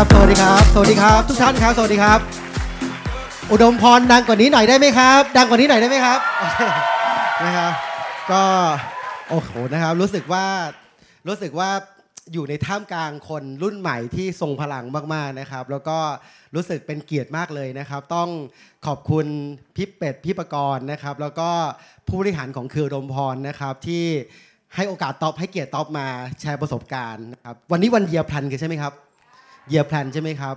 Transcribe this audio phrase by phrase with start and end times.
[0.00, 2.18] สวัสดีครับ สวัสดีครับ ทุกท่านครับ สวัสดีครับ
[3.52, 6.18] อุดมพรดังกว่านี้หน่อยได้ไหมครับ ดังกว่านี้หน่อยได้ไหมครับ
[7.44, 7.72] นะครับ
[8.32, 8.42] ก็
[9.28, 10.46] โอ้โหนะครับ รู้สึกว่า
[11.28, 11.70] รู้สึกว่า
[12.32, 14.84] อยู่ในท่ามกลางคนรุ่นใหม่ที่ทรงพลัง
[15.14, 15.98] มากๆนะครับ แล้วก็
[16.54, 18.28] รู้สึกเป็นเกียรติมากเลยนะครับ ต้อง
[18.86, 19.26] ขอบคุณ
[19.76, 21.50] พี่เป็ดพี่ประกรณ์นะครับ แล้วก็
[22.06, 24.04] ผู้บริหารของคืออุดมพรนะครับที่
[24.74, 26.06] ให้โอกาสตอบให้เกียรติตอบมา
[26.40, 28.94] แชร์ประสบการณ์นะครับวันนี้วันเยียร์พันกันใช่ไหมครับ
[29.70, 30.54] เยียร์แพลนใช่ไหมครับ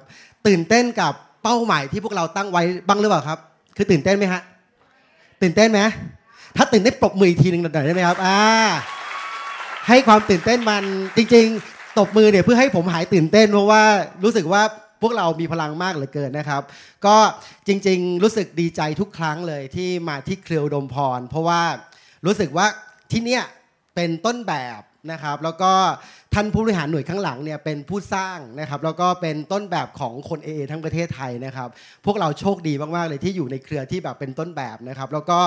[0.48, 1.14] ตื่นเต้นกับ
[1.44, 3.40] เป้าหมายที่พวกเราตั้งไว้บ้างหรือเปล่าครับ
[3.78, 4.42] คือตื่นเต้นไหมฮะ
[5.42, 5.82] ตื่นเต้นไหม
[6.58, 8.40] ถ้าตื่นเต้นปรบมืออีกทีหนึ่งหน่อยได้ไหมครับอ่า
[9.88, 10.84] ให้ความตื่นเต้นมัน
[11.18, 13.84] จริง ๆ ตบมือเนี่ยเพื่อให้ผมหายตื่นเต้นเพราะว่า
[14.24, 14.62] รู้สึกว่า
[15.02, 16.62] พวกเรามีพลังมากเหลือเกินนะครับ
[17.06, 17.16] ก็
[17.68, 21.62] จริง ๆ รู้สึกดีใจทุกครั้งเลยที่มาที่เครืออุดมพร เพราะว่า
[22.26, 22.66] รู้สึกว่า
[23.12, 23.44] ที่เนี่ย
[23.96, 25.72] เป็นต้นแบบนะครับ แล้วก็
[26.38, 31.70] ท่านผู้บริหารหน่วยข้างหลังเนี่ยเป็นผู้สร้างนะครับแล้วก็เป็นต้นแบบของคน AA ทั้งประเทศไทยนะครับ
[32.06, 35.40] พวกเราโชคดีมากๆเลยที่อยู่ในเครือที่แบบเป็นต้นแบบนะครับ แล้วก็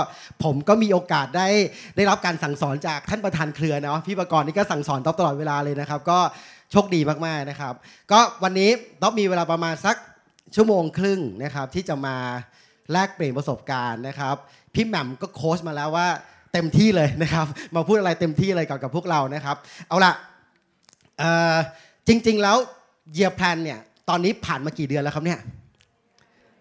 [0.45, 1.49] ผมก็มีโอกาสได้
[1.97, 6.19] ได้รับการสั่งสอนจากท่านประธานเครือเนาะพี่ประกรณ์นี่ก็สั่งสอนต๊อบตลอดเวลาเลยนะครับ ก็
[6.73, 7.75] โชคดีมากๆนะครับ
[8.13, 8.71] ก็วันนี้
[9.03, 9.97] ต๊อบมีเวลาประมาณสัก
[10.55, 12.17] ชั่วโมงครึ่งนะครับที่จะมา
[12.93, 14.35] แลกเปลี่ยนประสบการณ์นะครับ
[14.75, 16.09] พี่แหม่มก็โค้ชมาแล้วว่า
[16.53, 19.57] เต็มที่เลยนะครับ มาพูดอะไรเต็มที่เลยกับกับพวกเรานะครับ
[19.91, 20.36] เอาละเอ่อ
[22.09, 22.57] จริง ๆ แล้ว
[23.13, 25.41] เยียร์แพลนเนี่ยตอนนี้ผ่านมากี่เดือนแล้วครับเนี่ย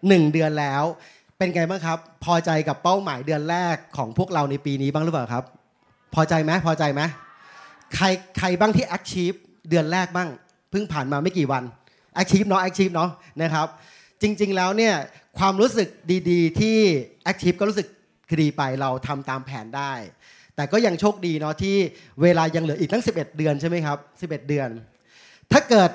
[0.08, 0.82] หนึ่งเดือนแล้ว
[1.38, 5.44] เป็นไงบ้างครับ พอใจกับเป้าหมายเดือนแรกของพวกเราในปีนี้บ้างหรือเปล่าครับ
[6.14, 7.02] พอใจไหมพอใจไหม
[7.94, 8.06] ใคร
[8.38, 9.36] ใครบ้างที่ achieve
[9.68, 10.28] เดือนแรกบ้าง
[10.70, 11.62] เพิ่งผ่านมาไม่กี่วัน
[12.20, 13.10] achieve เนาะ achieve เนาะ
[13.42, 13.66] นะครับ
[14.22, 14.94] จริง ๆ แล้วเนี่ย
[15.38, 15.88] ความรู้สึก
[16.30, 16.76] ดีๆ ที่
[17.30, 17.88] achieve ก็รู้สึก
[18.42, 19.92] ดีไปเราทำตามแผนได้
[20.56, 21.76] แต่ก็ยังโชคดีเนาะที่
[22.22, 23.98] เวลายังเหลืออีกตั้ง 11 เดือนใช่ไหมครับ
[24.30, 24.68] 11 เดือน
[25.52, 25.90] ถ้าเกิด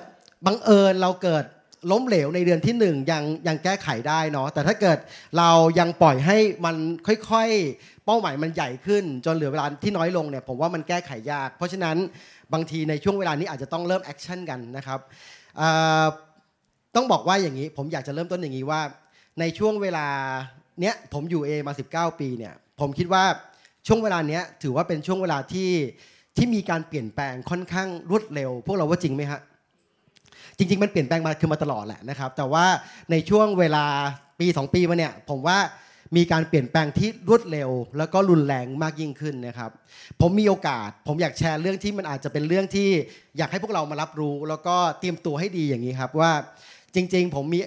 [0.46, 1.46] บังเอิญเราเกิด
[1.92, 4.98] ล้มเหลวในเดือนที่หนึ่งยังยังแก้ไขได้เนาะแต่ถ้าเกิด
[5.38, 6.76] เรายังปล่อยให้มัน
[7.30, 11.98] ค่อยๆ เป้าหมายมันใหญ่ขึ้น จนเหลือเวลาที่น้อยลงเนี่ยผมว่ามันแก้ไขยาก เพราะฉะนั้น
[12.54, 15.00] บางทีในช่วงเวลานี้อาจจะต้องเริ่ม action กันนะครับ
[16.96, 18.82] ต้องบอกว่าอย่างนี้ผมอยากจะเริ่มต้นอย่างนี้ว่า
[19.40, 20.08] ในช่วงเวลา
[20.82, 23.24] เนี้ยผมอยู่เอมา 19 ปีเนี่ยผมคิดว่า
[23.88, 25.72] ช่วงเวลาเนี้ยถือว่าเป็นช่วงเวลาที่
[26.38, 29.42] ที่มีการเปลี่ยนแปลงค่อนข้างรวดเร็ว พวกเราว่าจริงไหมฮะ
[30.58, 32.66] จริง ๆ มันเปลี่ยนแปลงมาคือมาตลอดแหละนะครับ แต่ว่า
[33.12, 33.86] ในช่วงเวลา
[34.40, 35.58] ปี 2 ปีมาเนี่ยผมว่า
[36.18, 39.72] มีการเปลี่ยนแปลงที่รวดเร็ว แล้วก็รุนแรงมากยิ่งขึ้นนะครับ
[40.22, 42.90] ผมมีโอกาส ผมอยากแชร์เรื่องที่มันอาจจะเป็นเรื่องที่
[43.38, 46.32] อยากให้พวกเรามารับรู้ แล้วก็เตรียมตัวให้ดีอย่างนี้ครับว่า
[46.96, 47.60] จริง ๆ ผมมี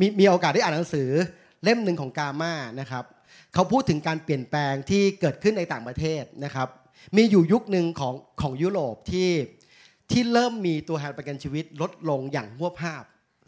[0.00, 1.08] มีมีโอกาสได้อ่านหนังสือ
[1.64, 3.04] เล่มหนึ่งของกาม่านะครับ
[3.54, 6.68] เขาพูดถึงการเปลี่ยนแปลงที่เกิดขึ้นในต่างประเทศนะครับ
[7.16, 9.30] มีอยู่ยุคหนึ่งของของยุโรปที่
[10.10, 13.04] ที่เริ่มมีตัวแทนประกันชีวิตลดลงอย่างหัวภาพ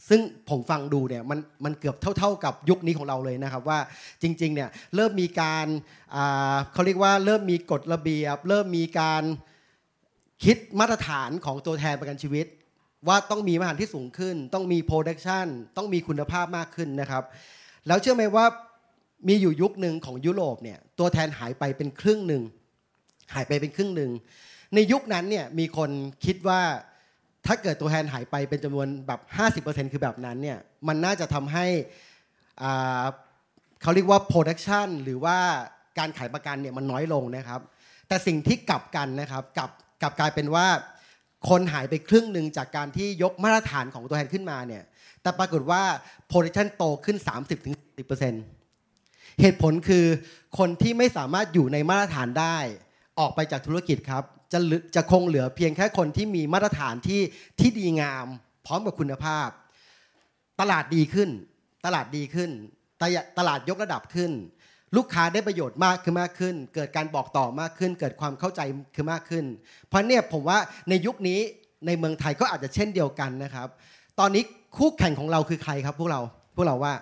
[0.09, 0.21] ซึ่ง
[0.51, 3.79] ผมฟังดูเนี่ยมันมันเกือบเท่า ๆกับยุคนี้ของเราเลยนะครับว่า
[4.23, 5.67] จริงๆเนี่ยเริ่มมีการ
[6.15, 9.23] อ่าเขาเรียกว่าเริ่มมีกฎระเบียบ เริ่มมีการ
[10.45, 12.47] คิดมาตรฐานของตัวแทนประกันชีวิต
[13.09, 15.47] ว่าต้องมีมาตรฐานที่สูงขึ้น ต้องมีโปรดักชัน
[15.77, 17.25] ต้องมีคุณภาพมากขึ้นนะครับ
[17.87, 18.47] แล้วเชื่อไหมว่า
[19.29, 22.43] มีอยู่ยุคหนึ่งของยุโรปเนี่ยตัวแทนหายไปเป็นครึ่งหนึ่ง
[23.35, 24.11] หายไปเป็นครึ่งหนึ่ง
[24.75, 25.91] ในยุคนั้นเนี่ยมีคน
[26.25, 26.61] คิดว่า
[27.47, 29.21] ถ้าเกิดตัวแทนหายไปเป็นจำนวนแบบ
[29.63, 31.67] 50%คือแบบนั้นเนี่ยมันน่าจะทำให้
[32.63, 33.05] อ่า
[33.83, 35.37] เขาเรียกว่า production หรือว่า
[35.99, 37.61] การขายประกันเนี่ยมันน้อยลงนะครับ
[38.09, 39.71] แต่สิ่งที่กลับกันนะครับกลับ
[40.03, 40.67] กลับกลายเป็นว่า
[41.49, 44.83] คนหายไปครึ่งหนึ่งจากการที่ยกมาตรฐานของตัวแทนขึ้นมาเนี่ย
[45.23, 45.83] แต่ปรากฏว่า
[46.31, 47.17] production โตขึ้น
[47.95, 48.62] 30-10%
[49.41, 50.05] เหตุผลคือ
[50.59, 52.57] คนที่ไม่สามารถอยู่ในมาตรฐานได้
[53.21, 54.59] ออกไปจากธุรกิจครับจะ
[54.95, 57.21] จะคงเหลือเพียงแค่คนที่มีมาตรฐานที่
[57.61, 58.27] ที่ดีงาม
[58.67, 59.49] พร้อมกับคุณภาพ
[60.61, 61.31] ตลาดดีขึ้น
[61.85, 62.51] ตลาดดีขึ้น
[63.01, 64.33] ตลาดตลาดยกระดับขึ้น
[64.97, 68.61] ลูกค้าได้ประโยชน์มากขึ้นมากขึ้น เกิดการบอกต่อมากขึ้น เกิดความเข้าใจ
[68.95, 69.45] ขึ้นมากขึ้น
[69.89, 70.59] เพราะเนี่ยผมว่า
[70.89, 71.41] ในยุคนี้
[71.87, 73.69] ในเมืองไทยก็อาจจะเช่นเดียวกันนะครับ
[74.19, 74.43] ตอนนี้
[74.77, 76.21] คู่แข่งของเราคือใครครับ พวกเรา
[76.57, 76.95] พวกเราว่า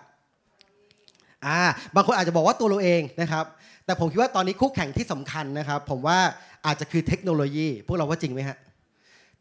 [1.47, 1.61] อ่า
[1.95, 3.45] บางคนอาจจะบอกว่าตัวเราเองนะครับ
[3.85, 6.19] แต่ผมคิดว่าตอนนี้คู่แข่งที่สำคัญนะครับ ผมว่า
[6.67, 8.57] อาจจะคือเทคโนโลยี พวกเราว่าจริงไหมฮะ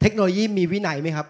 [0.02, 1.28] เทคโนโลยีมีวินัยไหมครับ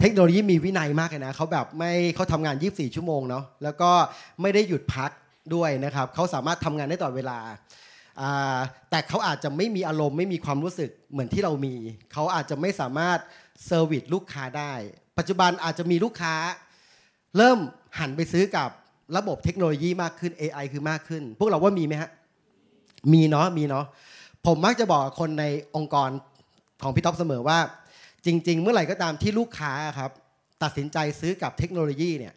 [0.00, 3.90] เทคโนโลยีมีวินัยมากเลยนะเขาแบบไม่เขาทำงาน 24 ชั่วโมงเนาะแล้วก็
[4.40, 5.10] ไม่ได้หยุดพัก
[5.54, 7.38] ด้วยนะครับเขาสามารถทำงานได้ตลอดเวลา
[8.90, 11.74] แต่เขาอาจจะไม่มีอารมณ์ไม่มีความรู้สึกเหมือนที่เรามี
[12.12, 13.18] เขาอาจจะไม่สามารถ
[13.66, 14.72] เซอร์วิสลูกค้าได้
[15.18, 16.34] ปัจจุบันอาจจะมีลูกค้า
[17.36, 17.58] เริ่ม
[17.98, 18.70] หันไปซื้อกับ
[19.16, 22.10] ระบบเทคโนโลยีมากขึ้น AI คือมากขึ้น พวกเราว่ามีไหมฮะ
[23.12, 23.84] มีเนาะมีเนาะ
[24.46, 25.44] ผมมักจะบอกคนใน
[25.76, 26.10] องค์กร
[26.82, 27.58] ของพี่ท็อปเสมอว่า
[28.26, 30.10] จริง ๆ เมื่อไหร่ก็ตามที่ลูกค้าครับ
[30.62, 32.34] ตัดสินใจซื้อกับเทคโนโลยีเนี่ย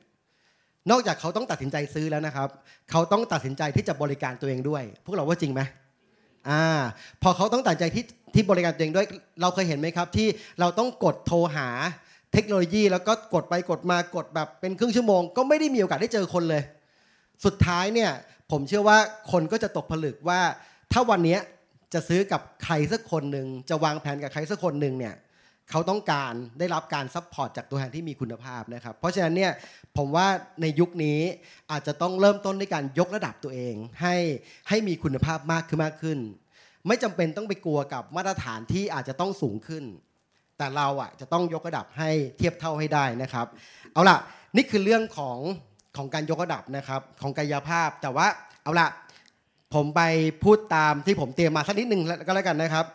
[0.92, 2.50] นอกจากเขาต้องตัดสินใจซื้อแล้วนะครับ
[2.92, 5.62] เขาต้องตัดสินใจที่จะบริการตัวเองด้วย พวกเราว่าจริงไหม
[6.50, 6.64] อ่า
[7.22, 9.06] พอเขาต้องตัดใจที่ที่บริการตัวเองด้วย
[9.42, 10.28] เราเคยเห็นไหมครับ ที่
[10.60, 11.70] เราต้องกดโทรหา
[12.34, 16.64] เทคโนโลยี แล้วก็กดไปกดมากดแบบเป็นครึ่งชั่วโมง ก็ไม่ได้มีโอกาสได้เจอคนเลย
[17.46, 18.12] สุดท้ายเนี่ย
[18.52, 18.98] ผมเชื่อว่า
[19.32, 20.42] คนก็จะตกผลึกว่า
[20.92, 21.38] ถ้าวันนี้
[21.94, 25.16] จะซื้อกับใครสักคนหนึ่งจะวางแผนกับใครสักคนหนึ่งเนี่ย
[25.70, 29.52] เขาต้องการได้รับการ support จากตัวแทนที่มีคุณภาพนะครับ เพราะฉะนั้นเนี่ย
[29.98, 30.28] ผมว่า
[30.62, 31.20] ในยุคนี้
[31.72, 34.16] อาจจะต้องเริ่มต้นด้วยการยกระดับตัวเอง ให้
[34.70, 36.20] ให้มีคุณภาพมากขึ้นมากขึ้น
[36.88, 39.84] ไม่จำเป็นต้องไปกลัวกับมาตรฐานที่อาจจะต้องสูงขึ้น
[40.60, 43.48] แต่เราอะจะต้องยกระดับให้เทียบเท่าให้ได้นะครับ
[43.94, 44.18] เอาล่ะ
[44.56, 45.38] นี่คือเรื่องของ
[45.98, 48.28] ของการยกระดับนะครับของกายภาพแต่ว่า
[48.64, 48.88] เอาล่ะ
[49.74, 50.02] ผมไป
[50.44, 52.86] พูดตามที่ผมเตรียมมาสักนิดหนึ่งก็แล้วกันนะครับ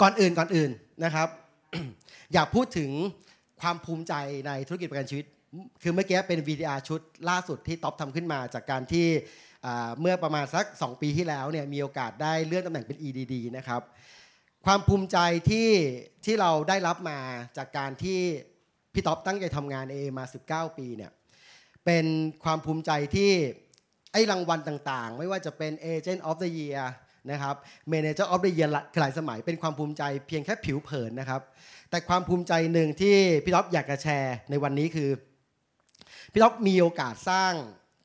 [0.00, 0.70] ก่อนอื่นก่อนอื่น
[1.04, 1.28] นะครับ
[2.34, 2.90] อยากพูดถึง
[3.60, 4.14] ความภูมิใจ
[4.46, 5.26] ในธุรกิจประกันชีวิต
[5.82, 9.06] คือเมื่อกี้เป็น VTR ชุดล่าสุดที่ท็อปทำขึ้นมาจากการที่
[10.00, 13.82] เมื่อประมาณสัก 2 ปีที่แล้วเนี่ยมีโอกาสได้เลื่อนตำแหน่งเป็น EDD นะครับ
[14.66, 15.18] ความภูมิใจ
[15.50, 15.68] ที่
[16.24, 17.18] ที่เราได้รับมา
[17.56, 18.20] จากการที่
[18.92, 21.12] พี่ท็อปตั้งใจทำงานเอมา 19 ปีเนี่ย
[21.84, 22.06] เป็น
[22.44, 23.32] ความภูมิใจที่
[24.12, 26.82] ไอ้รางวัลต่างๆ ไม่ว่าจะเป็น Agent of the Year
[27.30, 27.56] นะครับ
[27.92, 28.70] Manager of the Year
[29.00, 31.42] หลายสมัยเป็นความภูมิใจเพียงแค่ผิวเผินนะครับ
[31.90, 35.10] แต่ความภูมิใจหนึ่งที่พี่ท็อปอยากจะแชร์ในวันนี้คือ
[36.32, 37.52] พี่ท็อปมีโอกาสสร้าง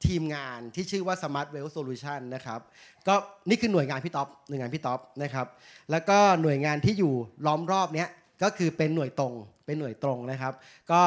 [0.06, 2.60] ทีมงานที่ชื่อว่า Smart Well Solution นะครับ
[3.08, 3.16] ก็
[3.50, 5.48] นี่คือหน่วยงานพี่ท็อปหน่วยงานพี่ท็อปนะครับ
[5.92, 7.14] แล้วก็หน่วยงานที่อยู่
[7.46, 8.10] ล้อมรอบเนี้ย
[8.44, 9.34] ก็คือเป็นหน่วยตรง
[9.66, 10.54] เป็นหน่วยตรงนะครับ
[10.92, 11.02] ก็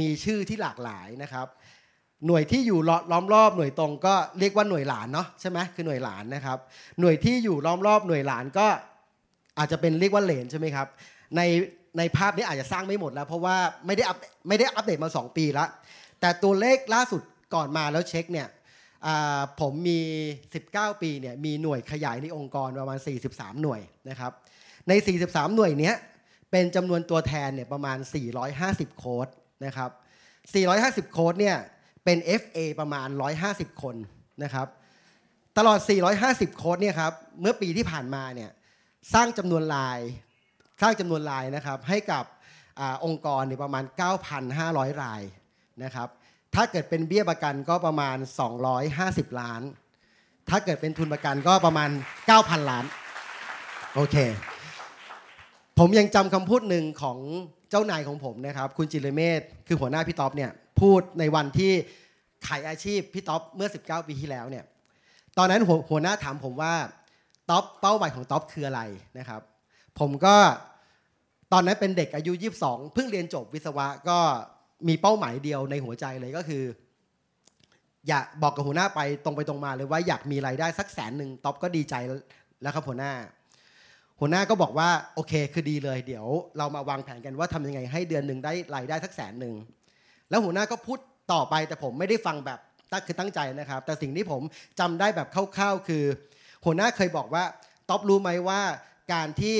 [0.00, 1.46] มีชื่อที่หลากหลายนะครับ
[2.26, 2.78] หน่วยที่อยู่
[3.12, 6.58] ล้อมรอบหน่วยตรงก็เรียกว่าหน่วยหลานเนาะใช่ไหมคือหน่วยหลานนะครับ
[7.00, 8.66] หน่วยที่อยู่ล้อมรอบหน่วยหลานก็
[9.58, 10.86] อาจจะเป็นเรียกว่าเหลนใช่ไหมครับ
[11.36, 11.40] ใน
[11.98, 13.56] ในภาพนี้อาจจะสร้างไม่หมดแล้ว เพราะว่า
[13.86, 14.16] ไม่ได้อัป
[14.48, 15.68] ไม่ได้อัปเดตมา 2 ปีแล้ว
[16.20, 17.22] แต่ตัวเลขล่าสุด
[17.54, 18.48] ก่อนมาแล้วเช็คเนี่ย
[19.60, 20.00] ผมมี
[20.50, 22.98] 19 ปีเนี่ยมีหน่วยขยายในองค์กรประมาณ
[23.30, 23.80] 43 หน่วย
[24.10, 24.32] นะครับ
[24.88, 24.92] ใน
[25.24, 25.96] 43 หน่วยเนี้ย
[26.50, 27.98] เป็นจำนวนตัวแทนเนี่ยประมาณ
[28.48, 29.28] 450 โค้ด
[29.66, 29.90] นะครับ
[30.52, 31.56] 450 โค้ดเนี่ย
[32.04, 33.08] เป็น FA ประมาณ
[33.44, 33.96] 150 คน
[34.42, 34.66] นะครับ
[35.58, 35.78] ตลอด
[36.20, 38.50] 450 โค้ดเนี่ยครับเมื่อปีที่ผ่านมาเนี่ย
[39.14, 39.98] สร้างจำนวนลาย
[40.82, 42.24] สร้างจำนวนลายนะครับให้กับ
[42.80, 43.84] อองค์กรเนี่ยประมาณ
[44.42, 45.22] 9,500 ราย
[45.84, 46.08] นะครับ
[46.54, 48.16] ถ้าเกิดเป็นเบี้ยประกันก็ประมาณ
[48.78, 49.62] 250 ล้าน
[50.48, 51.90] ถ้าเกิดเป็นทุนประกันก็ประมาณ
[52.30, 52.84] 9,000 ล้าน
[53.94, 54.16] โอเค
[55.78, 57.18] ผมยังจำคำพูดหนึ่งของ
[57.70, 60.50] เจ้านายของผมนะครับ คุณจิรเมธคือหัวหน้าพี่ต๊อบเนี่ย
[60.80, 61.72] พูดในวันที่
[62.46, 64.64] ขายอาชีพพี่ท็อปเมื่อ 19 ปีที่แล้วเนี่ย
[65.38, 66.74] ตอนนั้นหัวหัวหน้าถามผมว่า
[67.50, 68.80] ท็อปเป้าหมายของท็อปคืออะไร
[69.18, 69.40] นะครับ
[69.98, 70.36] ผมก็
[71.52, 72.32] ตอนนั้นเป็นเด็กอายุ
[72.62, 74.18] 22 เพิ่งเรียนจบวิศวะก็
[74.88, 76.64] มีเป้าหมายเดียวในหัวใจเลยก็คือ
[78.08, 81.94] อยากบอกกับหัวหน้าไปตรงไปตรงมาเลยว่าอยากมีรายได้สักแสนหนึ่งท็อปก็ดีใจ
[82.62, 83.12] แล้วครับหัวหน้า
[84.20, 86.26] หัวหน้าก็บอกว่าโอเคคือดีเลย เดี๋ยว
[86.58, 89.54] เรามาวางแผนกันว่าทำยังไงให้เดือนหนึ่งได้รายได้สักแสนหนึ่ง
[90.30, 90.98] แล้วหัวหน้าก็พูด
[91.32, 92.58] ต่อไปแต่ผมไม่ได้ฟังแบบ
[92.92, 94.42] ตั้งคือตั้งใจนะครับ แต่สิ่งที่ผม
[94.80, 96.04] จำได้แบบคร่าวๆคือ
[96.64, 97.44] หัวหน้าเคยบอกว่า
[97.88, 98.60] ท็อปรู้ไหมว่า
[99.12, 99.56] การที่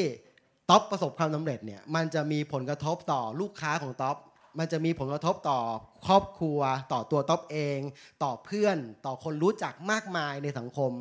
[0.70, 4.16] ท็อปประสบความสำเร็จเนี่ยมันจะมีผลกระทบต่อลูกค้าของท็อป
[4.60, 5.60] มันจะมีผลกระทบต่อ
[6.06, 6.60] ครอบครัว
[6.92, 7.78] ต่อตัวท็อปเอง
[8.22, 8.76] ต่อเพื่อน
[9.06, 10.92] ต่อคนรู้จักมากมายในสังคม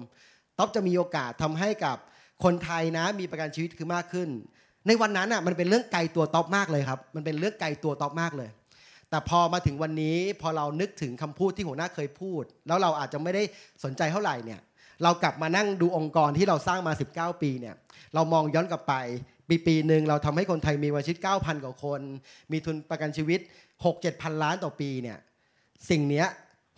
[0.58, 1.98] ท็อปจะมีโอกาสทำให้กับ
[2.44, 4.30] คนไทยนะมีประกันชีวิตคือมากขึ้น
[4.88, 8.50] ในวันนั้นอะมันเป็นเรื่องไกลตัวท็อปมากเลยครับมันเป็นเรื่องไกลตัวท็อปมากเลย
[9.10, 13.44] แต่พอมาถึงวันนี้พอเรานึกถึงคำพูดที่หัวหน้าเคยพูด แล้วเราอาจจะไม่ได้
[13.84, 14.60] สนใจเท่าไหร่เนี่ย
[15.04, 17.76] เรากลับมานั่งดูองค์กรที่เราสร้างมา 19 ปีเนี่ย
[18.14, 18.94] เรามองย้อนกลับไป
[19.50, 22.02] ปีปีหนึ่งเราทำให้คนไทยมีวันชีวิต 9,000 กว่าคน
[22.52, 23.40] มีทุนประกันชีวิต
[23.82, 25.18] 6-7พันล้านต่อปีเนี่ย
[25.90, 26.26] สิ่งนี้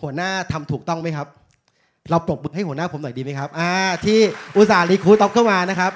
[0.02, 1.28] หัวหน้าทำถูกต้องไหมครับ
[2.10, 3.72] เราปรบมือให้หัวหน้าผมหน่อยดีไหมครับอ่า
[4.06, 4.20] ที่
[4.56, 5.94] อุตส่าห์รีคูตอบเข้ามานะครับ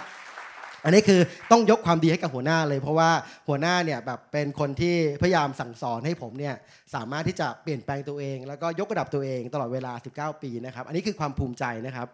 [0.84, 1.20] อันนี้คือ
[1.52, 3.10] ต้องยกความดีให้กับหัวหน้าเลย เพราะว่า
[3.48, 6.56] หัวหน้าเนี่ยแบบเป็นคนที่พยายามสั่งสอนให้ผมเนี่ย
[6.96, 9.94] สามารถที่จะเปลี่ยนแปลงตัวเอง แล้วก็ยกระดับตัวเองตลอดเวลา
[10.36, 12.08] 19 ปีนะครับ อันนี้คือความภูมิใจนะครับ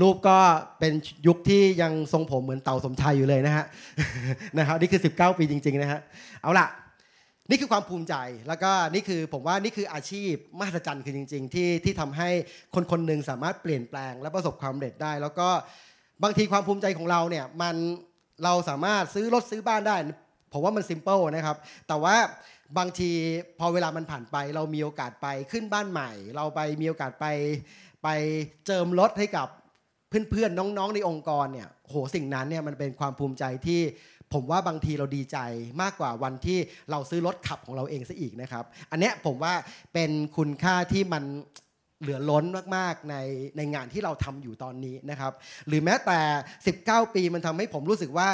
[0.00, 0.38] รูปก็
[0.78, 0.92] เป็น
[1.26, 3.64] ยุคที่ยังทรงผมเหมือนเต่าสมชายอยู่เลยนะฮะ
[4.58, 6.00] นะครับนี่คือ 19 ปีจริงๆนะฮะ
[6.42, 6.66] เอาล่ะ
[7.50, 8.14] นี่คือความภูมิใจ
[8.48, 12.28] แล้วก็นี่คือผมว่านี่คืออาชีพมหัศจรรย์คือจริง ๆ ที่ที่ทำให้
[12.74, 15.48] คนคนหนึ่งสามารถเปลี่ยนแปลงและประสบความสำเร็จได้ แล้วก็
[16.22, 17.76] บางทีความภูมิใจของเราเนี่ยมัน
[18.44, 19.96] เราสามารถซื้อรถซื้อบ้านได้
[20.52, 21.56] ผมว่ามันซิมเปิลนะครับ
[21.88, 22.16] แต่ว่า
[22.78, 23.10] บางที
[23.58, 27.26] พอเวลามันผ่านไป เรามีโอกาสไปขึ้นบ้านใหม่ เราไปมีโอกาสไป
[28.02, 28.08] ไป
[28.66, 29.48] เจิมรถให้กับ
[30.30, 33.80] เพื่อนๆน้องๆในองค์กรเนี่ยโหสิ่งนั้นเนี่ยมันเป็นความภูมิใจที่
[34.32, 35.38] ผมว่าบางทีเราดีใจ
[35.82, 36.58] มากกว่าวันที่
[36.90, 39.54] เราซื้อรถขับของเราเองซะอีกนะครับ อันเนี้ยผมว่า
[39.94, 41.24] เป็นคุณค่าที่มัน
[42.00, 42.44] เหลือล้น
[42.76, 43.16] มากๆใน
[43.56, 45.32] ในงานที่เราทำอยู่ตอนนี้นะครับ
[45.68, 46.20] หรือแม้แต่
[46.68, 48.28] 19 ปีมันทำให้ผมรู้สึกว่า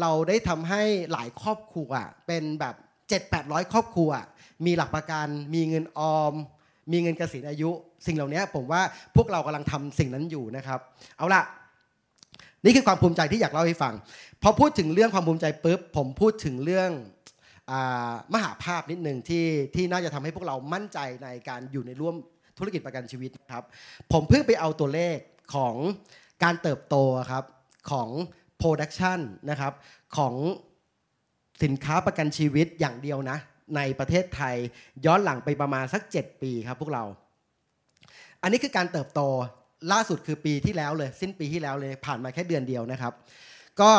[0.00, 1.90] เราได้ทำให้หลายครอบครัว
[2.26, 2.74] เป็นแบบ
[3.22, 4.10] 7-800 ครอบครัว
[4.66, 6.34] มีหลักประกันมีเงินออม
[6.92, 7.70] มีเงินเกษียณอายุ
[8.06, 8.82] สิ่งเหล่านี้ผมว่า
[9.16, 10.80] พวกเรากำลังทำสิ่งนั้นอยู่นะครับ
[11.18, 11.42] เอาละ
[12.64, 13.94] นี่คือความภูมิใจที่อยากเล่าให้ฟัง
[14.42, 16.90] พอพูดถึงเรื่องความภูมิใจปุ๊บผมพูดถึงเรื่อง
[17.70, 17.72] อ
[18.34, 22.14] มหาภาพนิดหนึ่งที่ที่น่าจะทำให้พวกเรามั่นใจในการอยู่ในร่วม
[22.58, 23.64] ธุรกิจประกันชีวิตครับ
[24.12, 25.16] ผมเพิ่งไปเอาตัวเลข
[25.54, 25.74] ของ
[26.42, 26.96] การเติบโต
[27.30, 27.44] ครับ
[27.90, 28.08] ของ
[28.60, 29.18] Production
[29.50, 29.72] นะครับ
[30.16, 30.34] ของ
[31.62, 33.38] สินค้าประกันชีวิตอย่างเดียวนะ
[33.76, 34.56] ในประเทศไทย
[35.06, 37.04] ย้อนหลังไปประมาณสัก 7 ปีครับพวกเรา
[38.42, 39.20] อันนี้คือการเติบโต
[39.92, 43.12] ล่าสุดคือปีที่แล้วเลย สิ้นปีที่แล้วเลยผ่านมาแค่เดือนเดียวนะครับ
[43.80, 43.90] ก็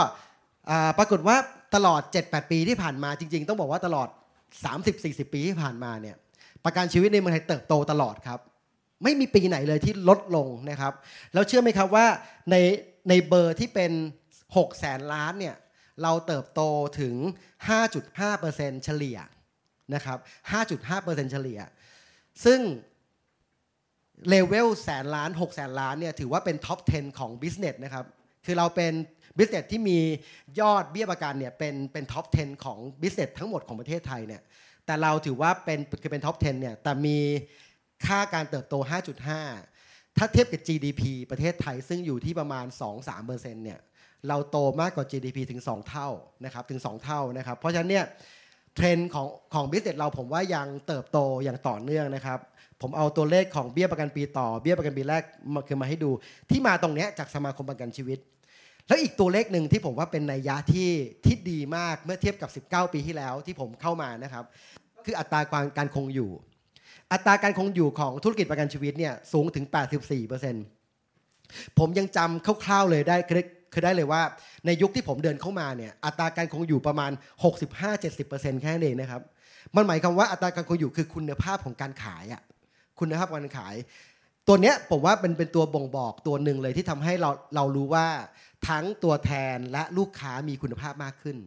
[0.98, 1.38] ปรากฏว่า
[1.76, 4.08] ตลอด 7-8 ปีที่ผ่านมาจริง ๆ ต้องบอกว่าตลอด
[4.72, 6.16] 30-40 ปีที่ผ่านมาเนี่ย
[6.66, 8.40] ประกันชีวิตในเมืองไทยเติบโตตลอดครับ
[9.04, 10.94] ไม่มีปีไหนเลยที่ลดลงนะครับ
[11.34, 12.06] แล้วเชื่อไหมครับว่า
[12.52, 12.56] ใน
[13.10, 13.92] ในเบอร์ที่เป็น
[14.36, 15.56] 6แสนล้านเนี่ย
[16.04, 16.62] เราเติบโต
[17.00, 17.16] ถึง
[18.00, 19.18] 5.5%เฉลี่ย
[19.96, 20.18] นะครับ
[20.76, 21.60] 5.5%เฉลี่ย
[22.46, 22.60] ซึ่ง
[24.30, 28.06] เลเวลแสนล้าน 6 แสนล้านเนี่ยถือว่าเป็น top 10 ของ business นะครับ
[28.46, 28.92] คือเราเป็น
[29.38, 30.00] business ที่มี
[30.60, 34.42] ยอดเบี้ยประกันเนี่ยเป็นเป็น top 10 ของ business ทั้งหมดของประเทศไทยเนี่ย
[34.86, 37.18] แต่เราถือว่าเป็นคือเป็น top 10 เนี่ย แต่มี
[38.06, 38.76] ค่าการเติบโต
[39.46, 42.66] 5.5 ถ้าเทียบกับ GDP ประเทศไทยซึ่งอยู่ที่ประมาณ
[43.12, 43.80] 2-3%เนี่ย
[44.28, 46.10] เราโตมากกว่า GDP ถึง 2 เท่า
[46.46, 48.06] นะครับ ถึง 2 เท่านะครับ เพราะฉะนั้นเนี่ย
[48.76, 52.40] เทรนด์ของของ business เราผมว่ายังเติบโตอย่างต่อเนื่องนะครับ
[52.82, 56.12] ผมเอาตัวเลขของเบี้ยประกันปีต่อเบี้ยประกันปีแรกมาคือมาให้ดู
[56.50, 58.20] ที่มาตรงนี้จากสมาคมประกันชีวิต
[58.88, 60.90] แล้วอีกตัวเลขหนึ่งที่ผมว่าเป็นนัยยะที่
[61.26, 64.44] ที่ดีมากเมื่อเทียบกับ 19 ปีที่แล้วที่ผมเข้ามานะครับ
[65.06, 66.32] คืออัตราการการคงอยู่
[67.12, 69.66] อัตราการคงอยู่ของธุรกิจประกันชีวิตเนี่ยสูงถึง
[70.92, 73.34] 84%ผมยังจำคร่าวๆเลยได้คื
[73.74, 74.22] คือได้เลยว่า
[74.66, 77.12] ในยุคที่ผมเดินเข้ามาเนี่ยอัตราการคงอยู่ประมาณ
[77.86, 79.22] 65-70%แค่นั้นเองนะครับ
[79.76, 82.42] มันหมายความว่าอัตราการคงอยู่คือคุณภาพของการขายอะ
[83.00, 83.76] คุณภาพการขาย
[84.48, 88.08] ตัวเนี้ยผมว่าเป็นเป็นตัวบ่งบอกตัวหนึ่งเลยที่ทำให้เราเรารู้ว่า
[88.70, 91.38] ทั้งตัวแทนและลูกค้ามีคุณภาพมากขึ้น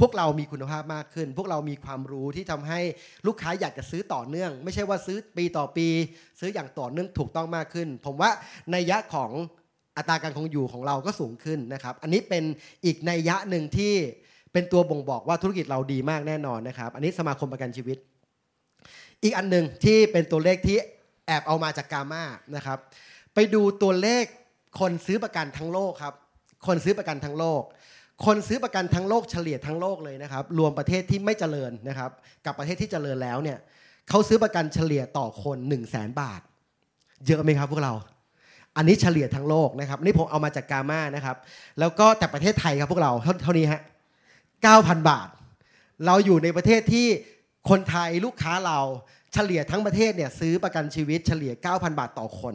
[0.00, 2.80] พวกเรามีคุณภาพมากขึ้น พวกเรามีความรู้ที่ทำให้
[3.26, 5.88] ลูกค้าอยากจะซื้อต่อเนื่อง ไม่ใช่ว่าซื้อปีต่อปี
[6.40, 8.30] ซื้ออย่างต่อเนื่องถูกต้องมากขึ้น ผมว่า
[8.72, 9.30] ในยะของ
[9.96, 12.44] อัตราการคงอยู่ของเราก็สูงขึ้นนะครับ อันนี้เป็น
[12.84, 13.94] อีกในยะหนึ่งที่
[14.52, 17.98] เป็นตัวบ่งบอกว่าธุรกิจเราดีมากแน่นอนนะครับ อันนี้สมาคมประกันชีวิต
[19.22, 20.76] อีกอันหนึ่งที่เป็นตัวเลขที่
[21.26, 22.24] แอบเอามาจากกาม่า
[22.56, 22.78] นะครับ
[23.34, 24.24] ไปดูตัวเลข
[24.80, 26.14] คนซื้อประกันทั้งโลกครับ
[26.66, 27.62] คนซื้อประกันทั้งโลก
[28.26, 32.10] คนซื้อประกันทั้งโลกเฉลี่ยทั้งโลกเลยนะครับ รวมประเทศที่ไม่เจริญนะครับ
[32.46, 33.58] กับประเทศที่เจริญแล้วเนี่ย
[34.08, 36.40] เขาซื้อประกันเฉลี่ยต่อคน 1 0 0 0 0แสนบาท
[37.26, 37.92] เยอะไหมครับพวกเรา
[38.76, 41.36] อันนี้เฉลี่ยทั้งโลกนะครับนี่ผมเอามาจากกาม่านะครับ
[41.80, 43.12] แล้วก็แต่ประเทศไทยครับพวกเรา
[43.42, 43.82] เท่านี้ฮะ
[44.44, 45.28] 9,000 บาท
[46.06, 47.06] เราอยู่ในประเทศที่
[47.70, 48.78] คนไทยลูกค้าเรา
[49.32, 52.54] เฉลี่ยทั้งประเทศเนี่ยซื้อประกันชีวิตเฉลี่ย 9,000 บาทต่อคน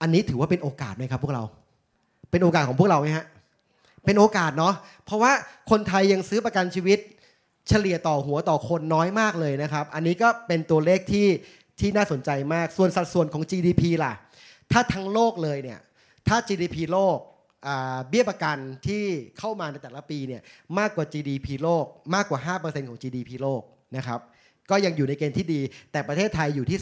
[0.00, 1.44] อันนี้ถือว่าเป็นโอกาสไหมครับพวกเรา
[2.30, 3.26] เป็นโอกาสของพวกเราไหมฮะ
[4.04, 4.74] เป็นโอกาสเนาะ
[5.04, 5.32] เพราะว่า
[5.70, 6.98] คนไทยยังซื้อประกันชีวิต
[7.68, 11.26] เฉลี่ยต่อหัวต่อคนน้อยมากเลยนะครับ อันนี้ก็เป็นตัวเลขที่
[11.80, 14.12] ที่น่าสนใจมากส่วนสัดส่วนของ GDP ล่ะ
[14.72, 15.80] ถ้าทั้งโลกเลยเนี่ย
[16.28, 17.18] ถ้า GDP โลก
[18.08, 19.04] เบี้ยประกันที่
[19.38, 20.42] เข้ามาในแต่ละปีเนี่ย
[20.78, 23.62] มากกว่า GDP โลกมากกว่า 5%ของ GDP โลก
[23.96, 24.20] นะครับ
[24.70, 25.60] ก็ยังอยู่ในเกณฑ์ที่ดี
[25.92, 26.78] แต่ประเทศไทยอยู่ที่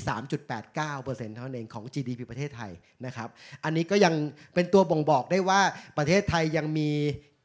[0.67, 2.73] 3.89%เท่านั้นเองของ GDP ประเทศไทย
[3.07, 3.29] นะครับ
[3.65, 4.15] อันนี้ก็ยัง
[4.55, 5.61] เป็นตัวบ่งบอกได้ว่า
[5.99, 6.91] ประเทศไทยยังมี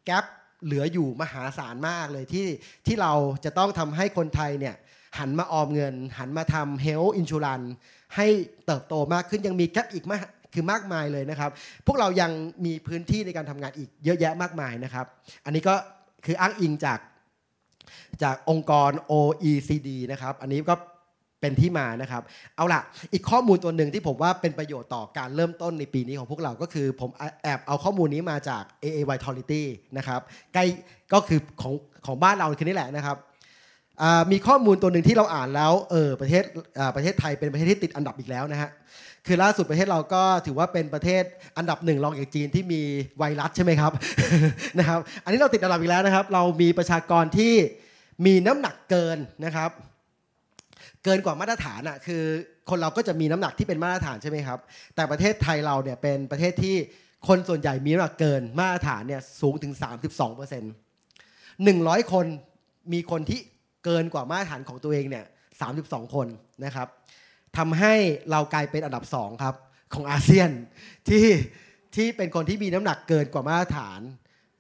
[0.05, 0.25] แกลบ
[0.63, 2.47] เหลืออยู่มหาศาลมากเลยที่
[2.85, 3.13] ที่เรา
[3.45, 4.75] จะต้องทำให้คนไทยเนี่ย
[5.19, 7.67] หันมาออมเงิน หันมาทำ health insurance
[8.15, 8.27] ให้
[8.65, 10.25] เติบโตมากขึ้นยังมีแกลบอีกมาก
[10.55, 11.51] คือมากมายเลยนะครับ
[11.87, 12.31] พวกเรายัง
[12.65, 15.05] มีพื้นที่ในการทำงานอีกเยอะแยะมากมายนะครับ
[15.45, 15.75] อันนี้ก็
[16.25, 16.99] คืออ้างอิงจาก
[18.23, 20.75] จากองค์กร OECD นะครับ อันนี้ก็
[21.41, 22.23] เป็นที่มานะครับ
[22.55, 22.81] เอาล่ะ
[23.13, 27.09] อีกข้อมูลตัวหนึ่งที่ผมว่าเป็นประโยชน์ต่อการเริ่มต้นในปีนี้ของพวกเราก็คือผม
[27.43, 29.63] แอบเอาข้อมูลนี้มาจาก AA Vitality
[29.97, 30.21] นะครับ
[30.53, 30.65] ใกล้
[31.13, 31.73] ก็คือของ
[32.05, 33.17] ของบ้านเราคือนี่แหละนะครับ
[34.31, 36.43] มีข้อมูลตัวหนึ่งที่เราอ่านแล้วเออประเทศ
[36.95, 38.69] ประเทศไทยเป็นประเทศที่ติดอันดับอีกแล้วนะฮะ
[39.25, 41.23] คือล่าสุดประเทศเราก็ถือว่าเป็นประเทศ
[41.57, 42.81] อันดับหนึ่งรองจากจีนที่มี
[43.17, 43.91] ไวรัสใช่ไหมครับ
[44.79, 47.53] นะครับ อันนี้เราติดอันดับอีกแล้วนะครับ เรามีประชากรที่
[48.25, 49.69] มีน้ำหนักเกินนะครับ
[51.03, 52.23] เกินกว่ามาตรฐานอะคือ
[52.69, 54.59] คนเราก็จะมีน้ำหนักที่เป็นมาตรฐานใช่ไหมครับ
[54.95, 56.75] แต่ประเทศไทยเราเนี่ยเป็นประเทศที่
[57.27, 59.73] คนส่วนใหญ่มีน้ำหนักเกินมาตรฐานเนี่ยสูงถึง
[60.09, 62.25] 32%เ100คน
[62.93, 63.39] มีคนที่
[63.85, 65.25] เกินกว่ามาตรฐานของตัวเองเนี่ย
[65.69, 66.27] 32 คน
[66.65, 66.87] นะครับ
[67.57, 67.93] ทำให้
[68.31, 69.55] เรากลายเป็นอันดับ2ครับ
[69.93, 70.49] ของอาเซียน
[71.07, 71.25] ที่
[71.95, 74.01] ที่เป็นคนที่มีน้ำหนักเกินกว่ามาตรฐาน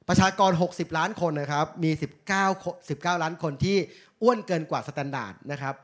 [0.07, 1.91] ประชากร 60 ล้านคนนะครับมี
[2.51, 3.77] 19 19 ล้านคนที่
[4.21, 5.75] อ้วนเกินกว่า standard นะครับ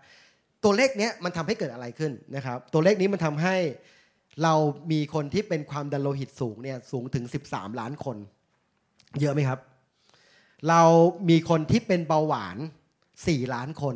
[0.63, 3.55] ตัวเลขเนี้ยมันทำให้เกิดอะไรขึ้นนะครับ ตัวเลขนี้มันทำให้
[4.43, 4.53] เรา
[4.91, 8.17] มีคนที่เป็นความดันโลหิตสูงเนี่ยสูงถึง 13 ล้านคน
[9.19, 9.59] เยอะไหมครับ
[10.69, 10.81] เรา
[11.29, 12.57] มีคนที่เป็นเบาหวาน
[13.25, 13.95] 4 ล้านคน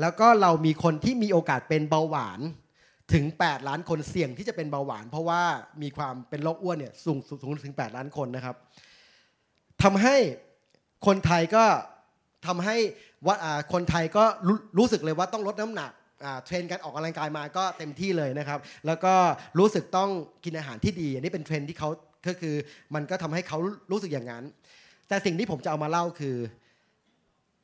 [0.00, 2.40] แล้วก็เรามีคนที่มีโอกาสเป็นเบาหวาน
[3.12, 5.42] ถึง 8 ล้านคนเสี่ยงที่จะเป็นเบาหวาน เพราะว่า
[5.82, 8.56] มีความเป็นโรคอ้วนเนี่ยสูงสูงถึง 8 ล้านคนนะครับ
[9.82, 10.16] ทำให้
[11.06, 11.64] คนไทยก็
[12.46, 12.76] ทำให้
[13.26, 13.36] ว่า
[13.72, 14.24] คนไทยก็
[14.78, 15.90] รู้สึกเลยว่าต้องลดน้ำหนัก
[16.44, 19.14] เทรนด์การออกกำลังกายมาก็เต็มที่เลยนะครับ แล้วก็
[19.58, 20.10] รู้สึกต้อง
[20.44, 21.88] กินอาหารที่ดี อันนี้เป็นเทรนด์ที่เขา
[22.26, 22.54] ก็คือ
[22.94, 23.58] มันก็ทำให้เขา
[23.90, 24.44] รู้สึกอย่างนั้น
[25.08, 26.36] แต่สิ่งที่ผมจะเอามาเล่าคือ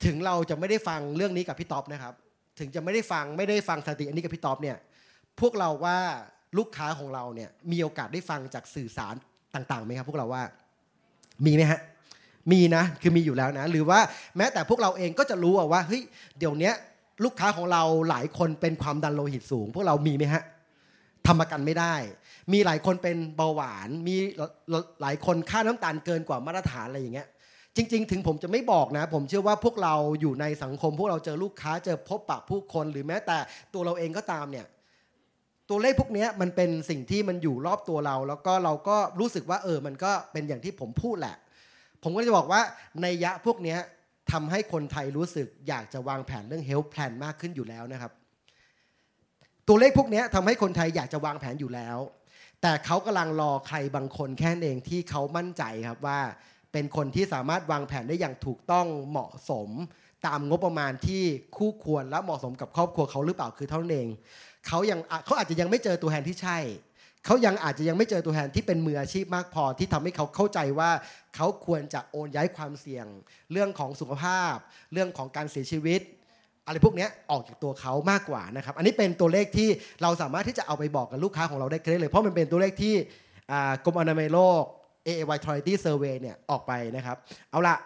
[0.05, 2.15] ถึงเราจะไม่ได้ฟังเรื่องนี้กับพี่ท็อปนะครับ
[2.59, 4.77] ถึงจะไม่ได้ฟังไม่ได้ฟังสถิติอันนี้กับพี่ท็อปเนี่ย
[5.41, 5.99] พวกเราว่า
[6.59, 9.15] ลูกค้าของเราเนี่ยมีโอกาสได้ฟังจากสื่อสาร
[9.55, 10.43] ต่างๆไหมครับ พวกเราว่า
[11.47, 11.81] มีไหมฮะ
[12.53, 14.01] มีนะคือมีอยู่แล้วนะ หรือว่า
[14.37, 16.03] แม้แต่พวกเราเองก็จะรู้ว่าเฮ้ย
[16.39, 16.73] เดี๋ยวนี้
[17.25, 20.43] ลูกค้าของเราหลายคนเป็นความดันโลหิตสูง พวกเรามีไหมฮะ
[21.27, 21.95] ทำประกันไม่ได้
[22.53, 24.17] มีหลายคนเป็นเบาหวาน มี
[25.03, 27.29] หลายคนค่าน้ำตาลเกินกว่ามาตรฐานอะไรอย่างเงี้ย
[27.77, 33.39] จริง ๆ ถึงผมจะไม่บอกนะ ผมเชื่อว่าพวกเราอยู่ในสังคม พวกเราเจอลูกค้าเจอพบปะผู้คนหรือแม้แต่
[33.75, 34.67] ตัวเราเองก็ตามเนี่ย
[35.69, 41.37] ตัวเลขพวกนี้มันเป็นสิ่งที่มันอยู่รอบตัวเรา แล้วก็เราก็รู้สึกว่าเออมันก็เป็นอย่างที่ผมพูดแหละ
[42.03, 42.61] ผมก็จะบอกว่า
[43.03, 43.77] ในยะพวกนี้
[44.33, 48.13] ทำให้คนไทยรู้สึกอยากจะวางแผนเรื่อง health plan มากขึ้นอยู่แล้วนะครับ
[49.69, 51.99] ตัวเลขพวกนี้ทำให้คนไทยอยากจะวางแผนอยู่แล้ว
[52.63, 56.21] แต่เขากำลังรอใครบางคนแค่นเองที่เขามั่นใจครับว่า
[56.73, 59.69] เป็นคนที่สามารถวางแผนได้อย่างถูกต้องเหมาะสม
[60.27, 61.23] ตามงบประมาณที่
[61.57, 64.09] คู่ควรและเหมาะสมกับครอบครัวเขาหรือเปล่าคือเท่านั้นเอง
[64.67, 66.59] เขายังเขาอาจจะยังไม่เจอตัวแทนที่ใช่
[67.27, 70.91] เขายังอาจจะยังไม่เจอตัวแทนที่เป็นมืออาชีพมากพอที่ทำให้เขาเข้าใจว่า
[71.37, 73.07] เขาควรจะโอนย้ายความเสี่ยง
[73.53, 74.55] เรื่องของสุขภาพ
[74.93, 76.01] เรื่องของการเสียชีวิต
[76.67, 79.69] อะไรพวกนี้ออกจากตัวเขามากกว่านะครับ อันนี้เป็นตัวเลขที่
[80.03, 82.95] เราสามารถที่จะเอาไปบอกกับลูกค้าของเราได้เลย เพราะมันเป็นตัวเลขที่
[83.85, 84.65] กรมอนามัยโลก
[85.07, 87.17] AAY Vitality Survey เนี่ยออกไปนะครับ
[87.51, 87.77] เอาละ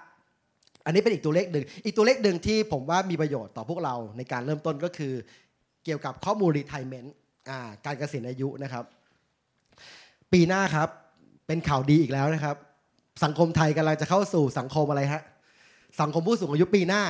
[0.87, 5.12] อันนี้เป็นอีกตัวเลขหนึ่ง อีกตัวเลขหนึ่งที่ผมว่ามีประโยชน์ต่อพวกเราในการเริ่มต้นก็คือ
[5.85, 7.09] เกี่ยวกับข้อมูล retirement
[7.50, 8.85] อ่าการเกษียณอายุนะครับ
[10.33, 10.88] ปีหน้าครับ
[11.46, 12.57] เป็นข่าวดีอีกแล้วนะครับ
[13.24, 15.22] สังคมไทยกำลังจะเข้าสู่สังคมอะไรฮะ
[16.00, 17.03] สังคมผู้สูงอายุปีหน้า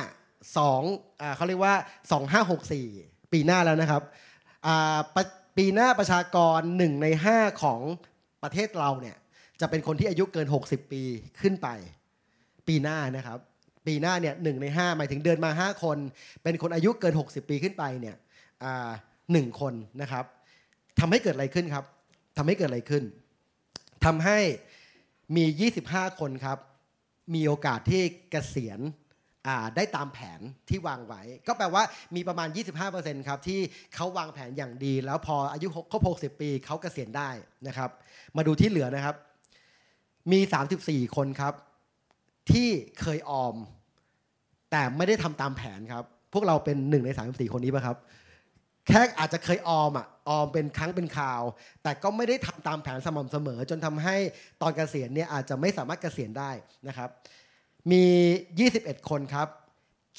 [0.57, 0.81] สอง
[1.21, 1.75] อ่าเขาเรียกว่า
[2.53, 4.01] 2564 ปีหน้าแล้วนะครับ
[4.65, 5.23] อ่าปะ
[5.57, 7.81] ปีหน้าประชากรหนึ่งในห้าของ
[8.43, 9.17] ประเทศเราเนี่ย
[9.61, 11.01] จะเป็นคนที่อายุเกิน 60 ปี
[11.41, 11.67] ขึ้นไป
[12.67, 13.39] ปีหน้านะครับ
[13.87, 15.97] ปีหน้าเนี่ยหนึ่งในห้าหมายถึงเดินมา 5 คน
[16.43, 18.15] เป็นคนอายุเกิน 60 ปีขึ้นไปเนี่ย
[19.31, 20.25] หนึ่งคนนะครับ
[20.99, 21.85] ทำให้เกิดอะไรขึ้นครับ
[22.37, 23.03] ทำให้เกิดอะไรขึ้น
[24.05, 24.39] ทำให้
[25.35, 26.57] มี 25 คนครับ
[27.33, 28.79] มีโอกาสที่เกษียณ
[29.75, 30.39] ได้ตามแผน
[30.69, 31.83] ที่วางไว้ ก็แปลว่า
[32.15, 32.47] มีประมาณ
[32.87, 33.59] 25%ครับที่
[33.95, 37.29] เขาวางแผนอย่างดี แล้วพออายุครบ60 ปีเขาเกษียณได้
[37.67, 37.89] นะครับ
[38.37, 39.15] มาดูที่เหลือนะครับ
[40.31, 40.39] มี
[40.77, 41.53] 34 คนครับ
[42.51, 42.69] ที่
[43.01, 43.55] เคยออม
[44.71, 47.97] แต่ไม่ได้ทำตามแผนครับ พวกเราเป็นหนึ่งใน 34 คนนี้ป่ะครับ
[48.87, 51.41] แค่อาจจะเคยออมอะออมเป็นครั้งเป็นคราว
[51.83, 54.15] แต่ก็ไม่ได้ทำตามแผนสม่ำเสมอ จนทำให้
[54.61, 56.51] ตอนเกษียณเนี่ยอาจจะไม่สามารถเกษียณได้
[56.87, 57.09] นะครับ
[57.91, 58.03] มี
[58.69, 59.47] 21 คนครับ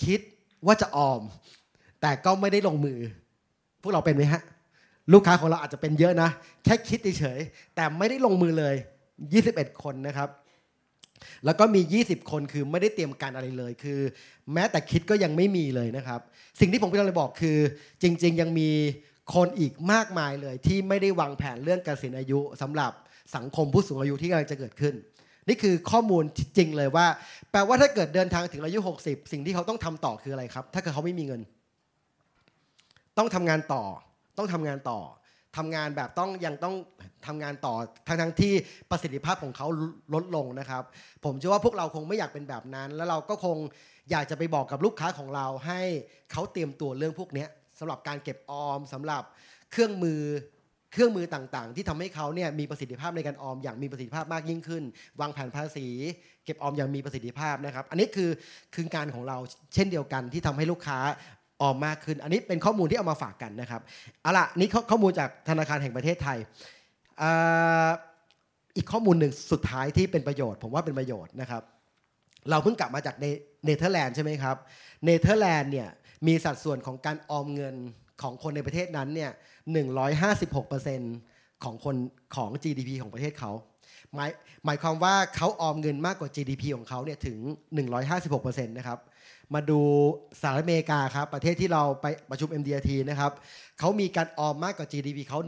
[0.04, 0.20] คิด
[0.66, 1.20] ว่าจะออม
[2.00, 2.98] แต่ก็ไม่ได้ลงมือ
[3.82, 4.42] พวกเราเป็นไหมฮะ
[5.12, 6.30] ลูกค้าของเราอาจจะเป็นเยอะนะ
[6.64, 7.40] แค่คิดเฉย
[7.74, 8.76] แต่ไม่ได้ลงมือเลย
[9.16, 10.30] 21 คนนะครับ
[11.44, 14.00] แล้วก็มี 20 คนคือไม่ได้เตรียมการอะไรเลย คือ
[14.52, 16.20] แม้แต่คิดก็ยังไม่มีเลยนะครับ
[16.60, 17.58] สิ่งที่ผมกำลังจะบอกคือ
[18.02, 18.70] จริง ๆ ยังมี
[19.34, 22.92] คนอีกมากมายเลย ที่ไม่ได้วางแผนเรื่องเกษียณอายุสำหรับ
[23.36, 24.94] สังคมผู้สูงอายุที่กำลังจะเกิดขึ้น
[25.48, 26.24] นี่คือข้อมูล
[26.56, 27.06] จริงเลยว่า
[27.50, 31.40] แปลว่าถ้าเกิดเดินทางถึงอายุ 60 สิ่งที่เขาต้องทำต่อคืออะไรครับ ถ้าเกิดเขาไม่มีเงิน
[33.18, 33.84] ต้องทำงานต่อ
[34.38, 35.00] ต้องทำงานต่อ
[35.56, 36.74] ทำงานแบบต้องยังต้อง
[37.26, 37.74] ทำงานต่อ
[38.08, 38.52] ทั้งทั้งที่
[38.90, 39.66] ประสิทธิภาพของเขา
[40.14, 40.82] ลดลงนะครับ
[41.24, 43.56] ผมเชื่อว่าพวกเราคงไม่อยากเป็นแบบนั้น แล้วเราก็คง
[44.10, 45.80] อยากจะไปบอกกับลูกค้าของเราให้
[46.32, 47.46] เขาเตรียมตัวเรื่องพวกนี้
[47.78, 49.22] สำหรับการเก็บออมสำหรับ
[49.72, 50.22] เครื่องมือ
[50.92, 54.82] เครื่องมือต่างๆ ที่ทำให้เขาเนี่ยมีประสิทธิภาพในการออมอย่างมีประสิทธิภาพมากยิ่งขึ้น
[55.20, 55.86] วางแผนภาษี
[56.44, 58.30] เก็บออมอย่างมีประสิทธิภาพนะครับ อันนี้คือ
[58.74, 59.36] คืองานของเรา
[59.74, 60.98] เช่นเดียวกันที่ทำให้ลูกค้า
[61.60, 63.80] ออมมากขึ้น อันนี้เป็นข้อมูลที่เอามาฝากกันนะครับ
[64.22, 66.38] เอาล่ะนี่ข้อมูลจากธนาคารแห่งประเทศไทย
[67.22, 67.24] อ,
[68.76, 71.62] อีกข้อมูลหนึ่งสุดท้ายที่เป็นประโยชน์ ผมว่าเป็นประโยชน์นะครับ
[72.50, 73.14] เราเพิ่งกลับมาจาก
[73.64, 74.56] เนเธอร์แลนด์ใช่ไหมครับ
[75.04, 75.88] เนเธอร์แลนด์เนี่ย
[76.26, 77.76] มีสัดส่วนของการออมเงิน
[78.22, 79.30] ของคนในประเทศนั้นเนี่ย
[80.06, 81.96] 156%ของคน
[82.36, 83.52] ของ GDP ของประเทศเขา
[84.14, 84.30] หมาย
[84.64, 87.38] หมายความว่าเขาออมเงินมากกว่า GDP ของเขาเนี่ยถึง
[88.02, 88.98] 156%นะครับ
[89.54, 89.80] มาดู
[90.40, 93.32] สหรัฐอเมริกาครับประเทศที่เราไปประชุม MDRT นะครับ
[93.78, 95.38] เขามีการออมมากกว่า GDP เขา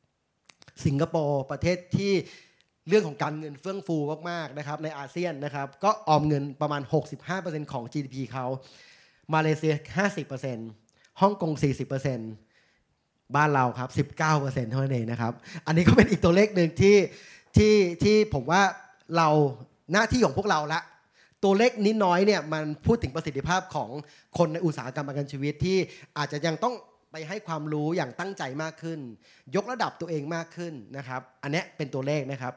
[0.00, 2.12] 108%สิงคโปร์ประเทศที่
[2.88, 3.96] เรื่องของการเงินเฟื่องฟู
[4.30, 6.82] มากๆนะครับในอาเซียนนะครับก็ออมเงินประมาณ
[7.26, 8.46] 65%ของ GDP เขา
[9.34, 9.74] มาเลเซีย
[10.46, 11.52] 50%ฮ่องกง
[12.24, 15.32] 40%บ้านเราครับ 19%เท่านั้นเองนะครับ
[15.66, 16.96] อันนี้ก็เป็นอีกตัวเลขหนึ่งที่
[17.56, 18.62] ที่ที่ผมว่า
[19.16, 19.28] เรา
[19.92, 20.80] หน้าที่ของพวกเราละ
[21.44, 23.90] ตัวเลขนิดน้อยเนี่ยมันพูดถึงประสิทธิภาพของ
[24.38, 25.78] คนในอุตสาหกรรมประกันชีวิตที่
[26.18, 26.74] อาจจะยังต้อง
[27.12, 29.00] ไปให้ความรู้อย่างตั้งใจมากขึ้น
[29.54, 32.54] ยกระดับตัวเองมากขึ้นนะครับ อันนี้เป็นตัวเลขนะครับ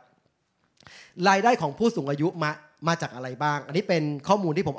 [1.28, 2.52] รายได้ของผู้สูงอายุมา
[2.88, 4.76] มาจากอะไรบ้าง อันนี้เป็นข้อมูลที่ผม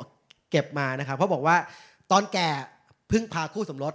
[0.50, 1.56] เก็บมานะครับเขาบอกว่า
[2.12, 2.48] ตอนแก่
[3.10, 3.94] พึ่งพาคู่สมรส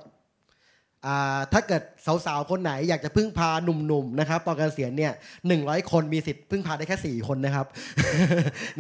[1.54, 1.82] ถ้าเกิด
[2.26, 5.13] สาวๆ คนไหนอยากจะพึ่งพาหนุ่มๆ นะครับตอนเกษียณเนี่ย
[5.48, 7.66] หนึ่งร้อยคนมีสิทธิ์พึ่งพาได้แค่สี่คนนะครับ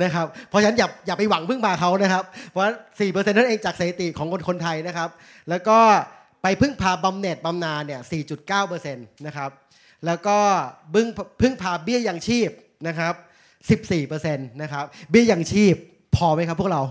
[0.03, 2.63] นะครับ เพราะฉะนั้นอย่าอย่าไปหวังพึ่งพาเขานะครับ เพราะ
[2.99, 5.09] สี่เปอร์เซ็นต์นั่นเองจากสถิติของคนคนไทยนะครับ
[5.49, 5.77] แล้วก็
[6.43, 9.49] ไปพึ่งพาบำเหน็จบำนาญเนี่ยสี่จุดเก้าเปอร์เซ็นต์นะครับ
[10.05, 10.37] แล้วก็
[10.93, 11.07] พึ่ง
[11.41, 12.49] พึ่งพาเบี้ยยังชีพ
[12.87, 13.13] นะครับ
[13.69, 15.75] สิบสี่เปอร์เซ็นต์นะครับ เบี้ยยังชีพ
[16.15, 16.81] พอไหมครับพวกเรา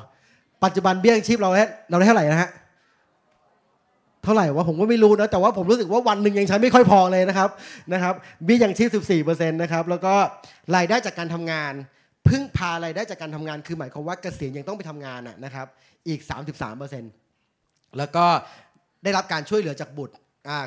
[0.64, 2.50] ปัจจุบันเบี้ยยังชีพเราได้เราได้เท่าไหร่นะฮะ
[4.24, 7.50] เท่าไหร่วะผมก็ไม่รู้นะแต่ว่าผมรู้สึกว่าวันหนึ่งยังใช้ไม่ค่อยพอเลยนะครับ
[7.92, 8.90] นะครับเบี้ยยังชีพ
[9.22, 10.14] 14%นะครับแล้วก็
[10.76, 11.72] รายได้จากการทำงาน
[12.28, 15.66] พึ่งพารายได้จากการทำงานคือหมายความว่าเกษียณยังต้องไปทำงานนะครับ
[16.08, 16.20] อีก
[17.08, 18.24] 33%แล้วก็
[19.04, 20.14] ได้รับการช่วยเหลือจากบุตร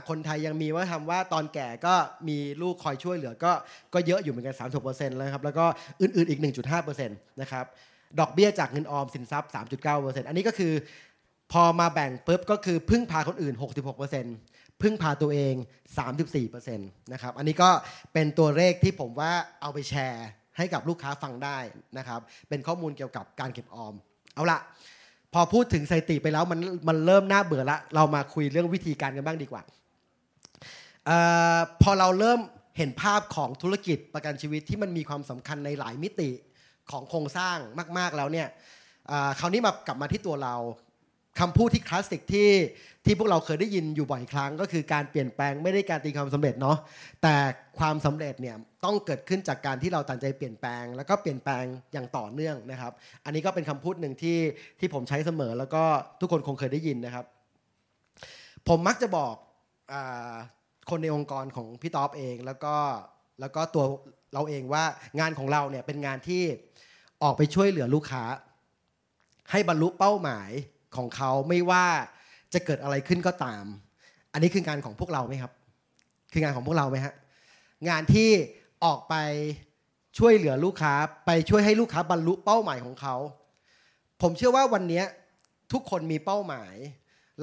[0.09, 1.95] คนไทยยังมีว่าทำว่าตอนแก่ก็
[2.27, 3.51] มีลูกคอยช่วยเหลือก็
[3.93, 5.65] ก็เยอะอยู่เหมือนกัน 36%แล้วครับแล้วก็
[6.01, 6.39] อื่นๆอีก
[6.83, 7.65] 1.5%นะครับ
[8.19, 9.51] ดอกเบี้ยจากเงินออมสินทรัพย์
[9.85, 10.73] 3.9%อันนี้ก็คือ
[11.51, 13.55] พอมาแบ่งปุ๊บก็คือพึ่งพาคนอื่น
[14.17, 15.53] 66%พึ่งพาตัวเอง
[16.15, 17.69] 34%นะครับอันนี้ก็
[18.13, 19.31] เป็นตัวเลขที่ผมว่า
[19.61, 20.27] เอาไปแชร์
[20.57, 21.57] ให้กับลูกค้าฟังได้
[21.97, 23.93] นะครับ เป็นข้อมูลเกี่ยวกับการเก็บออม
[24.35, 24.59] เอาละ
[25.33, 29.61] พอพูดถึงสถิติไปแล้วมันมันเริ่มน่าเบื่อละ เรามาคุยเรื่องวิธีการกันบ้างดีกว่า
[31.09, 31.11] อ
[31.81, 32.39] พอเราเริ่ม
[32.77, 36.29] เห็นภาพของธุรกิจประกันชีวิตที่มันมีความสำคัญในหลายมิติ
[36.91, 37.57] ของโครงสร้าง
[37.97, 38.47] มาก ๆแล้วเนี่ย
[39.39, 40.55] คราวนี้มากลับมาที่ตัวเรา
[41.39, 42.49] คำพูดที่คลาสสิกที่
[43.05, 46.77] ที่พวกเราเคยได้ยินอยู่บ่อยครั้ง ก็คือการเปลี่ยนแปลงไม่ได้การตีความสำเร็จเนาะ
[47.21, 47.35] แต่
[47.79, 52.91] ความสำเร็จเนี่ยต้องเกิดขึ้นจากการที่เราตัดใจเปลี่ยนแปลง แล้วก็เปลี่ยนแปลงอย่างต่อเนื่องนะครับ
[53.25, 54.37] อันนี้ก็เป็นคำพูดหนึ่งที่
[54.79, 55.83] ที่ผมใช้เสมอ แล้วก็
[56.19, 57.25] ทุกคนคงเคยได้ยินนะครับ
[58.67, 59.35] ผมมักจะบอก
[59.91, 59.95] อ
[60.89, 62.75] คนในองค์กรของพี่ต๊อบเองแล้วก็
[63.39, 63.85] แล้วก็ตัว
[64.33, 64.83] เราเองว่า
[65.19, 66.43] งานของเราเนี่ยเป็นงานที่
[67.23, 68.23] ออกไปช่วยเหลือลูกค้า
[69.51, 70.51] ให้บรรลุเป้าหมาย
[70.97, 71.85] ของเขาไม่ว่า
[72.53, 73.63] จะเกิดอะไรขึ้นก็ตาม
[74.33, 75.51] อันนี้คืองานของพวกเราไหมครับ
[76.31, 77.13] คืองานของพวกเราไหมฮะ
[77.89, 78.29] งานที่
[78.85, 79.15] ออกไป
[80.17, 80.93] ช่วยเหลือลูกค้า
[81.25, 83.15] ไปช่วยให้ลูกค้าบรรลุเป้าหมายของเขา
[84.21, 85.03] ผมเชื่อว่าวันนี้
[85.73, 86.73] ทุกคนมีเป้าหมาย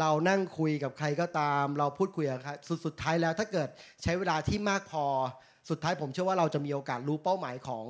[0.01, 3.69] เรานั่งคุยกับใครก็ตาม เราพูดคุยกับใครสุดสุดท้ายแล้ว ถ้าเกิด
[4.03, 5.05] ใช้เวลาที่มากพอ
[5.71, 7.85] สุดท้ายผมเชื่อว่าเราจะมีโอกาสรู้เป้าหมายของ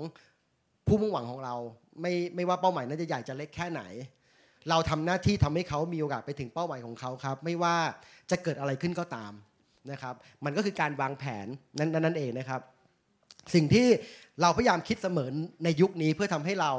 [0.86, 1.54] ผู้มุ่งหวังของเรา
[2.00, 3.82] ไม่ไม่ว่าเป้าหมายนั้นจะใหญ่จะเล็กแค่ไหน
[4.70, 7.76] เราทำหน้าที่ทำให้เขามีโอกาสไปถึงเป้าหมายของเขาครับ ไม่ว่า
[8.30, 9.32] จะเกิดอะไรขึ้นก็ตาม
[9.90, 11.46] นะครับ มันก็คือการวางแผน
[11.78, 12.60] นั่นนั่นเองนะครับ
[13.54, 13.86] สิ่งที่
[14.42, 15.28] เราพยายามคิดเสมอ
[15.64, 16.72] ในยุคนี้เพื่อทำให้เรา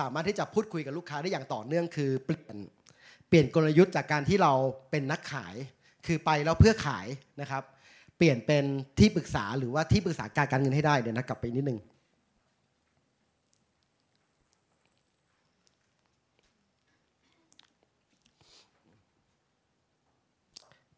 [0.00, 2.56] สามารถที่จะพูดคุยกับลูกค้าได้อย่างต่อเนื่องคือเปลี่ยน
[3.28, 4.52] เปลี่ยนกลยุทธ์จากการที่เรา
[4.90, 5.54] เป็นนักขาย
[6.06, 7.06] คือไปแล้วเพื่อขาย
[7.40, 7.62] นะครับ
[8.18, 8.64] เปลี่ยนเป็น
[8.98, 11.78] ที่ปรึกษาหรือว่าที่ปรึกษาการการเงินให้ได้เดี๋ยวนะกลับไปนิดนึง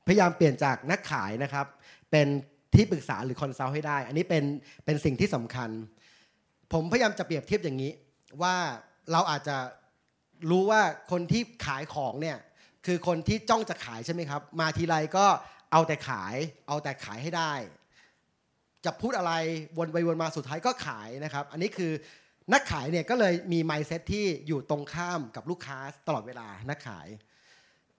[0.07, 1.66] พยายามเปลี่ยนจากนักขายนะครับ
[2.11, 2.27] เป็น
[2.75, 4.45] ที่ปรึกษาหรือคอนซัลท์ให้ได้ อันนี้เป็น
[4.85, 5.71] เป็นสิ่งที่สำคัญ
[6.73, 7.92] ผมพยายามจะเปรียบเทียบอย่างนี้
[8.42, 8.57] ว่า
[9.12, 9.57] เราอาจจะ
[10.51, 12.38] รู้ว่าคนที่ขายของเนี่ย
[12.87, 15.27] คือคนที่จ้องจะขายใช่ไหมครับ มาทีไรก็
[15.73, 16.35] เอาแต่ขาย
[16.69, 17.53] เอาแต่ขายให้ได้
[18.85, 19.33] จะพูดอะไร
[19.79, 21.92] วนไปวนมาสุดท้ายก็ขายนะครับ อันนี้คือ
[22.53, 27.07] นักขายเนี่ยก็เลยมีไมซ์เซ็ตที่อยู่ตรงข้ามกับลูกค้าตลอดเวลานักขาย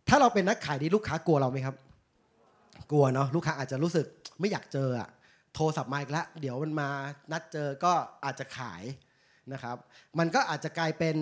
[0.08, 1.76] ถ้าเราเป็นนักขายดีลูกค้ากลัวเราไหมครับ
[2.92, 4.06] กลัวเนาะลูกค้าอาจจะรู้สึก
[4.40, 5.10] ไม่อยากเจออะ
[5.56, 6.90] โทรศัพท์มาอีกแล้วเดี๋ยวมันมา
[7.32, 7.94] นัดเจอก็
[8.26, 8.84] อาจจะขาย
[9.54, 9.78] นะครับ
[10.20, 11.16] มันก็อาจจะกลายเป็น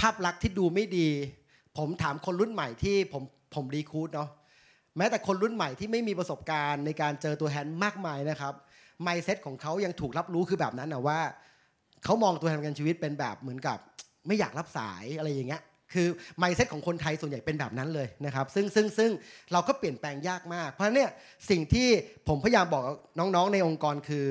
[0.00, 1.08] ภาพลักษณ์ที่ดูไม่ดี
[1.78, 3.22] ผมถามคนรุ่นใหม่ที่ผม
[3.54, 4.30] ผมรีคูดเนาะ
[4.96, 8.54] แม้แต่คนรุ่นใหม่ที่ไม่มีประสบการณ์ในการเจอตัวแทนมากมายนะครับ
[9.02, 11.20] ไมเซ็ตของเขายังถูกรับรู้คือแบบนั้นนะว่า
[12.04, 13.78] เขามองตัวแทนประกันชีวิตเป็นแบบเหมือนกับ
[14.26, 19.10] ไม่อยากรับสายอะไรอย่างเงี้ย คือไมเซ็ตของคนไทยส่วนใหญ่เป็นแบบนั้นเลยนะครับซึ่งซึ่งซึ่ง
[19.52, 21.10] เราก็เปลี่ยนแปลงยากมาก เพราะฉะนั้นเนี่ย
[21.50, 21.88] สิ่งที่
[22.28, 22.82] ผมพยายามบอก
[23.18, 24.24] น้องๆในองค์กรคือ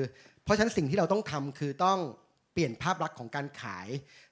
[0.44, 1.98] เพราะฉะนั้นสิ่งที่เราต้องทำคือต้อง
[2.52, 3.88] เปลี่ยนภาพลักษณ์ของการขาย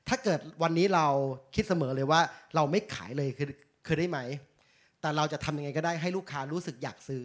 [0.08, 1.06] ถ้าเกิดวันนี้เรา
[1.54, 2.20] คิดเสมอเลยว่า
[2.56, 3.48] เราไม่ขายเลยคือ
[3.87, 4.18] คือได้ไหม
[5.00, 7.24] แต่เราจะทำยังไงก็ได้ให้ลูกค้ารู้สึกอยากซื้อ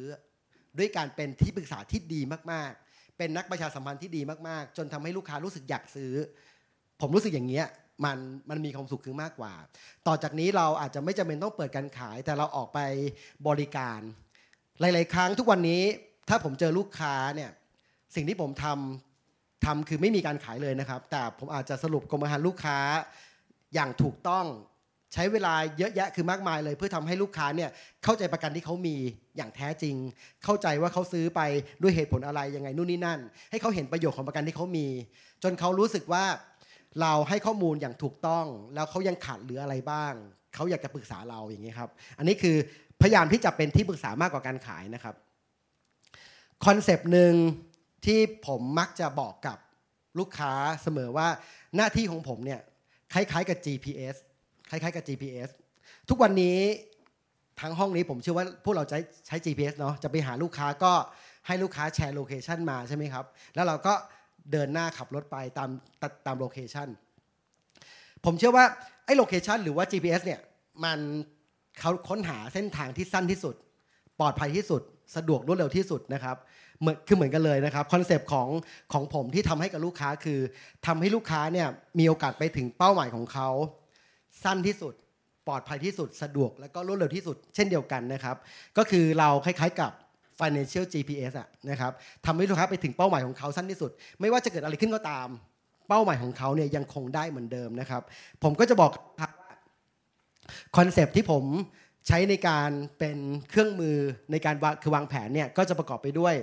[0.77, 6.11] ด้วยการเป็นที่ปรึกษาที่ดีมากๆ เป็นนักประชาสัมพันธ์ที่ดีมากๆ จนทำให้ลูกค้ารู้สึกอยากซื้อ
[7.01, 7.65] ผมรู้สึกอย่างเงี้ย
[8.05, 8.17] มัน
[8.49, 9.53] มันมีความสุขขึ้นมากกว่า
[10.07, 12.79] ต่อจากนี้เราอาจจะไม่จำเป็นต้องเปิดการขาย แต่เราออกไป
[13.47, 13.99] บริการ
[14.79, 15.81] หลาย ๆ ครั้งทุกวันนี้
[16.29, 17.51] ถ้าผมเจอลูกค้าเนี่ย
[18.15, 22.77] สิ่งที่ผมทำทำคือไม่มีการขายเลยนะครับ แต่ผมอาจจะสรุปกรมธรรม์ลูกค้า
[23.73, 24.45] อย่างถูกต้อง
[25.13, 27.69] ใช้เวลาเยอะแยะคือมากมายเลย เพื่อทำให้ลูกค้าเนี่ย
[28.03, 28.95] เข้าใจประกันที่เขามี
[29.37, 29.95] อย่างแท้จริง
[30.43, 31.41] เข้าใจว่าเขาซื้อไป
[31.81, 33.19] ด้วยเหตุผลอะไรยังไงนู่นนี่นั่น
[33.51, 34.87] ให้เขาเห็นประโยชน์ของประกันที่เขามี
[35.43, 36.23] จนเขารู้สึกว่า
[37.01, 40.13] เราให้ข้อมูลอย่างถูกต้อง แล้วเขายังขาดเหลืออะไรบ้าง
[40.55, 42.55] เขาอยากจะปรึกษาเราอย่างนี้ครับ อันนี้คือ
[43.01, 45.15] พยายามที่จะเป็นที่ปรึกษามากกว่าการขายนะครับ
[46.65, 47.33] คอนเซปต์หนึ่ง
[48.05, 49.57] ที่ผมมักจะบอกกับ
[50.19, 50.51] ลูกค้า
[50.83, 51.27] เสมอว่า
[51.75, 52.61] หน้าที่ของผมเนี่ย
[53.13, 54.15] คล้ายๆกับ GPS
[54.69, 55.49] คล้ายๆกับ GPS
[56.09, 56.57] ทุกวันนี้
[57.61, 60.93] ทั้งห้องนี้ผมเชื่อว่าพวกเราใช้ใช้ GPS เนาะจะไปหาลูกค้าก็
[61.47, 63.25] ให้ลูกค้า share location มาใช่ไหมครับ
[63.55, 63.93] แล้วเราก็
[64.51, 65.69] เดินหน้าขับรถไปตาม
[66.25, 66.87] ตาม location
[68.25, 68.65] ผมเชื่อว่า
[69.05, 70.39] ไอ้ location หรือว่า GPS เนี่ย
[70.83, 70.99] มัน
[71.79, 73.55] เขาค้นหาเส้นทางที่สั้นที่สุด
[74.19, 74.81] ปลอดภัยที่สุด
[75.15, 76.37] สะดวกรวดเร็วที่สุดนะครับ
[76.79, 78.47] เหมือนคือเหมือนกันเลยนะครับ concept ของ
[78.93, 80.39] ของผมที่ทำให้กับลูกค้าคือ
[80.87, 81.67] ทำให้ลูกค้าเนี่ย
[81.99, 83.49] มีโอกาสไปถึงเป้าหมายของเขา
[84.43, 84.93] สั้นที่สุด
[85.47, 88.37] ปลอดภัยที่สุดสะดวกและก็รวดเร็วที่สุด เช่นเดียวกันนะครับ
[88.77, 89.91] ก็คือเราคล้ายๆกับ
[90.39, 91.91] financial GPS อะนะครับ
[92.25, 95.27] ทำให้ลูกค้าไปถึงเป้าหมายของเขาสั้นที่สุด ไม่ว่าจะเกิดอะไรขึ้นก็ตาม
[95.89, 98.01] เป้าหมายของเขาเนี่ยยังคงได้เหมือนเดิมนะครับ
[98.43, 98.91] ผมก็จะบอก
[100.77, 101.43] คอนเซปที่ผม
[102.07, 103.17] ใช้ในการเป็น
[103.49, 103.97] เครื่องมือ
[104.31, 106.35] ในการวางคือวางแผนเนี่ยก็จะประกอบไปด้วย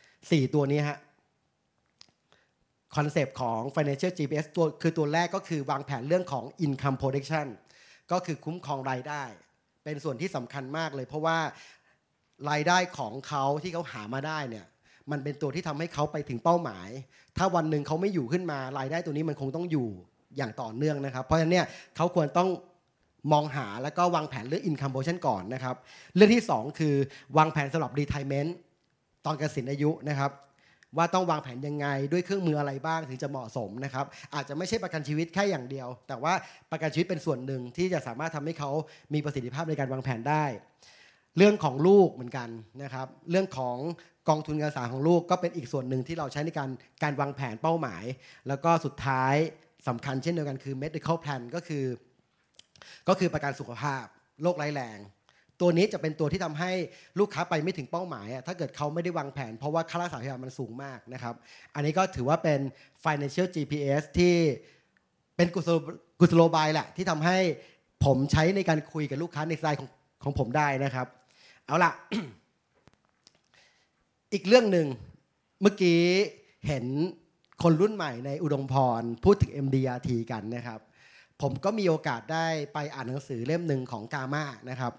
[0.00, 0.98] 4 ตัวนี้ฮะ
[2.96, 7.46] concept ของ financial GPS ตัวคือตัวแรกก็คือวางแผนเรื่องของ income protection
[8.12, 9.22] ก็คือคุ้มครองรายได้
[9.84, 11.38] เป็นส่วนที่สำคัญมากเลย เพราะว่า
[12.50, 14.66] รายได้ของเขาที่เขาหามาได้เนี่ย
[15.10, 16.88] มันเป็นตัวที่ทำให้เขาไปถึงเป้าหมาย
[17.36, 19.88] ถ้าวันหนึ่งเขาไม่อยู่ขึ้นมารายได้ตัวนี้มันคงต้องอยู่
[20.36, 22.48] อย่างต่อเนื่องนะครับ เพราะฉะนั้นเนี่ยเขาควรต้อง
[23.32, 25.76] มองหาแล้วก็วางแผนเรื่อง income protection ก่อนนะครับ
[26.14, 26.94] เรื่องที่ 2 คือ
[27.38, 28.50] วางแผนสำหรับ retirement
[29.26, 30.30] ตอนเกษียณอายุนะครับ
[30.96, 36.32] ว่าต้องวางแผนยังไงด้วยเครื่องมืออะไรบ้างถึงจะเหมาะสมนะครับ อาจจะไม่ใช่ประกันชีวิตแค่อย่างเดียว แต่ว่า
[36.70, 38.70] ประกันชีวิตเป็นส่วนหนึ่งที่จะสามารถทำให้เขา
[39.14, 40.44] มีประสิทธิภาพในการวางแผนได้
[41.36, 42.48] เรื่องของลูกเหมือนกัน
[42.82, 43.76] นะครับ เรื่องของ
[44.28, 46.70] กองทุนการศึกษาของลูกก็เป็นอีกส่วนหนึ่งที่เราใช้ในการ
[47.02, 48.04] การวางแผนเป้าหมาย
[48.48, 49.34] แล้วก็สุดท้าย
[49.88, 51.84] สำคัญเช่นเดียวกันคือ medical plan ก็คือ
[53.08, 54.04] ก็คือประกันสุขภาพ
[54.42, 54.98] โรคร้ายแรง
[55.60, 56.72] ตัวนี้จะเป็นตัวที่ทำให้
[57.18, 61.34] ลูกค้าไปไม่ถึงเป้าหมาย ถ้าเกิดเขาไม่ได้วางแผน เพราะว่าค่ารักษาพยาบาลมันสูงมากนะครับ
[61.74, 62.60] อันนี้ก็ถือว่าเป็น
[63.04, 64.34] financial GPS ที่
[65.36, 65.48] เป็น
[66.20, 67.38] กุศโลบายแหละที่ทำให้
[68.04, 69.90] ผมใช้ในการคุยกับลูกค้าในสไตล์ของ
[70.24, 71.06] ของผมได้นะครับ
[71.70, 71.92] เอาล่ะ
[74.32, 74.86] อีกเรื่องหนึ่ง
[75.62, 76.00] เมื่อกี้
[76.66, 76.84] เห็น
[77.62, 80.80] คนรุ่นใหม่ในอุดมพร พูดถึง MDRT กันนะครับ
[81.42, 84.92] ผมก็มีโอกาสได้ไปอ่านหนังสือเล่มหนึ่งของกามานะครับ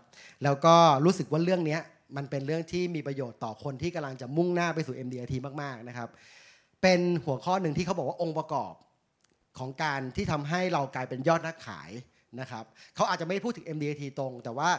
[0.44, 1.78] แล้วก็รู้สึกว่าเรื่องนี้
[2.16, 6.10] มันเป็นเรื่องที่มีประโยชน์ต่อคนที่กำลังจะมุ่งหน้าไปสู่ MDRT มากๆนะครับ
[6.82, 8.74] เป็นหัวข้อหนึ่งที่เขาบอกว่าองค์ประกอบ
[9.60, 11.92] ของการที่ทำให้เรากลายเป็นยอดนักขาย
[12.40, 12.64] นะครับ
[12.96, 14.70] เขาอาจจะไม่พูดถึง MDRT ตรง แต่ว่า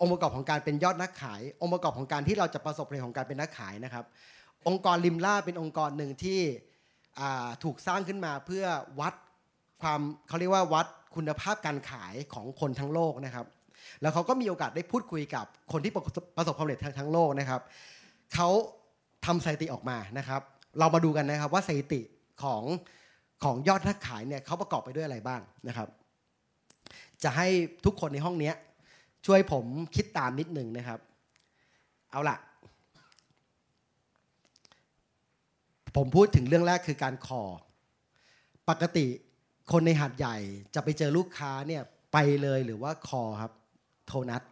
[0.00, 4.04] องค์ประกอบของการเป็นยอดนักขาย องค์ประกอบของการที่เราจะประสบผลของการเป็นนักขายนะครับ
[4.68, 6.40] องค์กรริมล่าเป็นองค์กรหนึ่งที่
[7.64, 8.64] ถูกสร้างขึ้นมาเพื่อ
[9.00, 9.14] วัด
[9.80, 13.46] ความเขาเรียกว่าวัดคุณภาพการขายของคนทั้งโลกนะครับ
[14.02, 15.92] แล้วเขาก็มีโอกาสได้พูดคุยกับคนที่
[16.36, 17.60] ประสบความสำเร็จทั้งทั้งโลกนะครับ
[18.34, 18.48] เขา
[19.26, 20.40] ทำสถิติออกมานะครับ
[20.78, 22.00] เรามาดูกันนะครับว่าสถิติ
[22.42, 22.62] ของ
[23.44, 25.88] ของยอดนักขายเนี่ยเขาประกอบไปด้วยอะไรบ้างนะครับ
[27.22, 27.48] จะให้
[27.84, 28.52] ทุกคนในห้องนี้
[29.26, 31.00] ช่วยผมคิดตามนิดหนึ่งนะครับ
[32.10, 32.36] เอาล่ะ
[35.96, 37.42] ผมพูดถึงเรื่องแรกคือการคอ
[38.68, 39.06] ปกติ
[39.72, 40.36] คนในหาดใหญ่
[40.74, 43.52] จะไปเจอลูกค้าเนี่ยไปเลยหรือว่าคอครับ
[44.06, 44.42] โทนัด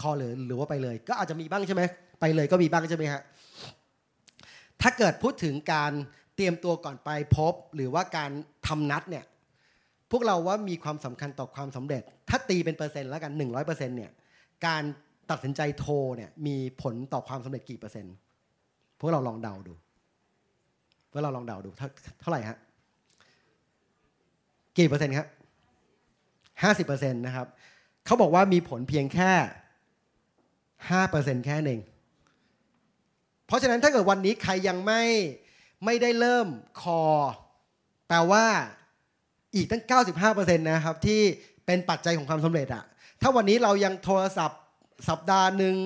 [0.00, 1.82] คอเลยหรือว่าไปเลย ก็อาจจะมีบ้างใช่ไหม
[2.20, 3.22] ไปเลยก็มีบ้างใช่ไหมฮะ
[4.82, 5.92] ถ้าเกิดพูดถึงการ
[6.36, 8.30] เตรียมตัวก่อนไปพบ หรือว่าการ
[8.66, 9.24] ทำนัดเนี่ย
[10.10, 14.12] พวกเราว่ามีความสำคัญต่อความสำเร็จ ถ้าตีเป็นเปอร์เซ็นต์แล้วกัน100%เนี่ย
[14.66, 14.82] การ
[15.30, 18.14] ตัดสินใจโทรเนี่ยมีผลต่อความสำเร็จกี่เปอร์เซ็นต์
[19.00, 19.74] พวกเราลองเดาดู
[21.10, 21.70] พวกเราลองเดาดู
[22.20, 22.58] เท่าไหร่ฮะ
[24.78, 25.28] กี่เปอร์เซ็นต์ครับ
[26.62, 27.46] 50%นต์นะครับ
[28.06, 29.32] เขาบอกว่ามีผลเพียงแค่
[30.98, 31.80] 5%แค่หนเอง
[33.46, 35.02] เพราะฉะนั้นถ้าเกิดวันนี้ใครยังไม่
[35.84, 36.48] ไม่ได้เริ่ม
[36.80, 37.02] คอ
[38.08, 38.44] แปลว่า
[39.56, 39.82] อีกตั้ง
[40.24, 41.20] 95%นะครับที่
[41.66, 42.84] เป็นปัจจัยของความสำเร็จอะ
[43.22, 44.60] ถ้าวันนี้เรายังโทรศัพท์
[45.08, 45.76] สัปดาห์หนึ่ง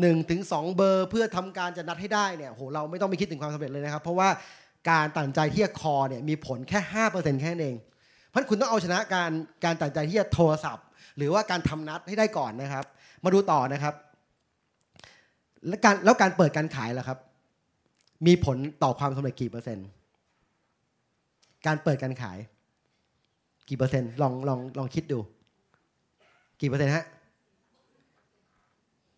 [0.00, 4.28] หนึ่งถึงสองเบอร์ เพื่อทำการจะนัดให้ได้เนี่ยโหเราไม่ต้องไปคิดถึงความสำเร็จเลยนะครับ เพราะว่า
[4.90, 7.76] การตัดใจที่จะคอเนี่ยมีผลแค่ 5%แค่นั้นเอง
[8.28, 9.30] เพราะคุณต้องเอาชนะการ
[9.64, 12.84] การตัดใจที่จะโทรศัพท์ หรือว่าการทำนัดให้ได้ก่อนนะครับ
[13.24, 13.94] มาดูต่อนะครับ
[15.66, 17.18] แล้วการแล้วการเปิดการขายล่ะครับ
[18.26, 19.86] มีผลต่อความสำเร็จกี่เปอร์เซ็นต์
[21.66, 22.38] การเปิดการขาย
[23.70, 25.18] กี่เปอร์เซ็นต์ลองลองลองคิดดู
[26.60, 27.04] กี่เปอร์เซ็นต์ฮะ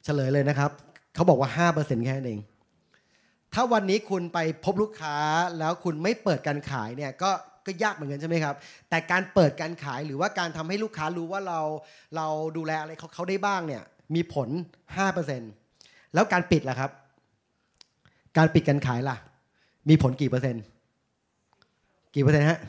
[0.04, 0.70] เฉลยเลยนะครับ
[1.14, 2.40] เขาบอกว่าห้าเปอร์เซนต์แค่นั้นเอง
[3.54, 5.16] ถ้าวันนี้คุณไปพบลูกค้า
[5.58, 7.30] แล้วคุณไม่เปิดการขายเนี่ยก็
[7.66, 8.54] ก็ยากเหมือนกันใช่ไหมครับ
[8.90, 11.60] แต่การเปิดการขายหรือว่าการทำให้ลูกค้ารู้ว่าเรา
[12.16, 13.82] เราดูแลอะไรเขาเขาได้บ้างเนี่ย
[14.14, 14.48] มีผล
[15.32, 16.90] 5%แล้วการปิดล่ะครับ
[18.36, 19.16] การปิดการขายล่ะ
[19.88, 20.62] มีผลกี่เปอร์เซ็นต์
[22.14, 22.60] กี่เปอร์เซ็นต์ฮะ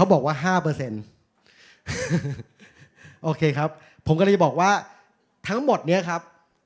[0.00, 1.02] เขาบอกว่าห้าเปอร์เซ็นต์
[3.24, 3.70] โอเคครับ
[4.06, 4.70] ผมก็เลยบอกว่า
[5.48, 6.20] ทั้งหมดเนี้ยครับ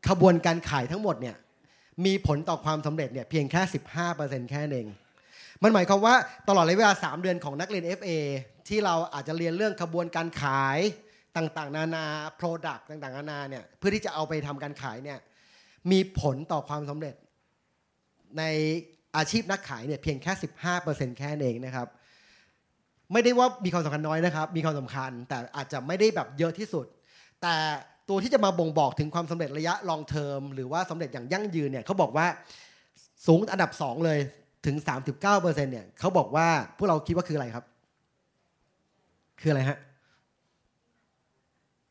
[0.08, 1.36] ขบวนการขายทั้งหมดเนี่ย
[2.04, 3.62] มีผลต่อความสำเร็จเนี่ยเพียงแค่
[4.06, 4.86] 15%แค่นเอง
[5.62, 6.14] มันหมายความว่า
[6.48, 8.10] ตลอดระยะเวลา 3 เดือนของนักเรียน FA
[8.68, 10.78] ที่เราอาจจะเรียนเรื่องขบวนการขาย
[11.36, 12.04] ต่างๆ นานา
[12.40, 15.18] Product ต่างๆ นานาเนี่ยเพื่อที่จะเอาไปทำการขายเนี่ย
[15.90, 17.14] มีผลต่อความสำเร็จ
[18.38, 18.42] ใน
[19.16, 20.32] อาชีพนักขายเนี่ยเพียงแค่
[20.76, 21.88] 15%แค่นเองนะครับ
[23.12, 26.86] ไม่ได้ว่ามีความสำคัญน้อยนะครับ มีความสำคัญ แต่อาจจะไม่ได้แบบเยอะที่สุด
[27.42, 27.54] แต่
[28.08, 32.26] ตัวที่จะมาบ่งบอกถึงความสำเร็จระยะ long term หรือว่าสำเร็จอย่างยั่งยืนเนี่ยเขาบอกว่า
[33.26, 34.18] สูงอันดับ 2 เลย
[34.66, 37.64] ถึง 39%เนี่ยเขาบอกว่าพวกเราคิดว่าคืออะไรครับ
[39.40, 39.78] คืออะไรฮะ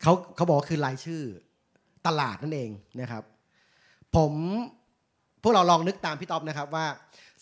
[0.02, 1.22] เขาเขาบอกคือรายชื่อ
[2.06, 3.22] ตลาดนั่นเองนะครับ
[4.16, 4.32] ผม
[5.42, 6.86] พวกเราลองนึกตามพี่ต๊อบนะครับว่า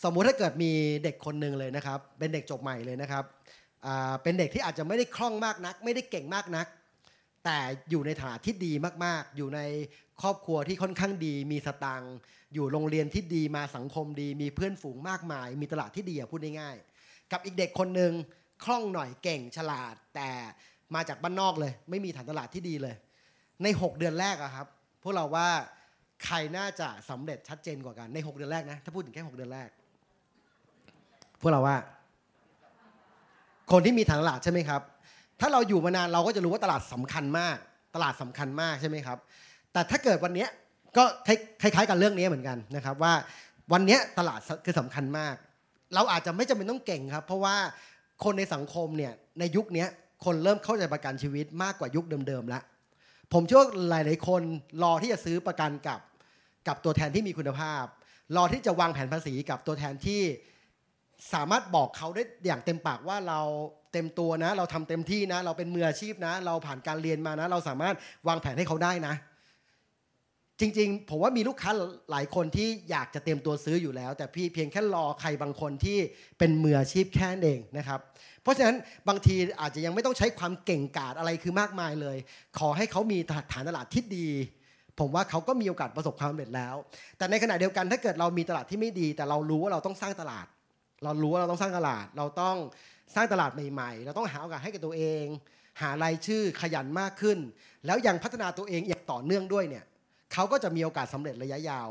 [0.03, 0.71] สมมุติถ้าเกิดมี
[1.03, 3.23] เด็กคนหนึ่งเลยนะครับ เป็นเด็กจบใหม่เลยนะครับ
[4.23, 6.67] เป็นเด็กที่อาจจะไม่ได้คล่องมากนัก ไม่ได้เก่งมากนัก
[7.45, 8.73] แต่อยู่ในฐานะที่ดี
[9.05, 9.61] มากๆ อยู่ใน
[10.21, 12.15] ครอบครัวที่ค่อนข้างดี มีสตังค์
[12.53, 18.11] อยู่โรงเรียนที่ดีมาสังคมดี มีเพื่อนฝูงมากมาย มีตลาดที่ดีอะพูดง่ายๆกับอีกเด็กคนหนึ่ง
[18.63, 20.29] คล่องหน่อยเก่งฉลาด แต่
[20.95, 22.95] มาจากบ้านนอกเลย ไม่มีฐานตลาดที่ดีเลย
[23.63, 24.67] ใน 6 เดือนแรกอะครับ
[25.03, 25.49] พวกเราว่า
[26.25, 29.69] ใครน่าจะสำเร็จชัดเจนกว่ากันใน 6 เดือนแรกนะถ้าพูดถึงแค่ 6 เดือนแรก
[31.41, 31.77] พวกเราว่า
[33.71, 34.81] คนที่มีฐานตลาดใช่ไหมครับ
[35.39, 37.57] ถ้าเราอยู่มานานเราก็จะรู้ว่าตลาดสำคัญมาก
[37.95, 39.17] ตลาดสำคัญมากใช่ไหมครับ
[39.73, 40.47] แต่ถ้าเกิดวันนี้
[40.97, 41.03] ก็
[41.61, 43.13] คล้ายๆกับเรื่องนี้เหมือนกันนะครับว่า
[43.73, 45.35] วันนี้ตลาดคือสำคัญมาก
[45.95, 47.55] เราอาจจะไม่จำเป็นต้องเก่งครับ เพราะว่า
[48.23, 49.85] คนในสังคมเนี่ยในยุคนี้
[50.25, 52.63] คนเริ่มเข้าใจประกันชีวิตมากกว่ายุคเดิมๆแล้ว
[53.33, 54.41] ผมเชื่อว่าหลายๆคน
[54.83, 55.99] รอที่จะซื้อประกันกับ
[56.67, 57.83] กับตัวแทนที่มีคุณภาพ
[58.35, 60.21] รอที่จะวางแผนภาษีกับตัวแทนที่
[61.33, 63.41] สามารถบอกเขาได้อย่างเต็มปากว่าเรา
[63.93, 67.95] เต็มตัวนะ เราทำเต็มที่นะ เราเป็นมืออาชีพนะ เราผ่านการเรียนมานะ เราสามารถ
[68.27, 69.15] วางแผนให้เขาได้นะ
[70.59, 71.71] จริงๆ ผมว่ามีลูกค้า
[72.11, 75.97] หลายคนที่อยากจะเตรียมตัวซื้ออยู่แล้ว แต่พี่เพียงแค่รอใครบางคนที่
[76.39, 77.99] เป็นมืออาชีพแค่นั้นเองนะครับ
[78.41, 78.75] เพราะฉะนั้น
[79.07, 82.17] บางทีอาจจะยังไม่ต้องใช้ความเก่งกาจอะไรคือมากมายเลย
[82.59, 83.17] ขอให้เขามี
[83.51, 84.27] ฐานตลาดที่ดี
[84.99, 86.75] ผมว่าเขาก็มีโอกาสประสบความสำเร็จแล้ว
[87.17, 90.45] แต่ในขณะเดียวกันถ้าเกิดเรามีตลาดที่ไม่ดี แต่เรารู้ว่าเราต้องสร้างตลาด
[91.03, 92.57] เรารู้ว่าเราต้องสร้างตลาด เราต้อง
[93.15, 95.23] สร้างตลาดใหม่ๆ เราต้องหาโอกาสให้กับตัวเอง
[95.81, 97.37] หารายชื่อขยันมากขึ้น
[97.85, 99.83] แล้วยังพัฒนาตัวเองอย่างต่อเนื่องด้วยเนี่ย
[100.33, 101.89] เขาก็จะมีโอกาสสำเร็จระยะยาว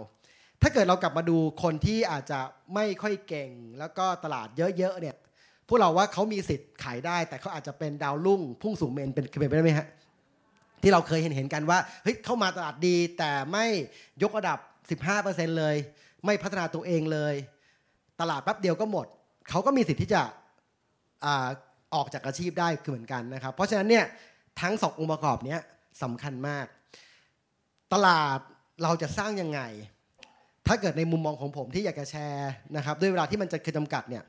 [0.63, 2.41] ถ้าเกิดเรากลับมาดูคนที่อาจจะ
[2.75, 4.49] ไม่ค่อยเก่ง แล้วก็ตลาด
[4.79, 5.17] เยอะๆเนี่ย
[5.69, 9.87] พวกเราว่าเขามีสิทธิ์ขายได้ แต่เขาอาจจะเป็นดาวรุ่งพุ่งสู่เมนเป็นเป็นไปได้ไหมฮะ
[10.83, 13.67] ที่เราเคยเห็นเห็นกันว่าเฮ้ยเข้ามาตลาดดีแต่ไม่
[14.23, 14.59] ยกระดับ
[15.09, 15.77] 15%เลย
[16.25, 17.35] ไม่พัฒนาตัวเองเลย
[18.23, 19.07] ตลาดแป๊บเดียวก็หมด
[19.51, 20.23] เขาก็มีสิทธิ์ที่จะ
[21.25, 21.49] อา
[21.95, 24.05] ออกจากอาชีพได้คือเหมือนกันนะครับ เพราะฉะนั้นเนี่ย
[24.61, 25.61] ทั้งสององค์ประกอบเนี้ย
[26.03, 26.67] สำคัญมาก
[27.93, 28.39] ตลาด
[28.83, 29.61] เราจะสร้างยังไง
[30.67, 34.25] ถ้าเกิดในมุมมองของผมที่อยากจะแชร์นะครับ ด้วยเวลาที่มันจะคือจำกัดเนี่ย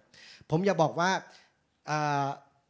[0.50, 1.10] ผมอยากบอกว่า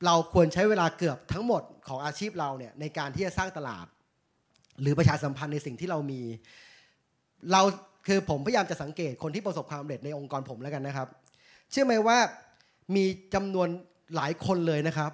[0.06, 3.86] เราควรใช้เวลาเกือบทั้งหมดของอาชีพเราเนี่ยในการที่จะสร้างตลาด
[4.82, 6.22] หรือประชาสัมพันธ์ในสิ่งที่เรามี
[7.52, 7.62] เรา
[8.08, 11.08] คือผมพยายามจะสังเกตคนที่ประสบความสำเร็จในองค์กรผมแล้วกันนะครับ
[11.72, 12.18] เชื่อไหมว่า
[12.96, 13.68] มีจำนวน
[14.16, 15.12] หลายคนเลยนะครับ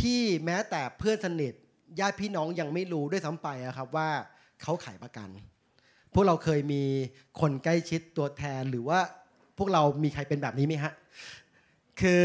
[0.00, 1.52] ที่แม้แต่เพื่อนสนิท
[2.00, 4.08] ญาติพี่น้องยังไม่รู้ด้วยซ้ำไปอะครับว่า
[4.62, 5.28] เขาขายประกัน
[6.14, 6.82] พวกเราเคยมี
[7.40, 8.98] คนใกล้ชิดตัวแทนหรือว่า
[9.58, 10.92] พวกเรามีใครเป็นแบบนี้ไหมฮะ
[12.00, 12.22] คือ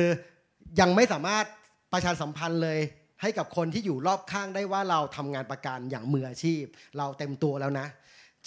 [0.79, 1.45] ยังไม่สามารถ
[1.93, 2.79] ประชาสัมพันธ์เลย
[3.21, 6.63] ให้กับคนที่อยู่รอบข้างได้ว่าเราทำงานประกันอย่างมืออาชีพ
[6.97, 7.87] เราเต็มตัวแล้วนะ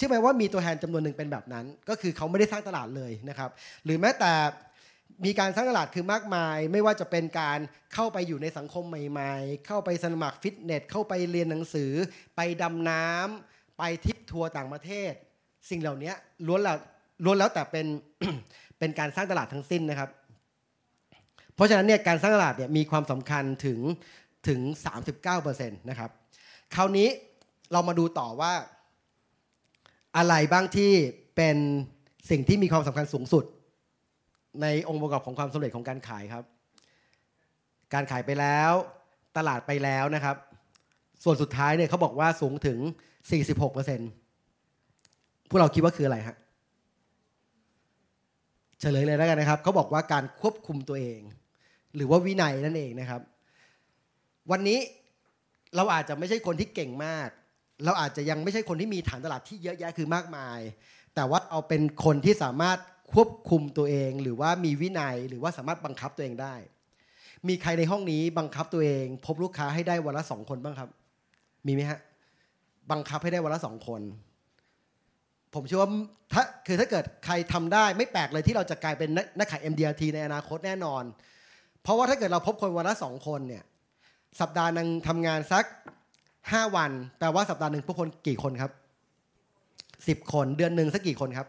[0.01, 3.51] ชื่อไหมว่ามีตัวแทนจำนวนหนึ่งเป็นแบบนั้น ก็คือเขาไม่ได้สร้างตลาดเลยนะครับ
[3.85, 4.33] หรือแม้แต่
[5.25, 7.59] มีการสร้างตลาดคือมากมาย ไม่ว่าจะเป็นการ
[7.95, 11.93] เข้าไปอยู่ในสังคมใหม่ ๆ เข้าไปสมัครฟิตเนสเข้าไปเรียนหนังสือ
[12.37, 15.13] ไปดำน้ำไปทริปทัวร์ต่างประเทศ
[15.71, 16.13] สิ่งเหล่านี้
[16.47, 16.79] ล้วนแล้ว
[17.25, 17.87] ล้วนแล้วแต่เป็น
[18.79, 20.11] เป็นการสร้างตลาดทั้งสิ้นนะครับ
[21.55, 23.79] เพราะฉะนั้นเนี่ยการสร้างตลาดเนี่ยมีความสำคัญถึง
[24.49, 24.61] ถึง
[25.21, 26.11] 39%นะครับ
[26.75, 27.09] คราวนี้
[27.73, 28.53] เรามาดูต่อว่า
[30.17, 30.93] อะไรบ้างที่
[31.37, 31.57] เป็น
[32.31, 33.45] สิ่งที่มีความสำคัญสูงสุด
[34.63, 36.45] ในองค์ประกอบของความสำเร็จของการขายครับ
[37.95, 38.73] การขายไปแล้ว
[39.37, 40.37] ตลาดไปแล้วนะครับ
[41.25, 42.79] ส่วนสุดท้ายเนี่ยเขาบอกว่าสูงถึง
[43.55, 46.37] 46%พวกเราคิดว่าคืออะไรฮะ
[48.81, 51.21] เฉลยเลยแล้วกันนะครับเขาบอกว่าการควบคุมตัวเอง
[51.97, 53.21] หรือว่าวินัยนั่นเองนะครับ
[54.51, 54.79] วันนี้
[55.77, 57.29] เราอาจจะไม่ใช่คนที่เก่งมาก
[57.85, 60.59] เราอาจจะยังไม่ใช่คนที่มีฐานตลาดที่เยอะแยะคือมากมาย
[61.14, 62.78] แต่ว่าเอาเป็นคนที่สามารถ
[63.12, 66.55] ควบคุมตัวเอง หรือว่ามีวินัยหรือว่าสามารถบังคับตัวเองได้
[67.49, 70.89] มีใครในห้องนี้บังคับตัวเอง พบลูกค้าให้ได้วันละสองคนบ้างครับ
[71.66, 71.99] มีไหมฮะ
[72.91, 74.03] บังคับให้ได้วันละสองคน
[75.55, 75.91] ผมเชื่อว่า
[76.33, 81.05] ถ้าคือถ้าเกิดใครทำได้ไม่แปลกเลยที่เราจะกลายเป็นนักนักขาย MDRT ในอนาคตแน่นอน
[81.83, 83.64] เพราะว่าถ้าเกิดเราพบคนวันละสองคนเนี่ย
[84.41, 85.64] สัปดาห์หนึ่งทำงานสัก
[86.53, 88.72] ห้าวัน แต่ว่าสัปดาห์หนึ่งพวกคนกี่คนครับ
[90.09, 91.49] สิบคนเดือนหนึ่งสักกี่คนครับ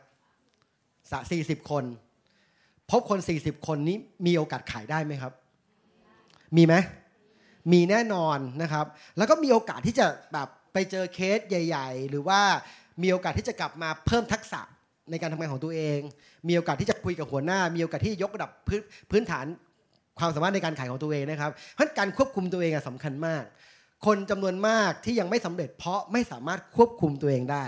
[1.12, 1.84] สสี่สิบคน
[2.92, 5.34] พบคนสี่สิบคนนี้มีโอกาสขายได้ไหมครับ
[6.58, 6.74] มีไหม
[7.72, 8.86] มีแน่นอนนะครับ
[9.18, 12.40] แล้วก็มีโอกาสที่จะแบบไปเจอเคสใหญ่ ๆ หรือว่า
[13.04, 14.62] มีโอกาสที่จะกลับมาเพิ่มทักษะ
[15.12, 16.00] ในการทำงานของตัวเอง
[16.48, 18.52] มีโอกาสที่จะคุยกับหัวหน้า มีโอกาสที่ยกระดับ
[19.12, 19.46] พื้นฐาน
[20.20, 23.44] ความสามารถในการขายของตัวเองนะครับเพราะการควบคุมตัวเองอะสำคัญมาก
[24.06, 27.66] คนจำนวนมากที่ยังไม่สำเร็จ เพราะไม่สามารถควบคุมตัวเองได้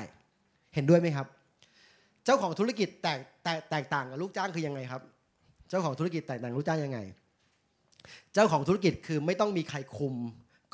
[0.74, 1.28] เห็นด้วยไหมครับ
[2.26, 5.02] เจ้าของธุรกิจแตกแตกแตกต่างกับลูกจ้างคือยังไงครับ
[5.70, 7.00] เจ้าของธุรกิจแตกต่างลูกจ้างยังไง
[8.34, 10.16] เจ้าของธุรกิจคือไม่ต้องมีใครคุม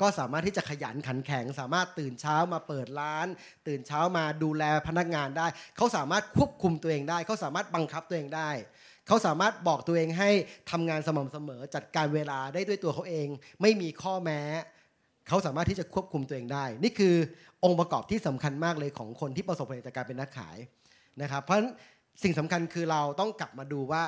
[0.00, 3.26] ก็สามารถที่จะขยันขันแข็ง สามารถตื่นเช้ามาเปิดร้าน
[3.66, 5.46] ตื่นเช้ามาดูแลพนักงานได้
[5.76, 8.50] เขาสามารถควบคุมตัวเองได้ เขาสามารถบังคับตัวเองได้
[9.06, 10.30] เขาสามารถบอกตัวเองให้
[10.70, 13.28] ทำงานสม่ำเสมอ จัดการเวลาได้ด้วยตัวเขาเอง
[13.60, 14.40] ไม่มีข้อแม้
[15.28, 17.14] เขาสามารถที่จะควบคุมตัวเองได้ นี่คือ
[17.64, 20.56] องค์ประกอบที่สำคัญมากเลยของคนที่ประสบผลจากการเป็นนักขาย
[21.22, 21.70] นะครับ เพราะฉะนั้น
[22.22, 24.02] สิ่งสำคัญคือเราต้องกลับมาดูว่า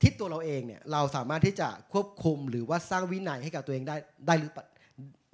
[0.00, 4.52] ที่ตัวเราเองเนี่ยเราสามารถที่จะควบคุมหรือว่าสร้างวินัยให้กับตัวเองได้ได้หรือ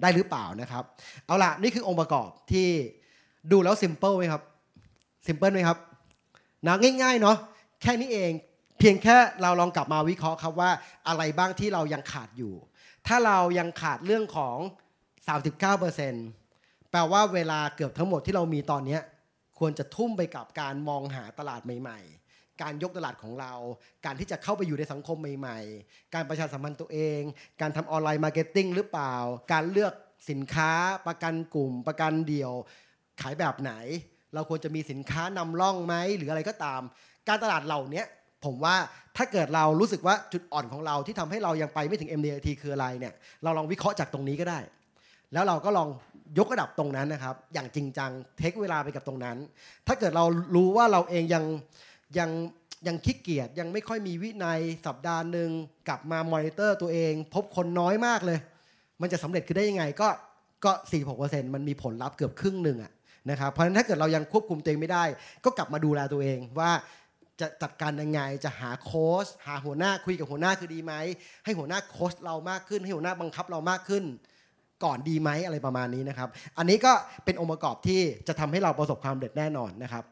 [0.01, 0.83] ได้หรือเปล่านะครับ
[1.25, 2.67] เอาล่ะนี่คือองค์ประกอบที่
[3.51, 4.41] ดูแล้วซิมเปิลไหมครับ
[5.27, 5.77] ซิมเปิลไหมครับ
[6.67, 7.37] นะง่ายๆเนาะ
[7.81, 8.31] แค่นี้เอง
[8.79, 10.71] เพียงแค่เราลองกลับมาวิเคราะห์ครับว่า
[11.07, 12.53] อะไรบ้างที่เรายังขาดอยู่
[13.07, 14.57] ถ้าเรายังขาดเรื่องของ
[15.29, 18.99] 39%แปลว่าเวลาเกือบทั้งหมดที่เรามีตอนนี้
[19.59, 21.99] ควรจะทุ่มไปกับการมองหาตลาดใหม่
[22.31, 23.53] ๆ การยกตลาดของเรา
[24.05, 27.21] การที่จะเข้าไปอยู่ในสังคมใหม่ ๆ การประชาสัมพันธ์ตัวเอง
[27.61, 29.15] การทำ online marketing หรือเปล่า
[29.53, 29.93] การเลือก
[30.29, 30.71] สินค้า
[31.07, 32.51] ประกันกลุ่ม ประกันเดี่ยว
[33.21, 33.73] ขายแบบไหน
[34.33, 36.81] เราควรจะมีสินค้านำร่องไหมหรืออะไรก็ตาม
[37.27, 38.03] การตลาดเหล่านี้
[38.45, 38.75] ผมว่า
[39.17, 43.13] ถ้าเกิดเรารู้สึกว่าจุดอ่อนของเราที่ทำให้เรายังไปไม่ถึง MDT คืออะไรเนี่ย
[43.43, 44.59] เราลองวิเคราะห์จากตรงนี้ก็ได้
[45.33, 45.89] แล้วเราก็ลอง
[46.39, 49.37] ยกระดับตรงนั้นนะครับ อย่างจริงจังเทคเวลาไปกับตรงนั้น
[49.87, 50.25] ถ้าเกิดเรา
[50.55, 51.43] รู้ว่าเราเองยัง
[52.17, 52.29] ยัง
[52.87, 55.49] ยังขี้เกียจยังไม่ค่อยมีวินัยสัปดาห์หนึ่ง
[55.87, 58.39] กลับมามอนิเตอร์ตัวเอง พบคนน้อยมากเลย
[59.01, 60.09] มันจะสำเร็จคือได้ยังไง ก็
[60.65, 62.91] ก็สี่หกเปอร์เซ็นต์มันมีผลลัพธ์เกือบครึ่งหนึ่งอะ
[63.29, 65.03] นะครับเพราะฉะนั้นถ้าเกิดเรายังควบคุมตัวเองไม่ได้
[65.45, 66.71] ก็กลับมาดูแลตัวเองว่า
[67.39, 70.93] จะจัดการยังไงจะหาโค้ชหาหัวหน้าคุยกับหัวหน้าคือดีไหม
[71.45, 74.03] ให้หัวหน้าโค้ชเรามากขึ้น ให้หัวหน้าบังคับเรามากขึ้น
[74.83, 76.93] ก่อนดีไหมอะไรประมาณนี้นะครับ อันนี้ก็
[77.25, 80.03] เป็นองค์ประกอบที่จะทำให้เราประสบความสำเร็จแน่นอนนะครับ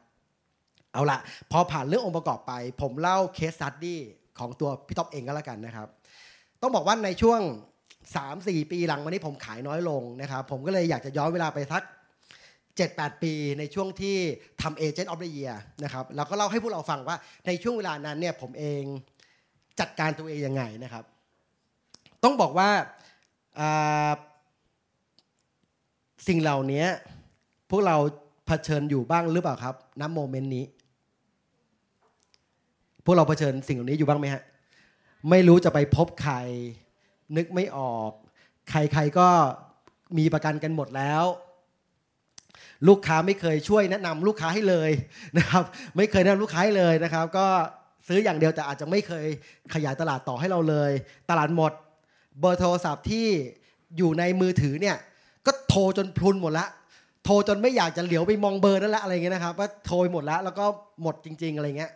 [0.94, 1.20] เอาละ
[1.52, 4.00] พอผ่านเรื่ององค์ประกอบไป ผมเล่า case study
[4.40, 5.88] ของตัวพี่ท็อปเองก็แล้วกันนะครับ
[6.62, 7.40] ต้องบอกว่าในช่วง
[8.06, 11.84] 3-4 ปีหลังมานี้ผมขายน้อยลงนะครับ ผมก็เลยอยากจะย้อนเวลาไปสัก
[12.54, 14.18] 7-8 ปีในช่วงที่
[14.62, 15.52] ทำ Agent of the Year
[15.84, 18.84] นะครับแล้วก็เล่าให้พวกเราฟังว่าในช่วงเวลานั้นเนี่ยผมเอง
[19.80, 21.04] จัดการตัวเองยังไงนะครับ
[22.24, 22.70] ต้องบอกว่า
[23.60, 24.12] อ่า
[26.28, 26.86] สิ่งเหล่านี้
[27.70, 27.98] พวกเรา
[28.48, 30.66] เผชิญอยู่บ้างหรือเปล่าครับณ moment นี้
[33.06, 34.44] พวกเราเผชิญสิ่งเหล่านี้อยู่บ้างไหมฮะ
[35.30, 36.36] ไม่รู้จะไปพบใคร
[37.38, 38.12] นึกไม่ออก
[38.70, 39.30] ใครๆก็
[40.18, 41.24] มีประกันกันหมดแล้ว
[42.88, 44.92] ลูกค้าไม่เคยช่วยแนะนำลูกค้าให้เลย
[45.38, 45.64] นะครับ
[45.98, 47.48] ไม่เคยแนะนำลูกค้าให้เลยนะครับ ก็
[48.08, 49.26] ซื้ออย่างเดียวแต่อาจจะไม่เคย
[49.74, 50.92] ขยายตลาดต่อให้เราเลย
[51.30, 51.72] ตลาดหมด
[52.40, 53.28] เบอร์โทรศัพท์ที่
[53.98, 54.98] อยู่ในมือถือเนี่ย
[55.48, 56.68] ก็โทรจนพลุนหมดละ
[57.26, 60.66] โทรจนไม่อยากจะเหลียวไปมองเบอร์นั่นละอะไรเงี้ยนะครับว่าโทรหมดล้วแล้วก็
[61.02, 61.92] หมดจริง ๆ อะไรเงี้ย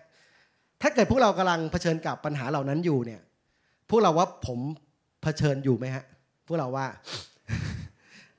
[0.81, 3.21] ถ้าเกิดพวกเรากำลังเผชิญกับปัญหาเหล่านั้นอยู่เนี่ย
[3.89, 4.59] พวกเราว่าผม
[5.23, 6.05] เผชิญอยู่ไหมฮะ
[6.47, 6.87] พวกเราว่า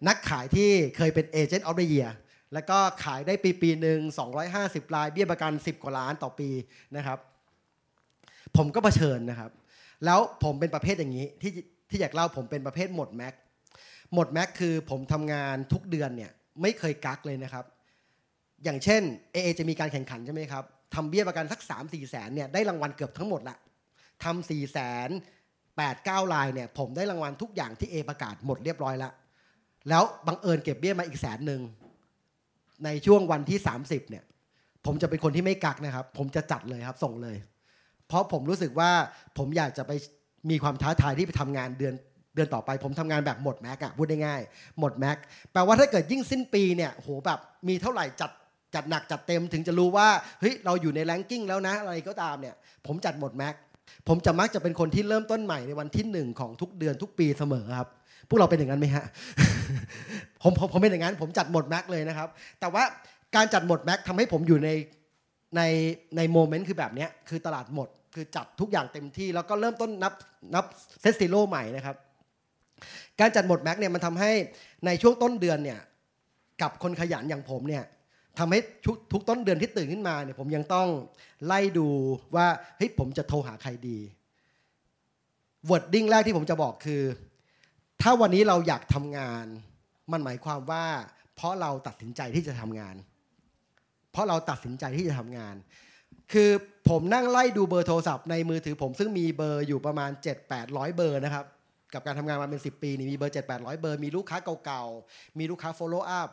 [0.08, 2.08] นักขายที่เคยเป็น Agent of the Year
[2.54, 3.98] แล้วก็ขายได้ปีปีหนึ่ง
[4.48, 6.48] 250ราย เบี้ยประกัน 10 กว่าล้านต่อปี
[6.96, 7.18] นะครับ
[8.56, 9.50] ผมก็เผชิญนะครับ
[10.04, 11.52] แล้วผมเป็นประเภทอย่างนี้ที่
[11.90, 13.34] ที่อยากเล่าผมเป็นประเภทหมดแม็ก
[14.14, 16.32] หมดแม็กคือผมทำงานทุกเดือนเนี่ย
[16.62, 17.64] ไม่เคยกักเลยนะครับ
[18.64, 19.02] อย่างเช่น
[19.34, 23.56] AA จะมีการแข่งขันใช่ไหมครับทำเบี้ยประกันสัก 3 4แสนเนี่ยได้รางวัลเกือบทั้งหมดละ
[24.24, 25.10] ทำ4แสน
[25.76, 29.12] แปดเก้าลายเนี่ยผมได้รางวัลทุกอย่างที่ A ประกาศหมดเรียบร้อยล้ว
[29.88, 31.60] แล้วบังเอิญเก็บเบี้ยมาอีกแสนหนึ่ง
[32.84, 34.24] ในช่วงวันที่ 30เนี่ย
[34.86, 37.36] ผมจะเป็นคนที่ไม่กักนะครับ ผมจะจัดเลยครับส่งเลย
[38.08, 38.90] เพราะผมรู้สึกว่า
[39.38, 39.92] ผมอยากจะไป
[40.50, 41.94] มีความท้าทายที่ไปทำงานเดือน
[42.34, 44.40] เดือนต่อไปผมทำงานแบบหมดแม็กอะพูดได้ง่าย
[44.80, 45.18] หมดแม็ก
[45.52, 48.30] แปลว่าถ้าเกิดยิ่งสิ้นปีเนี่ยโหแบบมีเท่าไหร่จัด
[48.74, 50.08] จัดหนักจัดเต็มถึงจะรู้ว่า
[50.40, 52.54] เฮ้ยเราอยู่ใน ranking แล้วนะอะไรก็ตามเนี่ย
[52.86, 53.54] ผมจัดหมดแม็ก
[54.08, 57.88] ผมจะมักจะเป็นคนที่เริ่มต้นใหม่ในวันที่หนึ่งของทุกเดือนทุกปีเสมอครับ
[58.28, 59.04] พวกเราเป็นอย่างนั้นไหมฮะ
[60.42, 62.28] ผมผมผมเป็นอย่างนั้น ผมจัดหมดแม็กเลยนะครับ
[62.60, 62.82] แต่ว่า
[63.36, 64.70] การจัดหมดแม็กทำให้ผมอยู่ใน
[65.56, 65.62] ใน
[66.16, 70.12] ใน moment คือแบบนี้คือตลาดหมด คือจัดทุกอย่างเต็มที่ แล้วก็เริ่มต้นนับ
[70.54, 70.64] นับ
[71.00, 71.96] set zero ใหม่นะครับ
[73.20, 74.32] การจัดหมดแม็กเนี่ยมันทำให้
[74.86, 75.80] ในช่วงต้นเดือนเนี่ย
[76.62, 77.84] กับคนขยันอย่างผมเนี่ย
[78.38, 80.88] ทำให้ทุกทุกต้นเดือนที่ตื่นขึ้นมาเนี่ยผมยังต้อง
[81.46, 81.88] ไล่ดู
[82.36, 82.46] ว่า
[82.76, 83.98] เฮ้ยผมจะโทรหาใครดี
[85.70, 87.02] wording แรกที่ผมจะบอกคือ
[88.02, 89.46] ถ้าวันนี้เราอยากทำงาน
[90.12, 90.84] มันหมายความว่า
[91.34, 92.96] เพราะเราตัดสินใจที่จะทำงาน
[94.12, 95.54] เพราะเราตัดสินใจที่จะทำงาน
[96.32, 96.50] คือ
[96.88, 100.10] ผมนั่งไล่ดูเบอร์โทรศัพท์ในมือถือผมซึ่งมีเบอร์อยู่ประมาณ
[100.52, 101.44] 7-800 เบอร์นะครับ
[101.94, 106.30] กับการทำงานมาเป็น 10 ปีนี่มีเบอร์7-800 เบอร์มีลูกค้าเก่าๆ มีลูกค้า follow up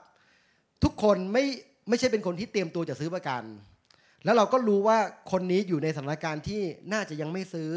[0.83, 1.45] ทุกคนไม่
[1.89, 3.43] ไม่ใช่เป็นคนที่เตรียมตัวจะซื้อประกัน
[4.25, 4.97] แล้วเราก็รู้ว่า
[5.31, 6.61] คนนี้อยู่ในสถานการณ์ที่
[6.93, 7.69] น่าจะยังไม่ซื้อ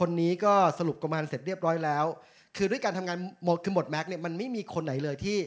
[0.00, 2.04] คนนี้ก็สรุปประมาณเสร็จเรียบร้อยแล้ว
[2.56, 5.38] คือด้วยการทำงานหมดคือหมดแม็กเนี่ยมันไม่มีคนไหนเลยที่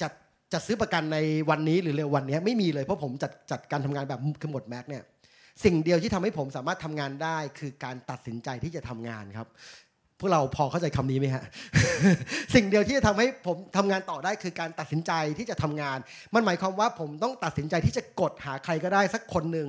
[0.00, 0.08] จะ
[0.52, 1.18] จะซื้อประกันใน
[1.50, 5.02] วันนี้หรือเร็ววันนี้ไม่มีเลยเพราะผมจัดจัดการทำงานแบบคือหมดแม็กเนี่ย
[5.64, 9.48] สิ่งเดียวที่ทำให้ผมสามารถทำงานได้ คือการตัดสินใจที่จะทำงานครับ
[10.20, 11.44] พวกเราพอเข้าใจคำนี้ไหมฮะ
[12.54, 15.98] สิ่งเดียวที่จะทำให้ผมทำงานต่อได้คือการตัดสินใจที่จะทำงาน
[16.34, 19.68] มันหมายความว่าผมต้องตัดสินใจที่จะกดหาใครก็ได้สักคนหนึ่ง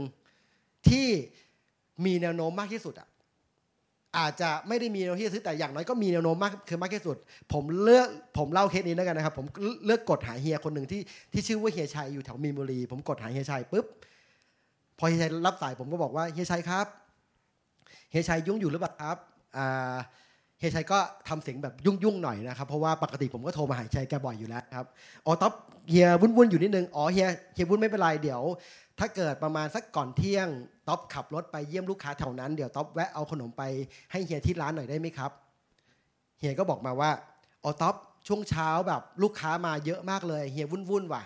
[0.90, 1.08] ที่
[2.06, 3.10] มีแนวโน้มมากที่สุดอะ
[4.18, 7.18] อาจจะไม่ได้มีแนวที่จะซื้อแต่อย่างน้อยก็มีแนวโน้มมากคือมากที่สุด
[7.54, 9.46] ผมเลือกผมเล่าเคสนี้แล้วกันนะครับ ผม
[9.86, 11.02] เลือกกดหาเฮียคนหนึ่งที่
[11.34, 13.86] ที่ชื่อว่าเฮียชัยอยู่แถวมีนบุรี ผมกดหาเฮียชัยปุ๊บ
[14.98, 16.88] พอเฮียชัยรับสายผมก็บอกว่าเฮียชัยครับ
[18.12, 19.18] เฮียชัยยุ่งอยู่หรือเปล่าครับ
[19.58, 19.96] อ่า
[20.60, 24.86] เฮชัยก็ทำเสียงแบบยุ่งๆหน่อยนะครับ เพราะว่าปกติผมก็โทรมาหาเฮชัยแกบ่อยอยู่แล้วครับ
[25.26, 25.54] อ๋อต๊อบ
[25.90, 28.42] เฮียวุ่นๆอยู่นิดนึงอ๋อเฮียเฮียวุ่นไม่เป็นไรเดี๋ยว
[29.00, 30.48] ถ้าเกิดประมาณสักก่อนเที่ยง
[30.88, 33.64] ต๊อบขับรถไปเยี่ยมลูกค้าแถวนั้นเดี๋ยวต๊อบแวะเอาขนมไป
[34.12, 35.32] ให้เฮียที่ร้านหน่อยได้ไหมครับ
[36.40, 37.12] เฮียก็บอกมาว่า
[37.64, 37.96] อ๋อต๊อบ
[38.28, 41.24] ช่วงเช้าแบบลูกค้ามาเยอะมากเลยเฮียวุ่นๆว่ะ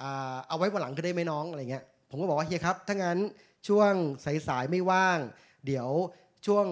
[0.00, 3.18] อ่าเอาไว้วันหลังก็ได้ไหมน้องอะไรเงี้ยผมก็บอกว่าเฮียครับถ้างั้น
[3.68, 3.92] ช่วง
[4.48, 5.18] สายๆไม่ว่าง
[5.66, 5.88] เดี๋ยว
[6.46, 6.64] ช่วง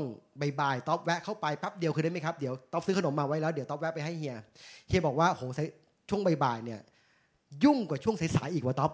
[0.61, 4.37] บ่ายๆต๊อบแวะเข้าไปแป๊บเดียวคือได้ไหมครับเดี๋ยวต๊อบซื้อขนมมาไว้แล้วเดี๋ยวต๊อบแวะไปให้เฮีย
[4.89, 5.43] เฮียบอกว่าโห
[6.09, 6.81] ช่วงบ่ายๆเนี่ย
[7.65, 8.93] ยุ่งกว่าช่วงสายๆอีกว่าต๊อบ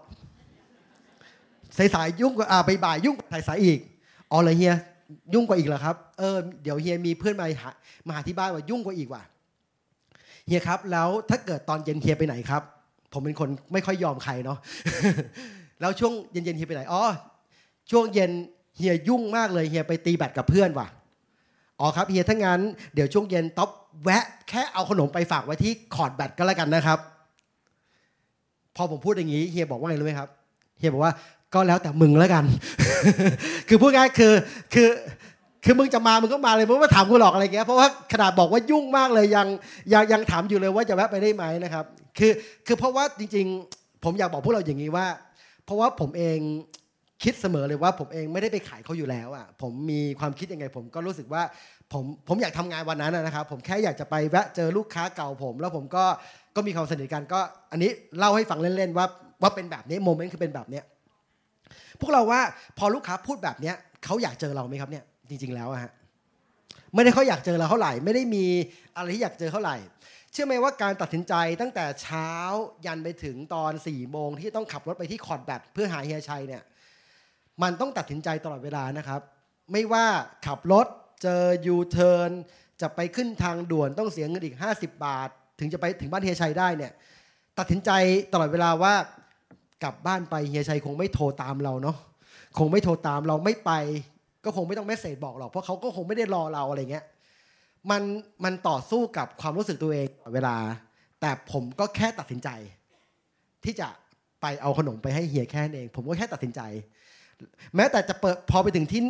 [1.95, 3.79] สายๆยุ่งกว่าอ่าบ่ายๆยุ่งกว่าสายๆอีก
[4.33, 4.75] อ๋อเลยเฮีย
[5.35, 7.71] ยุ่งกว่าอีกเหรอครับเออเดี๋ยวเฮียมีเพื่อนมาหา
[8.07, 9.23] มาหาที่บ้านว่ายุ่งกว่าอีกว่ะ
[10.47, 12.63] เฮียครับแล้วถ้าเกิดตอนเย็นเฮียไปไหนครับ
[13.13, 14.59] ผมเป็นคนไม่ค่อยยอมใครเนาะ
[15.81, 17.03] แล้วช่วงเย็นๆเฮียไปไหนอ๋อ
[17.91, 18.31] ช่วงเย็น
[18.79, 20.89] เฮียยุ่งมากเลยเฮียไปตีแบดกับเพื่อนว่ะ
[21.81, 22.61] อ๋อครับเฮียถ้างั้น
[22.95, 23.71] เดี๋ยวช่วงเย็นต๊อบ
[24.05, 26.99] แวะแค่เอาขนมไปฝากไว้ที่คอร์ดแบดก็แล้วกันนะครับ
[28.77, 30.29] พอผมพูดอย่างนี้เฮียบอกว่าไงรู้ไหมครับ
[30.79, 31.13] เฮียบอกว่า
[31.55, 32.45] ก็แล้วแต่มึงแล้วกัน
[33.69, 34.33] คือพูดง่ายคือ
[34.75, 34.89] คือ
[35.65, 39.47] คือมึงจะมามึงก็มาเลยมึงไม่ถามกูหรอกอะไรเงี้ยเพราะว่าขนาดบอกว่ายุ่งมากเลยยัง
[39.93, 41.85] ยังยังถามอยู่เลยว่าจะแวะไปได้ไหมนะครับ
[42.19, 42.33] คือ
[42.67, 45.07] คือเพราะว่าจริง ๆ ผมอยากบอกพวกเราอย่างนี้ว่า
[45.65, 46.39] เพราะว่าผมเอง
[47.23, 51.43] คิดเสมอเลยว่าผมเองไม่ได้ไปขายเขาอยู่แล้วอะผมมีความคิดยังไงผมก็รู้สึกว่า
[51.93, 56.05] ผมผมอยากทำงานวันนั้นนะครับผมแค่อยากจะไปแวะเจอลูกค้าเก่าผม แล้วผมก็
[56.57, 57.41] ก็มีความสนิทกันก็
[57.73, 59.07] อันนี้เล่าให้ฟังเล่นๆว่า
[59.43, 60.85] ว่าเป็นแบบนี้ moment คือเป็นแบบเนี้ย
[62.01, 62.41] พวกเราว่า
[62.79, 65.93] พอลูกค้าพูดแบบเนี้ยเขาอยากเจอเราไหมครับเนี่ยจริง ๆแล้วฮะ
[66.95, 68.45] ไม่ได้เขาอยากเจอเราเท่าไหร่ ไม่ได้มี
[68.97, 69.77] อะไรที่อยากเจอเท่าไหร่
[70.33, 72.31] เชื่อไหมว่าการตัดสินใจตั้งแต่เช้า
[72.87, 76.63] ยันไปถึงตอนสี่โมงที่ต้องขับรถไปที่คอร์ตแบดเพื่อหาเฮียชัยเนี่ย
[77.63, 79.21] มันต้องตัดสินใจตลอดเวลานะครับ
[79.73, 80.07] ไม่ว่า
[80.47, 80.87] ขับรถ
[81.23, 82.31] เจอยูเทิร์น
[82.81, 85.29] จะไปขึ้นทางด่วนต้องเสียเงินอีก 50 บาท
[85.59, 86.93] ถึงจะไปถึงบ้านเฮียชัยได้เนี่ย
[87.59, 87.91] ตัดสินใจ
[88.33, 88.95] ตลอดเวลาว่า
[89.85, 91.97] กลับบ้านไปเฮียชัยคงไม่โทรตามเราเนาะ
[92.59, 93.71] คงไม่โทรตามเราไม่ไป
[94.45, 97.05] ก็คงไม่ต้องเมสเซจบอกหรอกเพราะเขาก็คงไม่ได้รอเราอะไรเงี้ย
[97.91, 98.03] มัน
[98.45, 100.57] มันต่อสู้กับความรู้สึกตัวเองเวลา
[101.21, 102.49] แต่ผมก็แค่ตัดสินใจ
[103.65, 103.89] ที่จะ
[104.41, 106.61] ไปเอาขนมไปให้เฮียแค่นั้นเอง ผมก็แค่ตัดสินใจ
[107.77, 109.03] แม้แต่จะเปิดพอไปถึงที่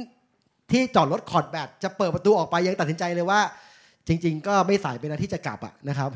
[0.72, 3.40] ที่จอดรถคอร์ดแบตจะเปิดประตูออกไปยังตัดสินใจเลยว่า
[4.08, 6.10] จริง ๆ ก็ไม่สายไปนะที่จะกลับอะนะครับ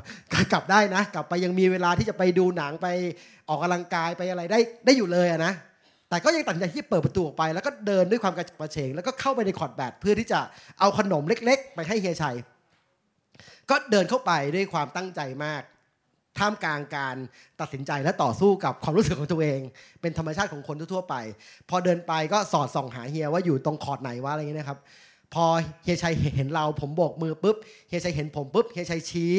[0.53, 2.87] กลับได้นะ กลับไปยังมีเวลาที่จะไปดูหนังไป
[3.49, 5.53] ออกกำลังกายไปอะไรได้ได้อยู่เลยอะนะ
[6.09, 10.41] แต่ก็ยังตัดสินใจที่เปิดประตูออกไป แล้วก็เดินด้วยความกระฉับกระเฉงแล้วก็เข้าไปในคอร์ดแบตเพื่อที่จะ
[10.81, 12.37] เอาขนมเล็ก ๆ ไปให้เฮียชัย
[13.71, 15.63] ก็เดินเข้าไปด้วยความตั้งใจมาก
[16.39, 17.17] ท่ามกลางการ
[17.61, 19.61] ตัดสินใจและต่อสู้กับความรู้สึกของตัวเอง
[20.01, 21.15] เป็นธรรมชาติของคนทั่วไป
[21.69, 24.79] พอเดินไปก็สอดส่องหาเฮียว่าอยู่ตรงคอร์ตไหนวะอะไรเงี้ยนะครับ
[25.35, 25.45] พอ
[25.85, 27.57] เฮียชัยเห็นเราผมโบกมือปุ๊บ
[27.89, 29.33] เฮียชัยเห็นผมปุ๊บเฮียชัยชี้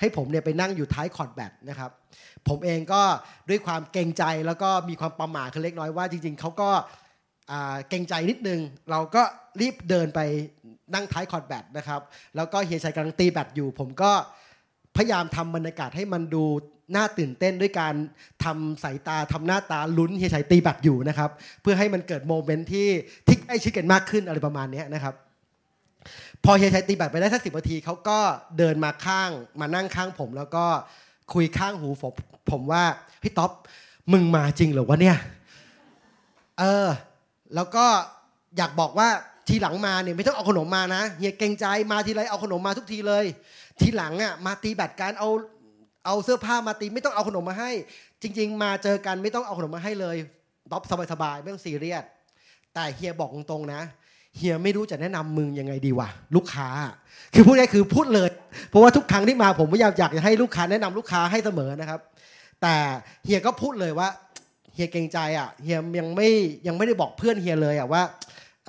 [0.00, 1.90] ให้ผมเนี่ยไปนั่งอยู่ท้ายคอร์ตแบดนะครับ
[2.48, 3.02] ผมเองก็
[3.48, 6.70] ด้วยความเกรงใจแล้วก็มีความประหม่าคือเล็กน้อยว่าจริง ๆเขาก็
[7.88, 8.60] เกรงใจนิดนึง
[8.90, 9.22] เราก็
[9.60, 10.20] รีบเดินไป
[10.94, 12.00] นั่งท้ายคอร์ตแบดนะครับ
[12.36, 14.12] แล้วก็เฮียชัยกำลังตีแบดอยู่ ผมก็
[14.96, 16.44] พยายามทำบรรยากาศให้มันดู
[16.94, 17.94] น่าตื่นเต้นด้วยการ
[18.44, 21.30] ทำสายตาทำหน้าตาลุ้นเฮียชัยตีแบตอยู่นะครับ
[21.62, 22.88] เพื่อให้มันเกิด moment ที่
[23.26, 25.14] ที่ใกล้ชิดกันมากขึ้นอะไรประมาณนี้นะครับ
[26.44, 28.18] พอเฮียชัยตีแบดไปได้สักสิบนาทีเขาก็
[28.58, 29.30] เดินมาข้าง
[29.60, 30.64] มานั่งข้างผม แล้วก็
[31.34, 32.12] คุยข้างหูผม
[32.50, 32.84] ผมว่า
[33.22, 33.50] พี่ท็อป
[34.12, 35.16] มึงมาจริงเหรอวะเนี่ย
[36.58, 36.88] เออ
[37.54, 37.86] แล้วก็
[38.56, 39.08] อยากบอกว่า
[39.48, 43.24] ทีหลังมาเนี่ยไม่ต้องเอาขนมมานะเฮียเกรงใจมาทีไรเอาขนมมาทุกทีเลย
[43.80, 45.28] ทีหลังอะมาตีแบตการเอา
[46.06, 47.70] เอาเสื้อผ้ามาตีไม่ต้องเอาขนมมาให้
[48.22, 50.16] จริง ๆ มาเจอกันไม่ต้องเอาขนมมาให้เลย
[50.72, 52.04] ท็อปสบายๆไม่ต้องซีเรียส
[52.74, 53.82] แต่เฮียบอกตรงๆนะ
[54.36, 56.68] เฮียไม่รู้จะแนะนำมึงยังไงดีวะลูกค้า
[57.34, 58.30] คือพูดง่ายคือพูดเลย
[58.68, 62.00] เพราะว่าทุกครั้งที่มาผมพยายามอยากจะให้ลูกค้าแนะนำลูกค้าให้เสมอนะครับ
[62.62, 62.74] แต่
[63.24, 64.08] เฮียก็พูดเลยว่า
[64.74, 66.28] เฮียเกรงใจอะเฮียยังไม่
[66.66, 68.02] ยังไม่ได้บอกเพื่อนเฮียเลยอะว่า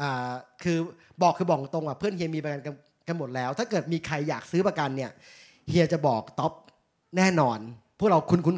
[0.01, 0.31] อ่า
[0.63, 0.77] คือ
[1.23, 2.75] บอกคือบอกตรงอะเพื่อนเฮียมีประกัน
[3.07, 5.11] กันหมดแล้ว ถ้าเกิดมีใครอยากซื้อประกันเนี่ย
[5.69, 6.51] เฮียจะบอกท็อป
[7.17, 7.57] แน่นอน
[7.99, 8.55] พวกเราคุ้นคุ้น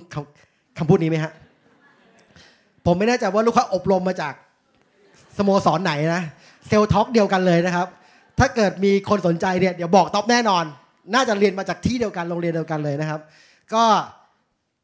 [0.77, 1.31] คำพูดนี้ไหมฮะ
[2.85, 4.33] ผมไม่แน่ใจว่าลูกค้าอบรมมาจาก
[5.37, 6.23] สโมสรไหนนะ
[6.67, 7.87] sales talk เดียวกันเลยนะครับ
[8.39, 10.63] ถ้าเกิดมีคนสนใจเนี่ยเดี๋ยวบอกท็อปแน่นอน
[11.13, 13.21] น่าจะเรียนมาจากที่เดียวกันโรงเรียนเดียวกันเลยนะครับ
[13.73, 13.83] ก็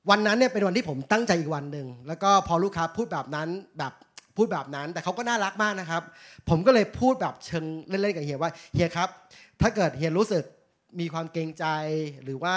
[0.10, 3.48] วันนั้นเนี่ยเป็นวันที่ผมตั้งใจอีกวันหนึ่งแล้วก็พอลูกค้าพูดแบบนั้น
[3.80, 3.94] แบบ
[4.38, 6.02] พูดแบบนั้น แต่เขาก็น่ารักมากนะครับ
[6.50, 9.10] ผมก็เลยพูดแบบเชิงเล่นๆกับเฮียว่าเฮียครับ
[9.62, 10.44] ถ้าเกิดเฮียรู้สึก
[11.00, 11.66] มีความเกรงใจ
[12.24, 12.56] หรือว่า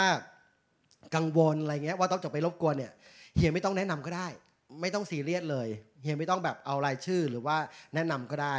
[1.14, 2.92] กังวลอะไรเงี้ยว่าต้องจะไปรบกวนเนี่ย
[3.36, 4.28] เฮียไม่ต้องแนะนำก็ได้
[4.80, 5.68] ไม่ต้องซีเรียสเลย
[6.03, 7.57] เฮียไม่ต้องแบบเอารายชื่อหรือว่า
[7.94, 8.57] แนะนำก็ได้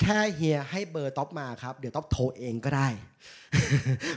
[0.00, 2.88] แค่เฮียให้เบอร์ท็อปมาครับเดี๋ยวท็อปโทรเองก็ได้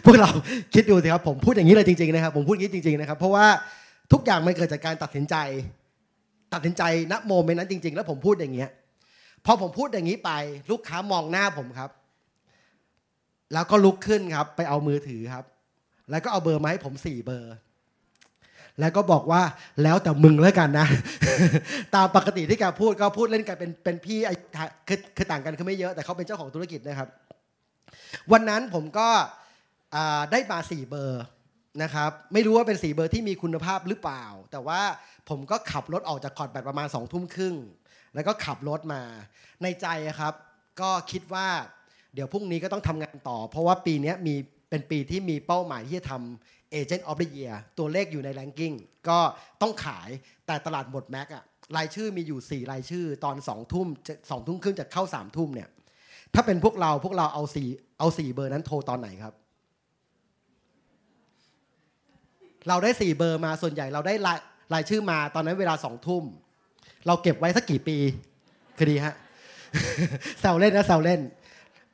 [0.04, 0.30] พวกเรา
[0.74, 3.46] คิดดูสิครับผมพูดอย่างนี้เลยจริงๆนะครับผมพูดอย่างนี้จริงๆนะครับเพราะว่า
[4.12, 5.36] ทุกอย่างมันเกิดจากการตัดสินใจ
[6.54, 8.70] ตัดสินใจณโมเมนต์นั้นจริง ๆ แล้วผมพูดอย่างเงี้ย
[9.46, 10.32] พอผมพูดอย่างนี้ไป
[10.72, 11.90] ลูกค้ามองหน้าผมครับ
[13.54, 15.46] แล้วก็ลุกขึ้นครับ ไปเอามือถือครับ
[16.12, 17.54] แล้วก็เอาเบอร์มาให้ผมสี่เบอร์
[18.80, 19.42] แล้วก็บอกว่า
[19.84, 20.88] แล้วแต่มึงแล้วกันนะ
[21.96, 24.32] ตามปกติที่แกพูดก็พูดเล่นกันเป็นเป็นพี่อ
[24.88, 27.10] คือคือต่างกันคือไม่เยอะแต่เขาเป็นเจ้าของธุรกิจนะครับ
[28.32, 29.10] วันนั้นผมก็
[30.32, 31.24] ได้มาสี่เบอร์
[31.84, 34.82] นะครับไม่รู้ว่าเป็นสี่เบอร์ที่มีคุณภาพหรือเปล่า แต่ว่า
[35.30, 37.56] ผมก็ขับรถออกจากคอร์ดแบตประมาณสองทุ่มครึ่ง
[38.16, 39.02] แล้วก็ขับรถมา
[39.64, 39.88] ในใจ
[40.20, 40.34] ครับ
[40.82, 41.48] ก็คิดว่า
[42.18, 44.36] เดี๋ยวพรุ่งนี้ก็ต้องทำงานต่อ เพราะว่าปีนี้มี
[44.70, 48.76] เป็นปีที่มีเป้าหมายที่จะทำ Agent of the Year ตัวเลขอยู่ใน ranking
[49.10, 49.20] ก็
[49.62, 50.10] ต้องขาย
[50.48, 51.44] แต่ตลาดหมดแม็กอะ
[51.78, 53.88] รายชื่อมีอยู่ 4 รายชื่อ ตอน2ทุ่ม
[54.30, 55.70] สองทุ่มครึ่งจะเข้า3ทุ่มเนี่ย
[56.34, 57.68] ถ้าเป็นพวกเราพวกเราเอาสี่
[58.00, 59.34] เอาสี่เบอร์นั้นโทรตอนไหนครับ
[62.68, 64.40] เราได้สี่เบอร์มาส่วนใหญ่เราได้ราย
[64.74, 66.24] รายชื่อมาตอนนั้นเวลาสองทุ่ม
[67.08, 67.98] เราเก็บไว้สักกี่ปี
[68.80, 69.16] คดีฮะ
[70.40, 71.22] แซวเล่นนะแซวเล่น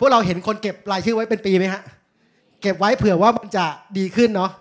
[0.03, 1.81] วกเราเห็นคนเก็บรายชื่อไว้เป็นปีไหมฮะ
[2.61, 3.65] เก็บไว้เผื่อว่ามันจะ
[3.97, 4.51] ดีขึ้นเนาะ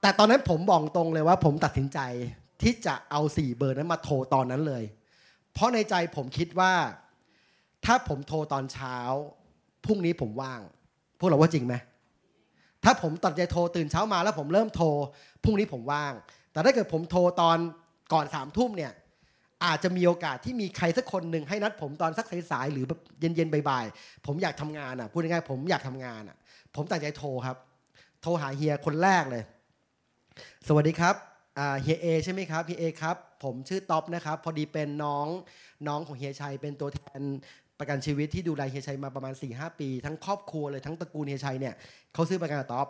[0.00, 1.98] แต่ตอนนั้นผมบอกตรงเลยว่า ผมตัดสินใจ
[2.62, 4.84] ที่จะเอาสี่เบอร์นั้นมาโทรตอนนั้นเลย
[5.52, 6.72] เพราะในใจผมคิดว่า
[7.84, 8.96] ถ้าผมโทรตอนเช้า
[9.84, 10.60] พรุ่งนี้ผมว่าง
[11.18, 11.74] พวกเราว่าจริงไหม
[12.84, 14.86] ถ้าผมตัดใจโทรตื่นเช้ามาแล้วผมเริ่มโทร
[15.44, 16.12] พรุ่งนี้ผมว่าง
[16.52, 17.58] แต่ถ้าเกิดผมโทรตอน
[18.12, 18.92] ก่อนสามทุ่มเนี่ย
[19.64, 26.36] อาจจะมีโอกาสที่มีใครสักคนหนึ่งให้นัดผมตอนสักสายๆหรือแบบเย็นๆบ่ายๆผมอยากทำงานอะพูดง่ายๆผมอยากทำงานอะ
[26.74, 27.56] ผมตัดใจโทรครับ
[28.22, 29.42] โทรหาเฮียคนแรกเลย
[30.66, 31.14] สวัสดีครับ
[31.82, 35.26] เฮียเอใช่ไหมครับเฮียเอครับ ผมชื่อท็อปนะครับ พอดีเป็นน้อง
[35.88, 37.22] น้องของเฮียชัยเป็นตัวแทน
[37.78, 41.74] ประกันชีวิตที่ดูแลเฮียชัยมาประมาณสี่ห้าปี ทั้งครอบครัวเลยทั้งตระกูลเฮียชัยเนี่ย
[42.14, 42.88] เขาซื้อประกันกับท็อป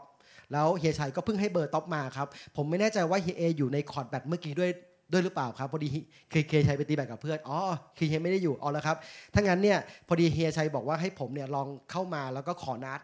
[0.52, 4.70] แล้วเฮียชัยก็เพิ่งให้เบอร์ท็อปมาครับ ผมไม่แน่ใจว่าเฮียเออยู่ในคอร์ตแบดเมื่อกี้ด้วย
[5.12, 5.88] ด้วยหรือเปล่าครับพอดี
[6.30, 7.58] เฮียเฮียชัยไปตีแบดกับเพื่อนอ๋อ
[7.96, 8.96] คือเฮียไม่ได้อยู่อ๋อแล้วครับ
[9.34, 9.78] ถ้างั้นเนี่ย
[10.08, 13.00] พอดีเฮียชัยบอกว่าให้ผมเนี่ยลองเข้ามาแล้วก็ขอนัด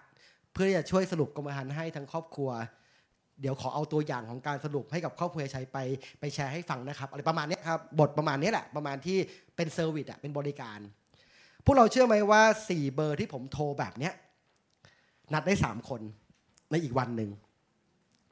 [0.53, 2.51] เพื่อจะช่วยสรุปกรมธรรม์ให้ทั้งครอบครัว
[3.41, 5.79] เดี๋ยวขอเอาตัวอย่างของการสรุปให้กับครอบครัวเฮียชัยไป
[6.21, 9.19] ไปแชร์ให้ฟังนะครับอะไรประมาณนี้ครับบทประมาณนี้แหละประมาณที่
[9.57, 10.79] เป็นเซอร์วิสอะเป็นบริการ
[11.65, 14.13] พวกเราเชื่อไหมว่า 4 เบอร์ที่ผมโทรแบบเนี้ย
[15.33, 16.01] นัดได้ 3 คน
[16.71, 17.31] ในอีกวันหนึ่ง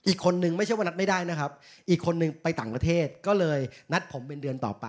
[0.07, 1.51] อีกคนหนึ่งไม่ใช่ว่านัดไม่ได้นะครับ
[1.91, 3.61] อีกคนหนึ่งไปต่างประเทศก็เลย
[3.93, 4.87] นัดผมเป็นเดือนต่อไป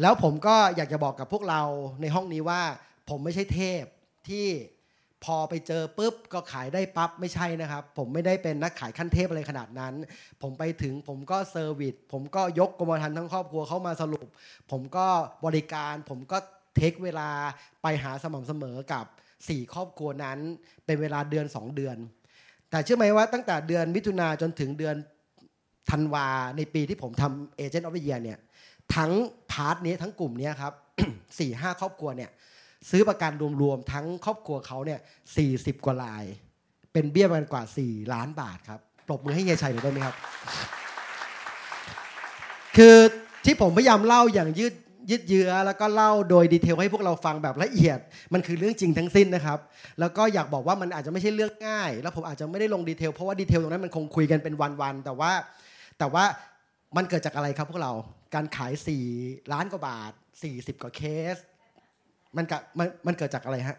[0.00, 1.62] แล้วผมก็อยากจะบอกกับพวกเรา
[2.00, 2.62] ในห้องนี้ว่า
[3.08, 3.82] ผมไม่ใช่เทพ
[4.28, 4.46] ที่
[5.24, 9.94] พอไปเจอปุ๊บก็ขายได้ปั๊บไม่ใช่นะครับ ผมไม่ได้เป็นนักขายขั้นเทพอะไรขนาดนั้น
[10.42, 14.26] ผมไปถึงผมก็ service ผมก็ยกกรมธรรม์ทั้งครอบครัวเข้ามาสรุป
[14.70, 15.06] ผมก็
[15.46, 16.38] บริการผมก็
[16.76, 17.28] take เวลา
[17.82, 19.04] ไปหาสม่ำเสมอกับ
[19.38, 20.38] 4 ครอบครัวนั้น
[20.86, 21.96] เป็นเวลาเดือน 2 เดือน
[22.74, 24.96] แต่เชื่อไหมว่าตั้งแต่เดือนมิถุนาจนถึงเดือน
[25.90, 28.38] ธันวาในปีที่ผมทำ Agent of the Year เนี่ย
[28.96, 29.12] ทั้ง
[29.52, 30.72] part นี้ทั้งกลุ่มนี้ครับ
[31.38, 32.30] สี่ห้าครอบครัวเนี่ย
[32.90, 35.00] ซื้อประกันรวมๆทั้งครอบครัวเขาเนี่ย
[35.36, 36.24] สี่สิบกว่าราย
[36.92, 40.14] เป็นเบี้ยประกันกว่า 4 ล้านบาทครับปรบมือให้เฮียชัยหน่อยได้ไหมครับ
[42.76, 42.96] คือ
[43.44, 44.74] ที่ผมพยายามเล่าอย่างยืด
[45.10, 47.98] ยืดเยื้อแล้วก็เล่าโดย detail ให้พวกเราฟังแบบละเอียด
[48.32, 49.58] มันคือเรื่องจริงทั้งสิ้นนะครับ
[50.00, 55.32] แล้วก็อยากบอกว่ามันอาจจะไม่ใช่เรื่องง่าย แล้วผมอาจจะไม่ได้ลง detail เพราะว่า detail ตรงนั้นมันคงคุยกันเป็นวันๆแต่ว่า
[55.98, 56.24] แต่ว่า
[56.96, 57.92] มันเกิดจากอะไรครับพวกเรา
[58.34, 58.72] การขาย
[59.12, 60.12] 4 ล้านกว่าบาท
[60.48, 61.02] 40 กว่าเค
[61.34, 61.36] ส
[62.36, 63.78] มันกมันมันเกิดจากอะไรฮะ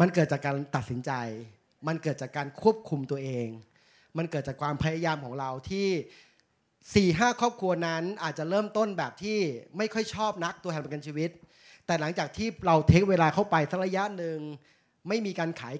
[0.00, 1.12] มันเกิดจากการตัดสินใจ
[1.86, 3.46] มันเกิดจากการควบคุมตัวเอง
[4.18, 5.88] มันเกิดจากความพยายามของเราที่
[6.94, 9.38] สี่ห้าครอบครัวนั้นอาจจะเริ่มต้นแบบที่
[9.76, 11.30] ไม่ค่อยชอบนักตัวแทนประกันชีวิต
[11.86, 14.38] แต่หลังจากที่เราเทคเวลาเข้าไปสักระยะหนึ่ง
[15.08, 15.74] ไม่มีการขาย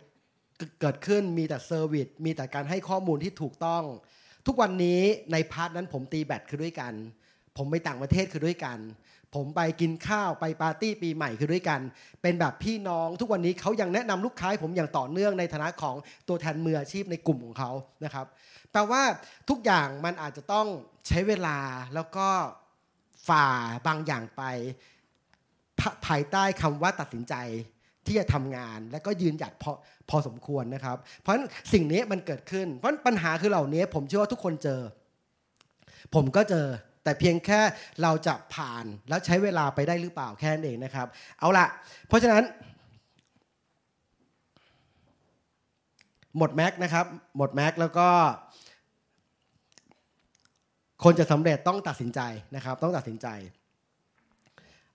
[0.81, 3.83] เกิดขึ้นมีแต่ service มีแต่การให้ข้อมูลที่ถูกต้อง
[4.47, 5.01] ทุกวันนี้
[5.33, 6.93] ใน part นั้นผมตีแบตคือด้วยกัน
[7.57, 8.79] ผมไปต่างประเทศคือด้วยกัน
[9.35, 11.81] ผมไปกินข้าวไปปาร์ตี้ปีใหม่คือด้วยกัน
[12.23, 15.97] เป็นแบบพี่น้องทุกวันนี้เขายังแนะนำลูกค้าผมอย่างต่อเนื่องในฐานะของ
[16.29, 17.71] ตัวแทนมืออาชีพในกลุ่มของเขา
[18.05, 18.27] นะครับ
[18.73, 19.03] แปลว่า
[19.49, 20.67] ทุกอย่างมันอาจจะต้อง
[21.09, 21.59] ใช้เวลา
[21.95, 22.29] แล้วก็
[23.29, 23.47] ฝ่า
[23.87, 24.43] บางอย่างไป
[26.07, 27.35] ภายใต้คำว่าตัดสินใจ
[28.07, 29.73] ที่จะทำงาน และก็ยืนหยัดพอ
[30.11, 34.81] พอสมควรนะครับ เพราะฉะนั้นสิ่งนี้มันเกิดขึ้น เพราะฉะนั้นปัญหาคือเหล่านี้ผมเชื่อว่าทุกคนเจอ
[36.15, 36.67] ผมก็เจอ
[37.05, 37.61] แต่เพียงแค่
[38.03, 41.07] เราจะผ่านแล้วใช้เวลาไปได้หรือเปล่าแค่นั้นเองนะครับ
[41.39, 41.67] เอาละ
[42.09, 42.45] เพราะฉะนั้น
[46.39, 47.07] หมดแม็กนะครับ
[47.37, 48.09] หมดแม็กแล้วก็
[51.05, 52.21] คนจะสำเร็จต้องตัดสินใจ
[52.55, 53.27] นะครับ ต้องตัดสินใจ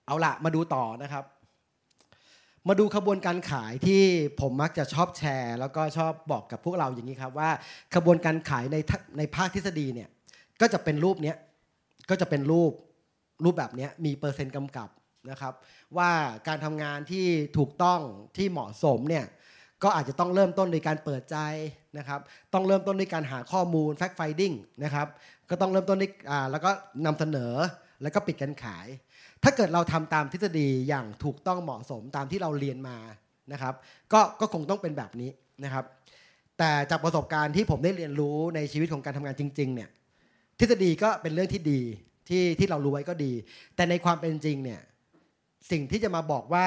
[0.06, 1.24] เอาละมาดูต่อนะครับ
[2.68, 4.02] มาดูขบวนการขายที่
[4.40, 7.50] ผมมักจะชอบแชร์ แล้วก็ชอบบอกกับพวกเราอย่างนี้ครับว่า
[7.94, 10.08] ขบวนการขายในทในภาคทฤษฎีเนี่ย
[10.60, 11.36] ก็จะเป็นรูปเนี้ย
[12.10, 12.72] ก็จะเป็นรูป
[13.44, 14.88] รูปแบบเนี้ยมีเปอร์เซ็นต์กำกับ
[15.30, 15.54] นะครับ
[15.96, 16.10] ว่า
[16.48, 17.26] การทำงานที่
[17.58, 18.00] ถูกต้อง
[18.36, 19.24] ที่เหมาะสมเนี่ย
[19.82, 21.36] ก็อาจจะต้องเริ่มต้นในการเปิดใจ
[21.98, 22.20] นะครับ
[22.52, 25.06] ต้องเริ่มต้นด้วยการหาข้อมูล fact finding นะครับ
[25.50, 26.70] ก็ต้องเริ่มต้นด้วยอ่าแล้วก็
[27.06, 27.52] นำเสนอ
[28.02, 28.86] แล้วก็ปิดการขาย
[29.42, 32.96] ถ้าเกิดเราทำตามทฤษฎีอย่างถูกต้องเหมาะสมตามที่เราเรียนมา
[33.52, 33.74] นะครับ
[34.12, 35.30] ก็ก็คงต้องเป็นแบบนี้
[35.64, 35.84] นะครับ
[36.58, 39.90] แต่จากประสบการณ์ที่ผมได้เรียนรู้ในชีวิตของการทำงานจริงๆเนี่ย
[40.58, 41.80] ทฤษฎีก็เป็นเรื่องที่ดี
[42.28, 43.32] ที่ที่เรารู้ไว้ก็ดี
[43.76, 44.80] แต่ในความเป็นจริงเนี่ย
[45.70, 46.66] สิ่งที่จะมาบอกว่า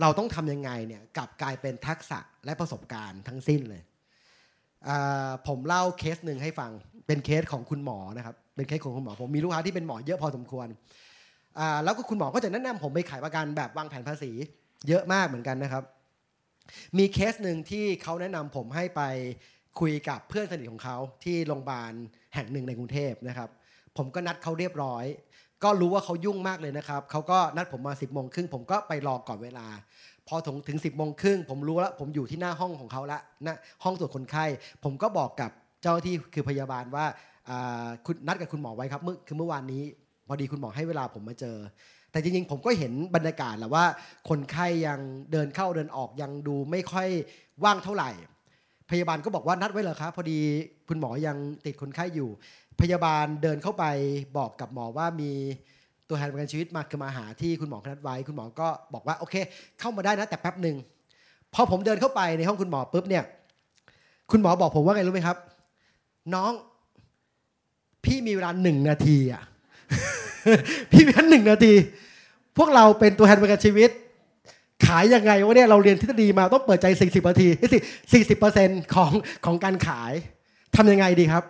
[0.00, 3.82] เราต้องทำยังไงเนี่ยกลับกลายเป็นทักษะและประสบการณ์ทั้งสิ้นเลย
[5.46, 6.72] ผมเล่าเคสหนึ่งให้ฟัง
[7.08, 10.66] เป็นเคสของคุณหมอนะครับ เป็นเคสของคุณหมอผมมีลูกค้าที่เป็นหมอเยอะพอสมควร
[11.58, 14.30] อ่าแล้วก็คุณหมอก็จะแนะนำผมไปขายประกันแบบวางแผนภาษี
[14.88, 15.82] เยอะมากเหมือนกันนะครับ
[16.98, 19.02] มีเคสหนึ่งที่เขาแนะนำผมให้ไป
[19.80, 21.92] คุยกับเพื่อนสนิทของเขาที่โรงพยาบาล
[22.34, 23.48] แห่งหนึ่งในกรุงเทพนะครับ
[23.96, 25.04] ผมก็นัดเขาเรียบร้อย
[25.64, 29.66] ก็รู้ว่าเขายุ่งมากเลยนะครับเขาก็นัดผมมา 10บโมงครึ่งผมก็ไปรอก่อนเวลา
[30.28, 33.54] พอถึงถึง10บโมงครึ่งผมรู้แล้วผมอยู่ที่หน้าห้องของเขาละน้า
[33.84, 34.44] ห้องตรวจคนไข้
[34.84, 35.50] ผมก็บอกกับ
[35.82, 37.04] เจ้าที่คือพยาบาลว่า
[37.48, 39.82] อ่าคุณนัดกับคุณหมอไว้ครับเมื่อคือเมื่อวานนี้
[40.28, 41.56] พอดีคุณหมอให้เวลาผมมาเจอ
[42.12, 43.84] แต่จริงๆ ผมก็เห็นบรรยากาศแหละว่า
[44.28, 45.00] คนไข้ยัง
[45.32, 47.08] เดินเข้าเดินออกยังดูไม่ค่อย
[47.64, 48.10] ว่างเท่าไหร่
[48.90, 50.38] พยาบาลก็บอกว่านัดไว้เหรอครับพอดี
[50.88, 52.28] คุณหมอยังติดคนไข้อยู่
[52.80, 53.84] พยาบาลเดินเข้าไป
[54.38, 55.30] บอกกับหมอว่ามี
[56.08, 59.34] ตัวแทนประกันชีวิตมาคือมาหาที่คุณหมอนัดไว้ คุณหมอก็บอกว่าโอเค
[59.80, 60.76] เข้ามาได้นะแต่แป๊บหนึ่ง
[61.54, 63.24] พอผมเดินเข้าไปในห้องคุณหมอปุ๊บเนี่ย
[64.30, 65.36] คุณหมอบอกผมว่าไงรู้ไหมครับ
[66.34, 66.52] น้อง
[68.04, 69.42] พี่มีเวลาหนึ่งนาทีอะ
[70.92, 71.74] พี่มีแค่หนึ่งนาที
[72.58, 73.90] พวกเราเป็นตัวแทนประกันชีวิต
[74.86, 79.12] ขายยังไงวะเนี่ยเราเรียนทฤษฎีมาต้องเปิดใจ 40นาทีสิ40เปอร์เซ็นต์ของ
[79.44, 80.12] ของการขาย
[80.76, 81.44] ทำยังไงดีครับ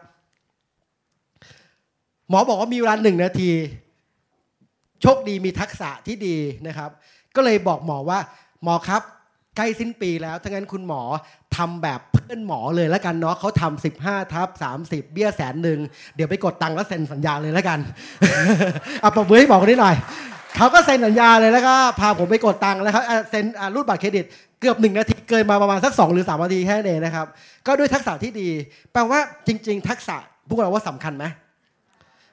[2.28, 3.50] หมอบอกว่ามีเวลาหนึ่งนาที
[5.02, 6.90] โชคดีมีทักษะที่ดีนะครับ
[7.36, 8.18] ก็เลยบอกหมอว่า
[8.62, 9.02] หมอครับ
[9.56, 11.02] ใกล้สิ้นปีแล้วถ้างั้นคุณหมอ
[11.58, 15.78] ทำแบบเพื่อนหมอเลยแล้วกันเนาะเขาทำสิบห้าทับสามสิบเบี้ยแสนหนึ่ง
[16.16, 17.78] เดี๋ยวไปกดตังค์แล้วเซ็นสัญญาเลยแล้วกัน
[19.00, 19.96] เอาปรบมือให้บอกคนนี้หน่อย
[20.56, 23.44] เขาก็เซ็นสัญญาเลยแล้วก็พาผมไปกดตังค์แล้วครับเซ็น
[23.74, 24.24] รูดบัตรเครดิต
[24.60, 27.26] เกือบหนึ่งนาทีเกินมาประมาณสักสองหรือสามนาทีแค่นั้นเองนะครับ
[27.66, 28.48] ก็ด้วยทักษะที่ดี
[28.92, 30.16] แปลว่าจริง ๆ ทักษะ
[30.48, 31.24] พวกเราว่าสำคัญไหม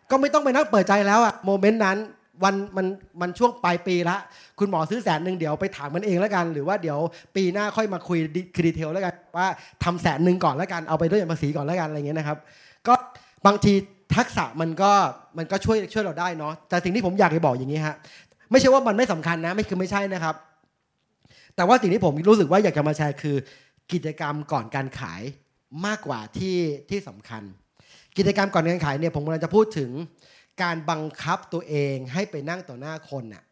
[0.10, 1.98] ก็ไม่ต้องไปนั่งเปิดใจแล้วอะโมเมนต์นั้น
[2.44, 2.86] วันมัน
[3.22, 4.18] มันช่วงปลายปีละ
[4.60, 7.00] คุณหมอซื้อแสนหนึ่งเดี๋ยวไปถามมันเองแล้วกัน หรือว่าเดี๋ยว
[7.36, 8.18] ปีหน้าค่อยมาคุย
[8.56, 9.48] คือดีเทลแล้วกันว่า
[9.84, 12.38] ทำแสนหนึ่งก่อนแล้วกันเอาไปด้วยภาษีก่อนแล้วกันอะไรเงี้ยนะครับ
[12.88, 12.94] ก็
[13.46, 13.74] บางที
[14.16, 14.92] ทักษะมันก็
[15.38, 17.96] มันก็ช่วยช่วยเราได้เนาะแต่สิ่งที่ผมอยากจะบอกอย่างนี้ฮะ
[18.52, 20.36] ไม่ใช่ว่ามันไม่สำคัญนะไม่คือไม่ใช่นะครับ
[21.56, 23.36] แต่ว่าสิ่งที่ผมรู้สึกว่าอยากจะมาแชร์คือ
[23.94, 25.22] กิจกรรมก่อนการขาย
[25.86, 26.58] มากกว่าที่
[26.90, 27.44] ที่สำคัญ
[28.18, 29.92] กิจกรรมก่อนการขายเนี่ยผมกำลังจะพูดถึง
[30.64, 33.44] การบังคับตัวเองให้ไปนั่งต่อหน้าคนน่ะ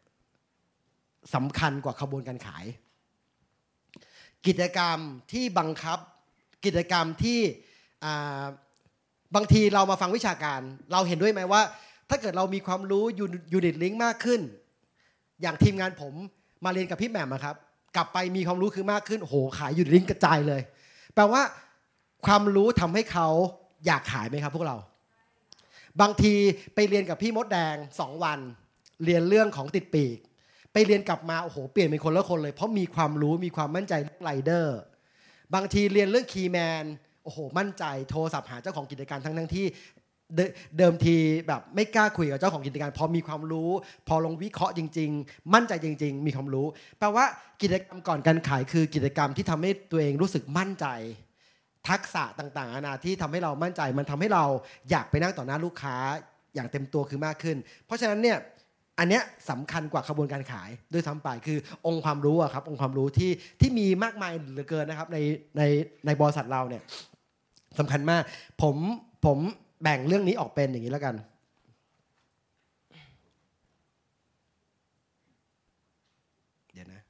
[1.36, 2.66] สำคัญกว่าขบวนการขาย
[4.48, 4.98] กิจกรรม
[5.32, 6.00] ที่บังคับ
[6.66, 7.40] กิจกรรมที่
[9.36, 10.62] บางทีเรามาฟังวิชาการ
[10.92, 11.62] เราเห็นด้วยไหมว่า
[12.10, 13.04] ถ้าเกิดเรามีความรู้
[13.54, 14.42] unit linked มากขึ้น
[15.42, 16.14] อย่างทีมงานผม
[16.66, 17.56] มาเรียนกับพี่แหม่มครับ
[17.96, 20.62] กลับไปมีความรู้คือมากขึ้นโอ้โหขาย unit linked กระจายเลย
[21.16, 21.42] แปลว่า
[22.26, 23.28] ความรู้ทำให้เขา
[23.86, 24.78] อยากขายไหมครับพวกเรา
[26.02, 26.34] บางที
[26.76, 28.40] ไปเรียนกับพี่มดแดงสองวัน
[29.06, 30.18] เรียนเรื่องของติดปีก
[30.74, 34.78] ไปเรียนกลับมาโอ้โหเปลี่ยนเป็นคนละคนเลย เพราะมีความรู้มีความมั่นใจเรื่องไรเดอร์
[35.54, 36.84] บางทีเรียนเรื่อง keyman
[37.24, 39.66] โอ้โหมั่นใจโทรศัพท์หาเจ้าของกิจการทั้งทั้งที่
[40.78, 41.16] เดิมที
[41.48, 43.70] แบบไม่กล้าคุยกับเจ้าของกิจการ พอมีความรู้
[44.08, 46.68] พอลงวิเคราะห์จริง ๆ มั่นใจจริง ๆ มีความรู้
[47.00, 47.26] แปลว่า
[47.62, 50.86] กิจกรรมก่อนการขายคือกิจกรรมที่ทำให้ตัวเองรู้สึกมั่นใจ
[51.90, 54.46] ทักษะต่างๆนานาที่ทำให้เรามั่นใจ มันทำให้เรา
[54.90, 55.96] อยากไปนั่งต่อหน้าลูกค้า
[56.56, 58.38] อย่างเต็มตัวคือมากขึ้น เพราะฉะนั้นเนี่ย
[59.00, 65.18] อันเนี้ยสำคัญกว่าขบวนการขายด้วยซ้ำไปคือองค์ความรู้อะครับองค์ความรู้ที่ที่มีมากมายเหลือเกินนะครับใน
[65.58, 65.62] ใน
[66.06, 66.84] ในบริษัทเราเนี่ย
[67.80, 68.22] สำคัญมาก
[68.62, 68.76] ผม
[69.26, 69.38] ผม
[69.84, 71.16] แบ่งเรื่องนี้ออกเป็นอย่างนี้แล้วกัน
[76.74, 77.02] เดี๋ยวนะ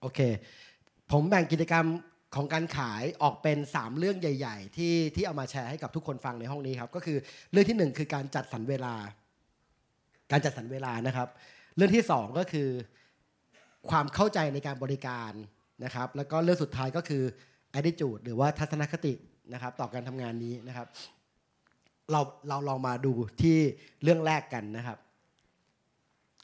[0.00, 0.20] โอเค
[1.12, 1.86] ผมแบ่งกิจกรรม
[2.34, 7.18] ของการขายออกเป็น 3 เรื่องใหญ่ ๆ ที่ที่เอามาแชร์ให้กับทุกคนฟังในห้องนี้ครับก็คือ
[7.52, 8.94] เรื่องที่ 1 คือการจัดสรรเวลา
[10.30, 11.28] การจัดสรรเวลานะครับ
[11.76, 12.68] เรื่องที่ 2 ก็คือ
[13.90, 15.32] ความเข้าใจในการบริการ
[15.84, 17.22] นะครับ แล้วก็เรื่องสุดท้ายก็คือ
[17.78, 19.14] attitude หรือว่าทัศนคติ
[19.52, 20.86] นะครับ ต่อการทำงานนี้นะครับ
[22.12, 23.56] เราเราลองมาดูที่
[24.02, 24.98] เรื่องแรกกันนะครับ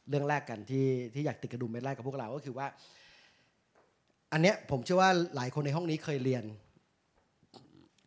[0.09, 2.67] เรื่องแรกกันที่ที่อยากติดกระดุมเม็ดแรกกับพวกเราก็คือว่า
[4.35, 6.45] อันเนี้ยผมเชื่อว่าหลายคนในห้องนี้เคยเรียน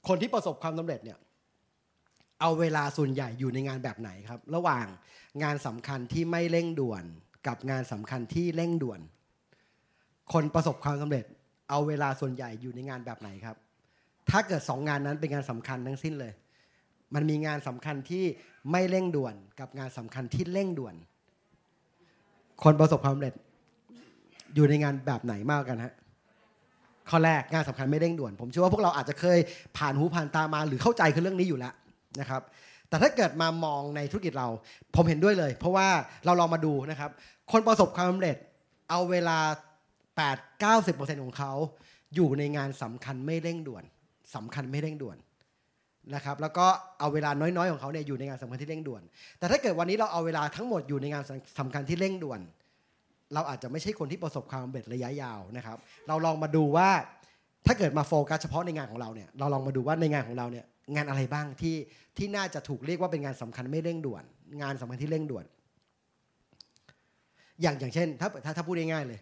[0.08, 1.20] คนที่ประสบความสำเร็จเนี่ย
[2.42, 4.86] เอาเวลาส่วนใหญ่อยู่ในงานแบบไหนครับ ระหว่าง
[5.44, 7.04] งานสำคัญที่ไม่เร่งด่วน
[7.48, 9.00] กับงานสำคัญที่เร่งด่วน
[10.34, 11.26] คนประสบความสำเร็จ
[11.70, 13.56] เอาเวลาส่วนใหญ่อยู่ในงานแบบไหนครับ
[14.30, 16.34] ถ้าเกิดสองงานนั้นเป็นงานสำคัญทั้งสิ้นเลย
[17.14, 18.24] มันมีงานสำคัญที่
[18.72, 20.96] ไม่เร่งด่วน กับงานสำคัญที่เร่งด่วน
[22.64, 23.34] คนประสบความสำเร็จ
[24.56, 25.94] อยู่ในงานแบบไหนมากกันฮะ
[27.10, 29.40] ข้อแรกงานสำคัญไม่เร่งด่วน ผมเชื่อว่าพวกเราอาจจะเคย
[29.78, 31.74] ผ่านหูผ่านตามาหรือเข้าใจคือเรื่องนี้อยู่แล้ว
[32.20, 32.42] นะครับ
[32.90, 34.48] แต่ถ้าเกิดมามองในธุรกิจเรา
[34.96, 35.88] ผมเห็นด้วยเลย เพราะว่า
[36.26, 37.10] เราลองมาดูนะครับ
[37.52, 38.36] คนประสบความสำเร็จ
[38.90, 39.38] เอาเวลา
[40.18, 41.52] 8-90%ของเขา
[42.16, 43.84] อยู่ในงานสำคัญไม่เร่งด่วน
[44.36, 45.18] สำคัญไม่เร่งด่วน
[46.16, 46.66] นะครับแล้วก็
[47.00, 49.02] เอาเวลาน้อยๆของเขาเนี่ยอยู่ในงานสำคัญที่เร่งด่วน
[49.40, 51.24] แต่ถ้าเกิดวันนี้เราเอาเวลาทั้งหมดอยู่ในงาน
[51.60, 52.40] สำคัญที่เร่งด่วน
[53.34, 56.90] เราอาจจะไม่ใช่คนที่ประสบความสำเร็จระยะยาวนะครับ เราลองมาดูว่า
[57.66, 60.66] ถ้าเกิดมาโฟกัสเฉพาะในงานของเราเนี่ยเราลองมาดูว่าในงานของเราเนี่ย
[60.96, 61.76] งานอะไรบ้างที่
[62.18, 64.24] ที่น่าจะถูกเรียกว่าเป็นงานสำคัญไม่เร่งด่วน
[64.62, 65.46] งานสำคัญที่เร่งด่วน
[67.62, 69.20] อย่างอย่างเช่น ถ้าถ้าถ้าพูดง่ายๆเลย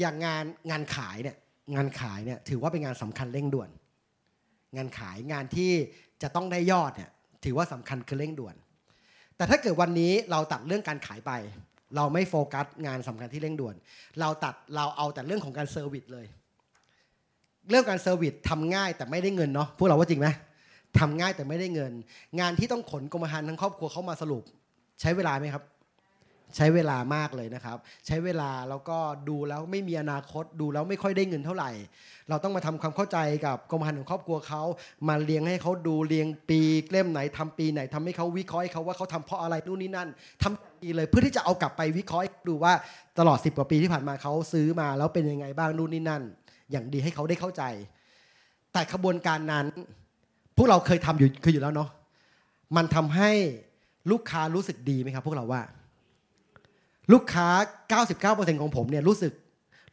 [0.00, 1.36] อย่างงานงานขายเนี่ย
[1.74, 3.68] งานขายเนี่ยถือว่าเป็นงานสำคัญเร่งด่วน
[4.76, 5.72] งานขายงานที่
[6.22, 7.10] จะต้องได้ยอดเนี่ย
[7.44, 8.54] ถือว่าสำคัญคือเร่งด่วน
[9.36, 11.32] แต่ถ้าเกิดวันนี้เราตัดเรื่องการขายไป
[11.96, 13.74] เราไม่โฟกัสงานสำคัญที่เร่งด่วน
[14.20, 16.26] เราตัดเราเอาแต่เรื่องของการ service เลย
[17.70, 20.28] เรื่องการ service ทำง่ายแต่ไม่ได้เงินเนาะพวกเราว่าจริงไหม
[20.98, 21.92] ทำง่ายแต่ไม่ได้เงิน
[22.40, 24.42] งานที่ต้องขนกรมธรรม์ทั้งครอบครัวเข้ามาสรุป
[25.00, 25.64] ใช้เวลาไหมครับ
[26.56, 27.76] ใช้เวลามากเลยนะครับ
[28.06, 31.70] ใช้เวลาแล้วก็ดูแล้วไม่มีอนาคตดูแล้วไม่ค่อยได้เงินเท่าไหร่
[32.28, 34.62] เราต้องมาทำความเข้าใจกับกรมธรรม์ของครอบครัวเขา
[35.08, 36.60] มาเรียงให้เขาดูเรียงปี
[36.90, 40.08] เล่มไหนทำปีไหนทำให้เขาวิเคราะห์เขาว่าเขาทำเพราะอะไรนู่นนี่นั่น
[40.42, 42.72] ทำ ดีเลยเพื่อที่จะเอากลับไปวิเคราะห์ดูว่า
[43.18, 46.22] ตลอด 10 กว่าปีที่ผ่านมาเขาซื้อมาแล้วเป็นยังไงบ้างนู่นนี่นั่น
[46.70, 47.62] อย่างดีให้เขาได้เข้าใจ
[48.72, 49.66] แต่ขบวนการนั้น
[50.56, 51.90] พวกเราเคยทำอยู่เคยอยู่แล้วเนาะ
[52.76, 53.30] มันทำให้
[54.10, 55.62] ลูกค้ารู้สึกดีไหมครับ พวกเราว่า
[57.12, 57.48] ลูกค้า
[58.14, 59.32] 99%ของผมเนี่ยรู้สึก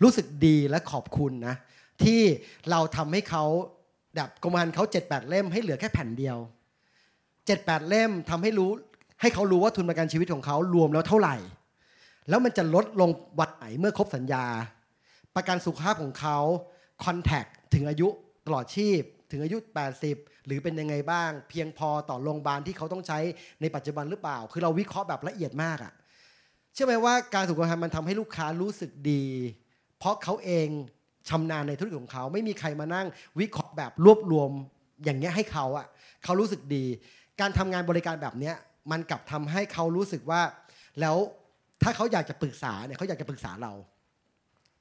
[0.04, 1.56] รู้สึกดีและขอบคุณนะ
[2.04, 2.22] ที่
[2.72, 3.44] เราทำให้เขา
[4.16, 6.38] แบบกรมธรรม์เขา 7-8 เล่มให้เหลือแค่แผ่นเดียว
[7.18, 8.72] 7-8 เล่มทำให้รู้
[9.22, 11.36] ให้เขารู้ว่าทุนประกันชีวิตของเขารวมแล้วเท่าไหร่
[12.30, 13.10] แล้วมันจะลดลง
[13.40, 14.46] วันไหนเมื่อครบสัญญา
[15.36, 16.38] ประกันสุขภาพของเขา
[17.04, 18.08] คอนแทคถึงอายุ
[18.46, 19.02] ตลอดชีพ
[19.32, 19.58] ถึงอายุ
[20.02, 23.20] 80 หรือเป็นยังไงบ้าง เพียงพอต่อโรงพยาบาลที่เขาต้องใช้
[23.62, 25.94] ในปัจจุบันหรือเปล่า คือเราวิเคราะห์แบบละเอียดมากอะ
[26.74, 29.24] เชื่อไหมว่าการถูกกระทำมันทำให้ลูกค้ารู้สึกดี
[29.98, 30.68] เพราะเขาเอง
[31.30, 33.08] ชำนาญในธุรกิจของเขา ไม่มีใครมานั่ง
[33.40, 34.50] วิเคราะห์แบบรวบรวม
[35.04, 35.86] อย่างเงี้ยให้เขาอะ
[36.24, 36.86] เขารู้สึกดี
[37.40, 38.56] การทำงานบริการแบบเนี้ย
[38.92, 40.42] มันกลับทำให้เขารู้สึกว่า
[41.02, 41.18] แล้ว
[41.84, 43.74] ถ้าเขาอยากจะปรึกษาเนี่ยเขาอยากจะปรึกษาเรา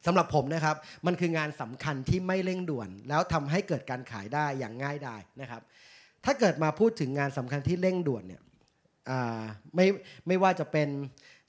[0.06, 0.76] สำหรับผมนะครับ
[1.06, 5.62] มันคืองานสำคัญที่ไม่เร่งด่วน แล้วทำให้เกิดการขายได้อย่างง่ายได้นะครับ
[6.24, 8.42] ถ้าเกิดมาพูดถึงงานสำคัญที่เร่งด่วนเนี่ย
[9.74, 9.86] ไม่
[10.26, 10.88] ไม่ว่าจะเป็น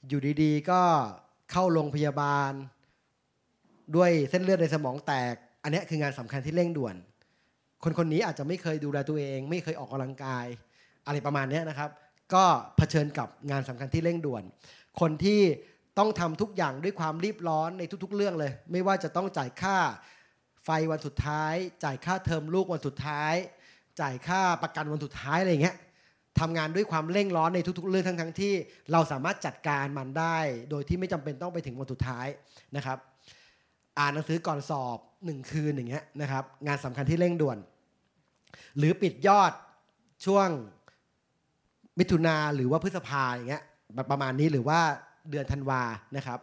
[0.08, 0.80] อยู่ดีๆ ก็
[1.52, 2.52] เข้าโรงพยาบาล
[3.96, 6.94] ด้วยเส้นเลือดในสมองแตก อันนี้คืองานสำคัญที่เร่งด่วน
[7.84, 10.46] คนคนนี้อาจจะไม่เคยดูแลตัวเอง ไม่เคยออกกำลังกาย
[11.06, 11.90] อะไรประมาณนี้นะครับ
[12.34, 12.44] ก็
[12.76, 14.42] เผชิญกับงานสำคัญที่เร่งด่วน
[15.00, 15.40] คนที่
[15.98, 19.76] ต้องทำทุกอย่างด้วยความรีบร้อนในทุก ๆ เรื่องเลย ไม่ว่าจะต้องจ่ายค่า
[20.64, 21.54] ไฟวันสุดท้าย
[21.84, 23.34] จ่ายค่าเทอมลูกวันสุดท้าย
[24.00, 25.76] จ่ายค่าประกันวันสุดท้ายอะไรอย่างเงี้ย
[26.40, 28.52] ทำงานด้วยความเร่งร้อนในทุก ๆ เรื่องทั้งๆที่
[28.92, 30.38] เราสามารถจัดการมันได้
[30.70, 32.26] โดยที่ไม่จำเป็นต้องไปถึงวันสุดท้าย
[32.76, 32.98] นะครับ
[33.98, 37.58] อ่านหนังสือก่อนสอบหนึ่งคืนอย่างเงี้ยนะครับ งานสำคัญที่เร่งด่วน
[38.78, 39.52] หรือปิดยอด
[40.26, 40.48] ช่วง
[41.98, 43.62] มิถุนาหรือว่าพฤษภาอย่างเงี้ย
[44.10, 44.80] ประมาณนี้หรือว่า
[45.30, 45.82] เดือนธันวา
[46.16, 46.38] นะครับ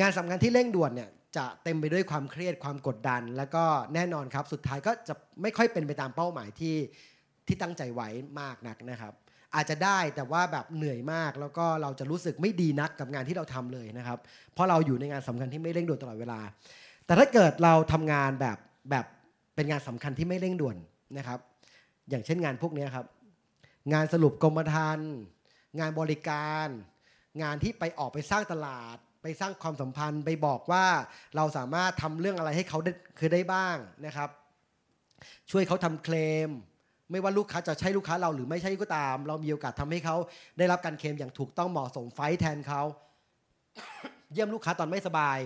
[0.00, 3.64] งานสำคัญที่เร่งด่วนเนี่ยจะเต็มไปด้วยความเครียดความกดดัน แล้วก็
[3.94, 6.76] แน่นอนครับสุดท้ายก็จะไม่ค่อยเป็นไปตามเป้าหมายที่
[7.46, 8.08] ที่ตั้งใจไว้
[8.40, 9.12] มากนักนะครับ
[9.54, 14.18] อาจจะได้แต่ว่าแบบเหนื่อยมาก แล้วก็เราจะรู้สึกไม่ดีนักกับงานที่เราทำเลยนะครับ
[14.52, 16.40] เพราะเราอยู่ในงานสำคัญที่ไม่เร่งด่วนตลอดเวลา
[17.06, 18.58] แต่ถ้าเกิดเราทำงานแบบ
[18.90, 19.06] แบบ
[19.54, 20.76] เป็นงานสำคัญที่ไม่เร่งด่วน
[21.18, 21.38] นะครับ
[22.10, 23.06] อย่างเช่นงานพวกนี้ครับ
[23.92, 25.12] งานสรุปกรมธรรม์
[25.78, 26.68] งานบริการ
[27.42, 30.86] งานที่ไปออกไปสร้างตลาด ไปสร้างความสัมพันธ์ ไปบอกว่า
[31.36, 33.76] เราสามารถทำเรื่องอะไรให้เขาได้คือได้บ้าง
[34.06, 34.28] นะครับ
[35.50, 36.16] ช่วยเขาทำเคล
[36.48, 36.50] ม
[37.10, 40.16] ไม่ว่าลูกค้าจะใช่ลูกค้าเราหรือไม่ใช่ก็ตาม เรามีโอกาสทำให้เขา
[40.58, 42.82] ได้รับการเคลมอย่างถูกต้องเหมาะสมไฟแทนเขา
[44.32, 45.38] เยี่ยมลูกค้าตอนไม่สบาย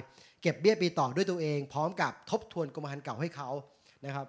[0.43, 3.49] เก็บเบี้ยปีต่อด้วยตัวเอง พร้อมกับทบทวนกรมธรรม์เก่าให้เขา
[4.05, 4.26] นะครับ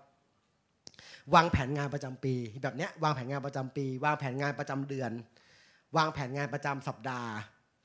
[1.35, 5.11] วางแผนงานประจำปี แบบเนี้ยวางแผนงานประจำปี วางแผนงานประจำเดือน
[5.97, 7.31] วางแผนงานประจำสัปดาห์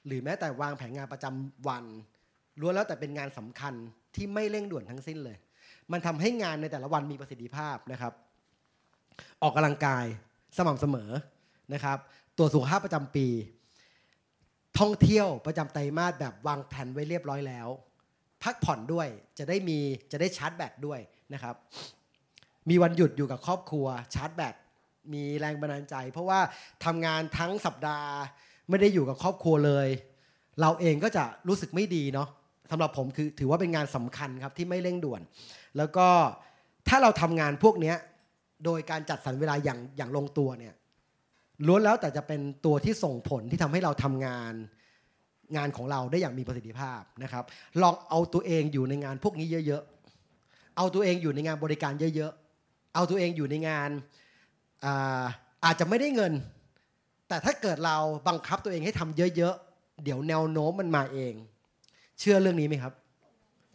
[0.07, 1.85] หรือแม้แต่วางแผนงานประจำวัน
[2.61, 3.75] ล้วนแล้วแต่เป็นงานสำคัญ
[4.15, 5.37] ที่ไม่เร่งด่วนทั้งสิ้นเลย
[5.93, 8.13] มันทำให้งานในแต่ละวันมีประสิทธิภาพนะครับ
[9.43, 10.05] ออกกำลังกาย
[10.57, 11.11] สม่ำเสมอ
[11.75, 11.99] นะครับ
[12.37, 13.27] ตรวจสุขภาพประจำปี
[14.79, 17.69] ท่องเที่ยวประจำไตรมาสแบบวางแผนไว้เรียบร้อยแล้ว
[18.43, 19.09] พักผ่อนด้วย
[19.39, 19.79] จะได้มี
[20.13, 21.01] จะได้ชาร์จแบตด้วย
[21.35, 21.55] นะครับ
[22.71, 24.55] มีวันหยุดอยู่กับครอบครัวชาร์จแบต
[25.13, 26.41] มีแรงบันดาลใจ เพราะว่า
[26.85, 28.11] ทำงานทั้งสัปดาห์
[28.69, 29.89] ไม่ได้อยู่กับครอบครัวเลย
[30.61, 32.29] เราเองก็จะรู้สึกไม่ดีเนาะ
[32.71, 35.21] สำหรับผมคือถือว่าเป็นงานสำคัญครับที่ไม่เร่งด่วน
[35.77, 36.07] แล้วก็
[36.89, 37.97] ถ้าเราทำงานพวกเนี้ย
[38.65, 40.75] โดยการจัดสรรเวลาอย่างอย่างลงตัวเนี่ย
[41.67, 44.55] ล้วนแล้วแต่จะเป็นตัวที่ส่งผลที่ทำให้เราทำงาน
[45.57, 47.45] งานของเราได้อย่างมีประสิทธิภาพนะครับ
[47.83, 49.83] ลองเอาตัวเองอยู่ในงานพวกนี้เยอะ
[50.31, 52.46] ๆ เอาตัวเองอยู่ในงานบริการเยอะ ๆ
[52.97, 53.91] เอาตัวเองอยู่ในงาน
[54.85, 55.25] อา
[55.65, 56.33] อาจจะไม่ได้เงิน
[57.29, 57.97] แต่ถ้าเกิดเรา
[58.29, 61.35] บังคับตัวเองให้ทำเยอะๆ เดี๋ยวแนวโน้มมันมาเอง
[62.21, 62.93] เชื่อเรื่องนี้ไหมครับ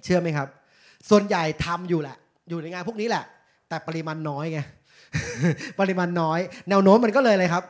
[0.03, 0.47] เชื่อไหมครับ
[1.09, 2.17] ส่วนใหญ่ทำอยู่แหละ
[2.49, 3.23] อยู่ในงานพวกนี้แหละ
[3.69, 4.59] แต่ปริมาณน้อยไง
[5.79, 7.63] ปริมาณน้อย แนวโน้มมันก็เลยเลยครับ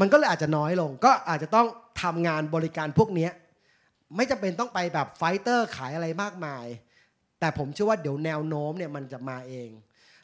[0.00, 1.66] มันก็เลยอาจจะน้อยลง ก็อาจจะต้อง
[2.02, 3.28] ทำงานบริการพวกเนี้
[4.16, 6.66] ไม่จำเป็นต้องไปแบบ fighter ขายอะไรมากมาย
[7.40, 9.68] แต่ผมเชื่อว่าเดี๋ยวแนวโน้มเนี่ยมันจะมาเอง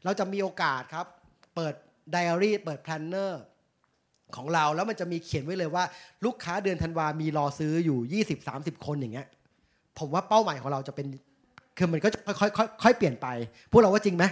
[0.05, 1.07] เราจะมีโอกาสครับ
[1.55, 1.75] เปิด
[2.11, 3.43] ไดอารี่เปิด planner
[4.37, 5.85] ของเราแล้วมันจะมีเขียนไว้เลยว่า
[6.25, 9.27] ลูกค้าเดือนธันวามีรอซื้ออยู่ 20-30 คนอย่างเงี้ย
[9.99, 11.07] ผมว่าเป้าหมายของเราจะเป็น
[11.77, 12.09] คือมันก็
[12.41, 13.27] ค่อยๆค่อยค่อยเปลี่ยนไป
[13.71, 14.25] พวกเราว่าจริงไหม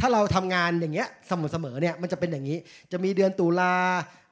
[0.00, 2.58] ถ้าเราทำงานอย่างเงี้ยสม่ำเสมอเนี่ยมันจะเป็นอย่างนี้
[2.92, 3.74] จะมีเดือนตุลา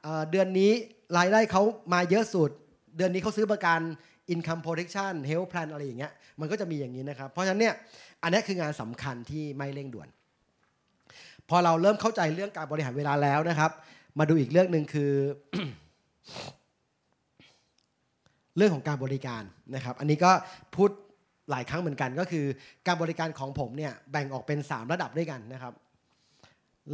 [0.02, 0.72] เอ่อเดือนนี้
[1.18, 2.50] รายได้เขามาเยอะสุด
[2.96, 3.80] เดือนนี้เขาซื้อประกัน
[4.32, 7.74] income protection health plan อะไรอย่างเงี้ยมันก็จะมีอย่างนี้นะครับ เพราะฉะนั้นเนี่ย
[8.22, 10.08] อันนี้คืองานสำคัญที่ไม่เร่งด่วน
[11.52, 13.70] พอเราเริ่มเข้าใจเรื่องการบริหารเวลาแล้วนะครับ
[14.18, 15.12] มาดูอีกเรื่องหนึ่งคือ
[18.56, 19.42] เรื่องของการบริการ
[19.74, 20.32] นะครับ อันนี้ก็
[20.76, 20.90] พูด
[21.50, 22.44] หลายครั้งเหมือนกัน ก็คือ
[22.86, 25.74] การบริการของผมเนี่ยแบ่งออกเป็น 3 ระดับด้วยกันนะครับ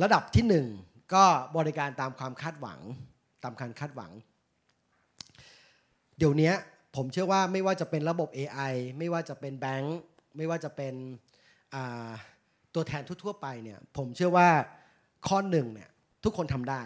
[0.03, 1.25] ระดับที่ 1 ก็
[1.57, 2.81] บริการตามความคาดหวัง
[3.45, 4.11] ตามการคาดหวัง
[6.19, 6.53] เดี๋ยวนี้
[6.97, 9.99] ผมเชื่อว่าไม่ว่าจะเป็นระบบ AI ไม่ว่าจะเป็นแบงค์
[10.37, 10.95] ไม่ว่าจะเป็น
[12.77, 14.49] ตัวแทนทั่วๆไปเนี่ยผมเชื่อว่า
[15.29, 15.89] ข้อหนึ่งเนี่ย
[16.24, 16.83] ทุกคนทำได้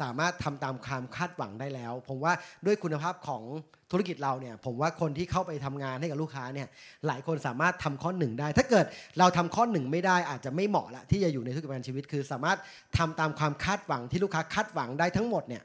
[0.00, 2.32] สามารถทำตามความคาดหวังได้แล้ว ผมว่า
[2.66, 3.42] ด้วยคุณภาพของ
[3.90, 6.68] ธุรกิจเราเนี่ยผมว่าคนที่เข้าไปทำงานให้กับลูกค้าเนี่ย
[7.06, 8.86] หลายคนสามารถทำข้อหนึ่งได้ ถ้าเกิด
[9.18, 12.58] เราทำข้อหนึ่งไม่ได้อาจจะไม่เหมาะละที่จะอยู่ในธุรกิจประกันชีวิต คือสามารถ
[12.98, 15.62] ทำตามความคาดหวังที่ลูกค้าคาดหวังได้ทั้งหมดเนี่ย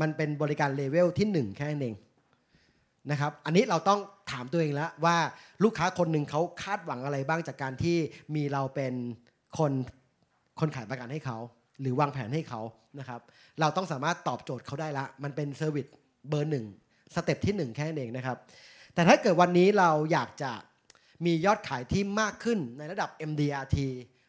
[0.00, 1.94] มันเป็นบริการเลเวลที่ 1 แค่นั้นเอง
[3.10, 4.00] นะครับ อันนี้เราต้อง
[4.32, 5.16] ถามตัวเองแล้วว่า
[5.64, 7.96] ลูกค้าคนหนึ่งเขาคาดหวังอะไรบ้างจากการที่
[8.34, 8.94] มีเราเป็น
[9.58, 9.72] คน
[10.60, 11.38] คนขายประกันให้เขา
[11.80, 12.60] หรือวางแผนให้เขา
[12.98, 13.20] นะครับ
[13.60, 15.86] เราต้องสามารถตอบโจทย์เขาได้ละ มันเป็น service
[16.28, 16.66] เบอร์หนึ่ง
[17.14, 18.36] step ที่ 1 แค่นั้นเองนะครับ
[18.94, 20.52] แต่ถ้าเกิดวันนี้เราอยากจะ
[21.26, 23.76] มียอดขายที่มากขึ้นในระดับ MDRT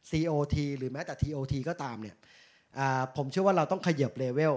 [0.10, 2.16] COT หรือแม้แต่ TOT ก็ตามเนี่ย
[3.16, 4.56] ผมเชื่อว่าเราต้องขยับเลเวล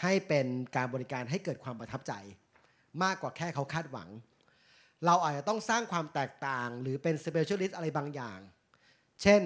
[0.00, 0.46] ให้เป็น
[0.76, 2.12] การบริการให้เกิดความประทับใจ
[3.02, 4.08] มากกว่าแค่เขาคาดหวัง
[5.06, 8.38] เราอาจจะต้องสร้างความแตกต่างหรือเป็น specialist อะไรบางอย่าง
[9.22, 9.42] เช่น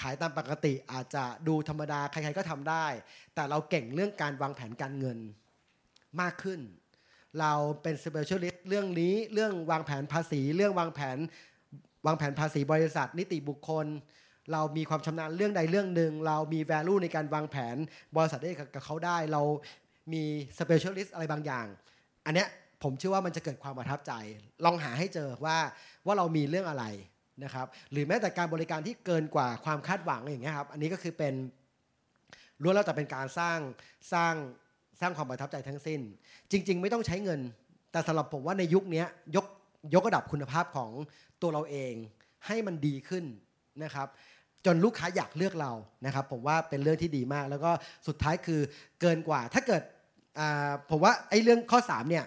[0.00, 2.86] ขายตามปกติอาจจะดูธรรมดาใครๆก็ทำได้
[3.34, 5.18] แต่เราเก่งเรื่องการวางแผนการเงิน
[6.20, 6.60] มากขึ้น
[7.40, 11.18] เราเป็น specialist เรื่องนี้เรื่องวางแผนภาษี เรื่องวางแผน
[12.06, 13.86] วางแผนภาษีบริษัท นิติบุคคล
[14.52, 17.76] เรามีความชำนาญเรื่องใดเรื่องหนึ่ง เรามี value ในการวางแผน
[18.16, 19.42] บริษัทได้กับเขาได้ เรา
[20.12, 20.24] มี
[20.58, 21.66] specialist อะไรบางอย่าง
[22.26, 22.48] อันเนี้ย
[22.82, 24.12] ผมเชื่อว่ามันจะเกิดความประทับใจ
[24.64, 25.56] ลองหาให้เจอว่า
[26.06, 26.84] ว่าเรามีเรื่องอะไร
[27.44, 31.34] นะครับ หรือแม้แต่การบริการที่เกินกว่าความคาดหวังอย่างเงี้ยครับ อันนี้ก็คือเป็น
[32.62, 33.58] ล้วนแล้วแต่เป็นการสร้าง
[34.12, 34.34] สร้าง
[35.00, 36.00] สร้างความประทับใจทั้งสิ้น
[36.50, 37.40] จริง ๆ ไม่ต้องใช้เงิน
[37.92, 39.04] แต่สำหรับผมว่าในยุคนี้
[39.36, 39.46] ยก
[39.94, 40.90] ยกระดับคุณภาพของ
[41.42, 41.92] ตัวเราเอง
[42.46, 43.24] ให้มันดีขึ้น
[43.84, 44.08] นะครับ
[44.66, 45.72] จนลูกค้าอยากเลือกเรา
[46.06, 47.70] นะครับ ผมว่าเป็นเรื่องที่ดีมาก แล้วก็
[48.06, 48.60] สุดท้ายคือ
[49.00, 49.82] เกินกว่าถ้าเกิด
[50.90, 52.24] ผมว่าไอ้เรื่องข้อ3เนี่ย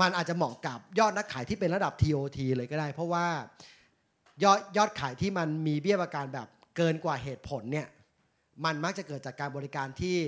[0.00, 3.26] มันอาจจะเหมาะกับยอดนักขายที่เป็นระดับ TOT เลยก็ได้ เพราะว่า
[4.44, 7.88] ยอดยอดขายที่มันมีเบี้ยประกันแบบเกินกว่าเหตุผลเนี่ย
[8.64, 10.18] มันมักจะเกิดจากการบริการที่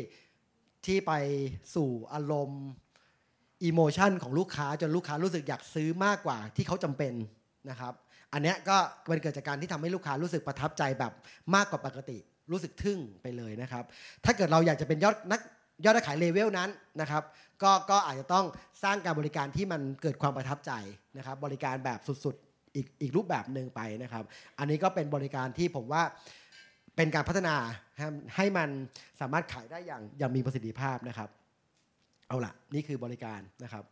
[0.87, 1.13] ที่ไป
[1.75, 2.65] สู่อารมณ์
[3.65, 7.13] อิโมชันของลูกค้าจนลูกค้ารู้สึกอยากซื้อมากกว่าที่เขาจำเป็น
[7.71, 7.95] นะครับ
[8.33, 8.77] อันนี้ก็
[9.11, 11.13] มันเกิดจากการที่ทำให้ลูกค้ารู้สึกประทับใจแบบ
[11.55, 12.19] มากกว่าปกติ
[12.53, 13.85] รู้สึกทึ่งไปเลยนะครับ
[14.25, 15.41] ถ้าเกิดเราอยากจะเป็นยอดนัก
[15.85, 16.71] ยอดขายเลเวลนั้น
[17.01, 17.23] นะครับ
[17.63, 18.45] ก็ก็อาจจะต้อง
[18.83, 20.73] สร้างการบริการที่มันเกิดความประทับใจ
[21.19, 24.25] นะครับบริการแบบสุดๆอีกอีกรูปแบบหนึ่งไปนะครับ
[24.59, 26.03] อันนี้ก็เป็นบริการที่ผมว่า
[26.97, 27.57] เป็นการพัฒนา
[28.37, 28.69] ให้มัน
[29.21, 31.29] สามารถขายได้อย่างอย่างมีประสิทธิภาพนะครับ
[32.29, 33.85] เอาละนี่คือบริการนะครับ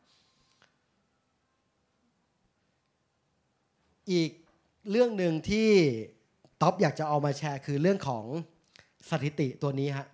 [4.12, 4.30] อีก
[4.90, 5.70] เรื่องหนึ่งที่
[6.62, 8.24] ท็อปอยากจะเอามาแชร์คือเรื่องของ
[9.10, 10.06] สถิติตัวนี้ฮะ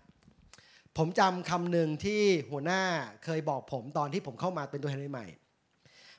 [1.02, 2.20] ผมจำคำหนึ่งที่
[2.50, 2.82] หัวหน้า
[3.24, 5.26] เคยบอกผมตอนที่ผมเข้ามาเป็นตัวแทนใหม่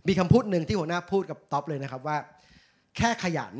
[0.07, 2.17] มีคำพูดหนึ่งที่หัวหน้าพูดกับท็อปเลยนะครับว่า
[2.97, 3.53] แค่ขยัน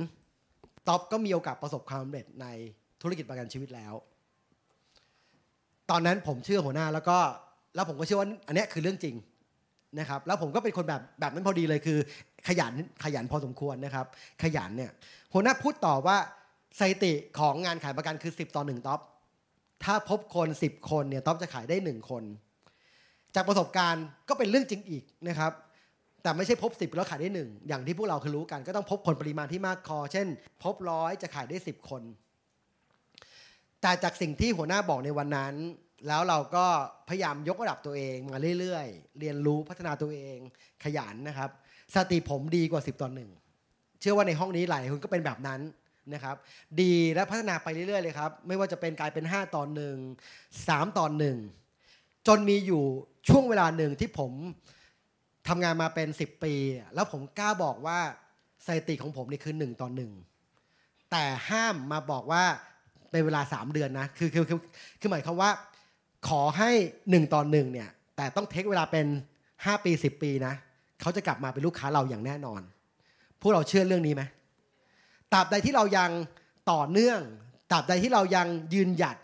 [0.88, 2.46] ท็อปก็มีโอกาสประสบความสำเร็จใน
[3.02, 3.94] ธุรกิจประกันชีวิตแล้ว
[5.90, 7.18] ตอนนั้นผมเชื่อหัวหน้าแล้วก็
[7.76, 9.16] แล้วผมก็เชื่อว่าอันนี้คือเรื่องจริง
[10.00, 11.98] นะครับแล้วผมก็เป็นคนแบบแบบนั้นพอดีเลยคือ
[12.48, 12.74] ขยัน
[13.04, 14.06] ขยันพอสมควรนะครับ
[14.44, 14.92] ขยันเนี่ย
[15.34, 16.18] หัวหน้าพูดต่อว่า
[16.80, 19.00] สถิติของงานขายประกันคือ 10 ต่อ1ท็อป
[19.84, 22.24] ถ้าพบคน 10 คนเนี่ยท็อปจะขายได้ 1 คน
[23.36, 25.54] จากประสบการณ์ก็เป็นเรื่องจริงอีกนะครับ
[26.24, 30.28] แต่ไม่ใช่พบ 10 แล้วขายได้ 1 อย่างที่พวกเราเคยรู้กัน ก็ต้องพบคนปริมาณที่มากพอเช่น
[30.64, 32.02] พบร้อยจะขายได้ 10 คน
[33.82, 35.56] แต่จากสิ่งที่หัวหน้าบอกในวันนั้น
[36.08, 36.66] แล้วเราก็
[37.10, 40.38] พยายามยกระดับตัวเองมาเรื่อยๆ เรียนรู้พัฒนาตัวเอง
[40.84, 41.50] ขยันนะครับ
[41.96, 43.30] สติผมดีกว่า 10ต่อหนึ่ง
[44.00, 45.60] เชื่อว่าในห้องนี้หลายคนก็เป็นแบบนั้น
[46.14, 46.36] นะครับ
[46.82, 49.98] ดีและพัฒนาไปเรื่อยๆเลยครับไม่ว่าจะเป็นกลายเป็น 5 ต่อหนึ่ง
[50.48, 51.38] 3ตอหนึ่ง
[52.28, 52.84] จนมีอยู่
[53.30, 54.32] ช่วงเวลาหนึ่งที่ผม
[55.48, 56.54] ทำงานมาเป็น 10 ปี
[56.94, 58.00] แล้วผมกล้าบอกว่า
[58.66, 60.12] สถิติของผมนี่คือ 1 ต่อหนึ่ง
[61.12, 62.44] แต่ห้ามมาบอกว่า
[63.12, 64.60] เป็นเวลา 3 เดือนนะคือคือคือ
[65.00, 65.52] คือหมายความว่า
[66.28, 69.06] ขอให้ 1 ต่อหนึ่งเนี่ยแต่ต้องเทคเวลาเป็น
[69.46, 70.54] 5 ปี 10 ปีนะ
[71.02, 72.62] เขาจะกลับมาเป็นลูกค้าเราอย่างแน่นอน
[73.42, 74.24] พวกเราเชื่อเรื่องนี้ไหม
[75.34, 76.12] ตราบใดที่เรายัง
[76.72, 77.20] ต่อเนื่อง
[77.72, 79.18] ตราบใดที่เรายังยืนหยัด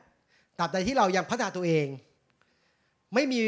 [0.60, 1.88] ตราบใดที่เรายังพัฒนาตัวเอง
[3.14, 3.40] ไม่มี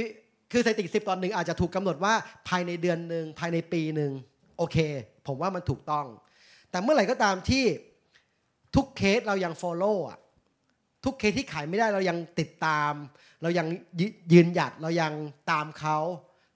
[0.52, 2.14] คือสถิติสิบตอนหนึ่งอาจจะถูกกำหนดว่า
[2.48, 4.12] ภายในเดือนหนึ่งภายในปีหนึ่ง
[4.58, 4.78] โอเค
[5.28, 6.06] ผมว่ามันถูกต้อง
[6.72, 7.66] แต่เมื่อไหร่ก็ตามที่
[8.76, 10.20] ทุกเคสเรายัง follow อะ
[11.04, 12.94] ทุกเคสที่ขายไม่ได้เรายังติดตาม
[13.42, 13.68] เรายัง
[14.34, 15.14] ยืนหยัดเรายัง
[15.52, 15.98] ตามเขา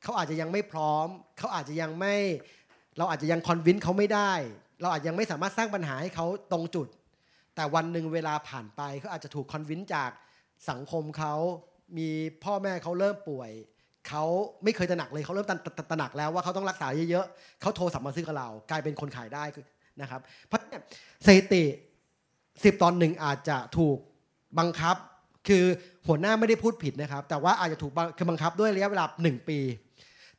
[0.03, 1.07] เขาอาจจะยังไม่พร้อม
[1.38, 2.15] เขาอาจจะยังไม่
[2.98, 4.32] เราอาจจะยังคอนวินเขาไม่ได้
[4.82, 6.88] เราอาจยังไม่สามารถสร้างปัญหาให้เขาตรงจุด
[7.56, 10.12] แต่วันหนึ่งเวลาผ่านไปเขาอาจจะถูกคอนวินจาก
[10.70, 11.34] สังคมเขา
[11.98, 12.10] มี
[12.44, 13.52] พ่อแม่เขาเริ่มป่วย
[14.08, 14.24] เขา
[14.64, 15.48] ไม่เคยตระหนักเลยเขาเริ่ม
[15.91, 19.44] ตระหนักแล้วว่าเขาต้องรักษาเยอะๆเขาโทรสัมมาซื้อกับเรา กลายเป็นคนขายได้
[20.02, 20.60] นะครับเพราะ
[21.26, 21.64] สถิติ
[22.64, 23.98] สิบตอนหนึ่งอาจจะถูก
[24.60, 24.95] บังคับ
[25.48, 25.64] คือ
[26.08, 29.60] หัวหน้าไม่ได้พูดผิดนะครับ แต่ว่าอาจจะถูกคือบังคับด้วยระยะเวลาหนึ่งปี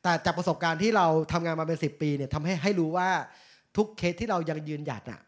[0.03, 3.09] แต่จากประสบการณ์ที่เราทำงานมาเป็นสิปีเนี่ยทำให้ให้รู้ว่า
[3.77, 5.19] ทุกเคสที่เรายังยืนหยัดอะ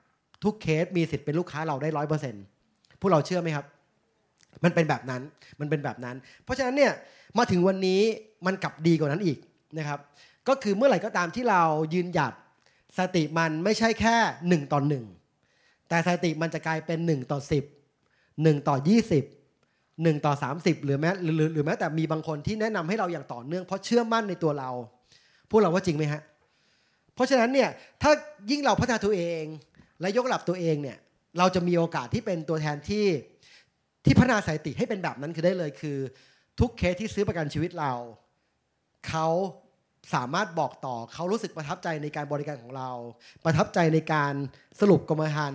[0.44, 2.44] ทุกเคสมีสิทธิ์เป็นลูกค้าเราได้ร้อยเปอร์เซ็นต์
[3.00, 3.66] พวกเราเชื่อไหมครับ
[4.64, 5.22] มันเป็นแบบนั้น
[5.60, 6.94] มันเป็นแบบนั้น เพราะฉะนั้นเนี่ย
[7.38, 8.02] มาถึงวันนี้
[8.46, 9.38] มันกลับดีกว่านั้นอีก
[9.78, 10.00] นะครับ
[10.48, 11.62] ก็คือเมื่อไหร่ก็ตามที่เรา
[11.94, 12.34] ยืนหยัด
[12.98, 14.16] สติมันไม่ใช่แค่
[14.48, 15.06] หนึ่งต่อหนึ่ง
[15.90, 17.64] แต่สติมันจะกลายเป็นหนึ่งต่อสิบ
[18.44, 19.24] หนึ่งต่อยี่สิบ
[20.04, 24.70] หนึ่งต่อสามสิบหรือแม้หรือหรือแม้แต่มีบางคนที่แนะนำให้เราอย่างต่อเนื่องเพราะเชื่อมั่นในตัวเรา
[25.50, 26.22] พวกเราว่าจริงไหมฮะ
[27.16, 27.70] เพราะฉะนั้นเนี่ย
[28.02, 28.12] ถ้า
[28.52, 29.44] ยิ่งเราพัฒนาตัวเอง
[30.02, 30.98] และยกระดับตัวเองเนี่ย
[31.38, 33.06] เราจะมีโอกาสที่เป็นตัวแทนที่
[34.06, 35.98] ที่พัฒนาสถิติให้เป็นแบบนั้นคือได้เลยคือ
[36.60, 37.94] ทุกเคสที่ซื้อประกันชีวิตเรา
[39.08, 39.28] เขา
[40.14, 42.90] สามารถบอกต่อเขารู้สึกประทับใจในการบริการของเรา
[43.46, 44.34] ประทับใจในการ
[44.80, 45.54] สรุปกรรมฐาน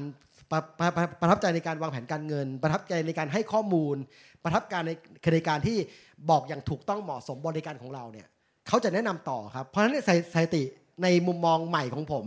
[0.50, 0.88] ประประ
[1.20, 3.96] ประทับใจในการวางแผนการเงิน ประทับใจในการให้ข้อมูล
[4.44, 4.92] ประทับการใน
[5.34, 5.76] ในการที่
[6.30, 8.26] บอกอย่างถูกต้องเหมาะสมบริการของเราเนี่ย
[8.68, 9.94] เขาจะแนะนำต่อครับเพราะฉะนั้น
[10.34, 10.62] สถิติ
[11.02, 12.26] ในมุมมองใหม่ของผม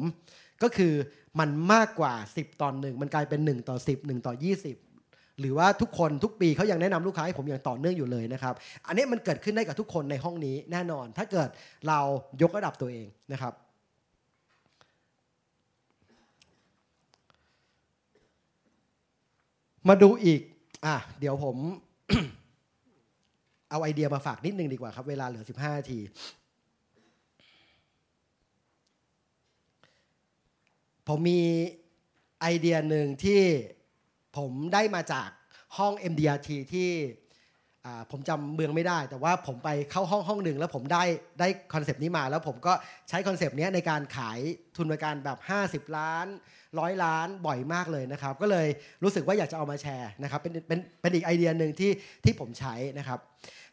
[0.64, 0.94] ก็คือ
[1.40, 4.34] มันมากกว่า 10 ตอนหนึ่งมันกลายเป็น 1 ต่อ 10 1 ต่อ
[4.88, 8.53] 20 หรือว่าทุกคนทุกปีเขายังแนะนำลูกค้าให้ผมอย่างต่อเนื่องอยู่เลยนะครับ
[8.88, 11.49] อันนี้มันเกิดขึ้นได้กับทุกคนในห้องนี้แน่นอน ถ้าเกิด
[11.88, 11.99] เรา
[12.41, 13.53] ยกระดับตัวเองนะครับ
[19.90, 20.41] มาดูอีก
[20.85, 21.57] อะ เดี๋ยวผม
[23.69, 25.99] เอาไอเดียมาฝากนิดนึงดีกว่าครับ เวลาเหลือ 15นาที
[31.08, 31.42] ผมมี
[32.42, 33.42] ไอเดียหนึ่งที่
[34.38, 35.30] ผมได้มาจาก
[35.78, 36.90] ห้อง MDRT ที่
[38.12, 41.04] ผมจำเมืองไม่ได้ แต่ว่าผมไปเข้าห้องห้องหนึ่งแล้วผมได้
[41.40, 42.74] ได้ concept นี้มา แล้วผมก็
[43.10, 44.40] ใช้ concept นี้ในการขาย
[44.76, 45.38] ทุนประกันแบบ
[45.88, 46.28] 50 ล้าน
[46.80, 48.68] ร้อยล้านบ่อยมากเลยนะครับ ก็เลย
[49.04, 51.92] รู้สึกว่าอยากจะเอามาแชร์นะครับเป็นเป็นเป็นอีกไอเดียหนึ่งที่
[52.24, 53.20] ที่ผมใช้นะครับ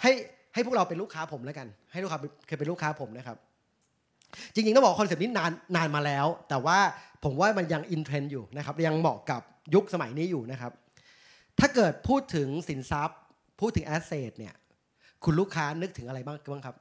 [0.02, 0.12] ให้
[0.54, 3.36] ให้พวกเราเป็นลูกค้าผมแล้วกัน ให้ลูกค้าเคยเป็นลูกค้าผมนะครับ
[4.54, 6.78] จริงๆต้องบอก concept นี้นานนานมาแล้ว แต่ว่า
[7.24, 9.42] ผมว่ามันยัง in trend อยู่นะครับยังเหมาะกับ
[9.74, 10.72] ยุคสมัยนี้อยู่นะครับ
[11.58, 13.18] ถ้าเกิดพูดถึงสินทรัพย์
[13.60, 14.54] พูดถึง asset เนี่ย
[15.24, 16.76] คุณลูกค้านึกถึงอะไรบ้างบ้างครับ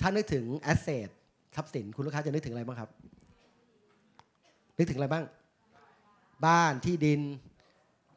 [0.00, 1.08] ถ้านึกถึง asset
[1.56, 2.90] ทรัพย์สินคุณลูกค้าจะนึกถึงอะไรบ้างครับ
[4.78, 5.24] นึกถึงอะไรบ้าง
[6.46, 7.20] บ้านที่ดิน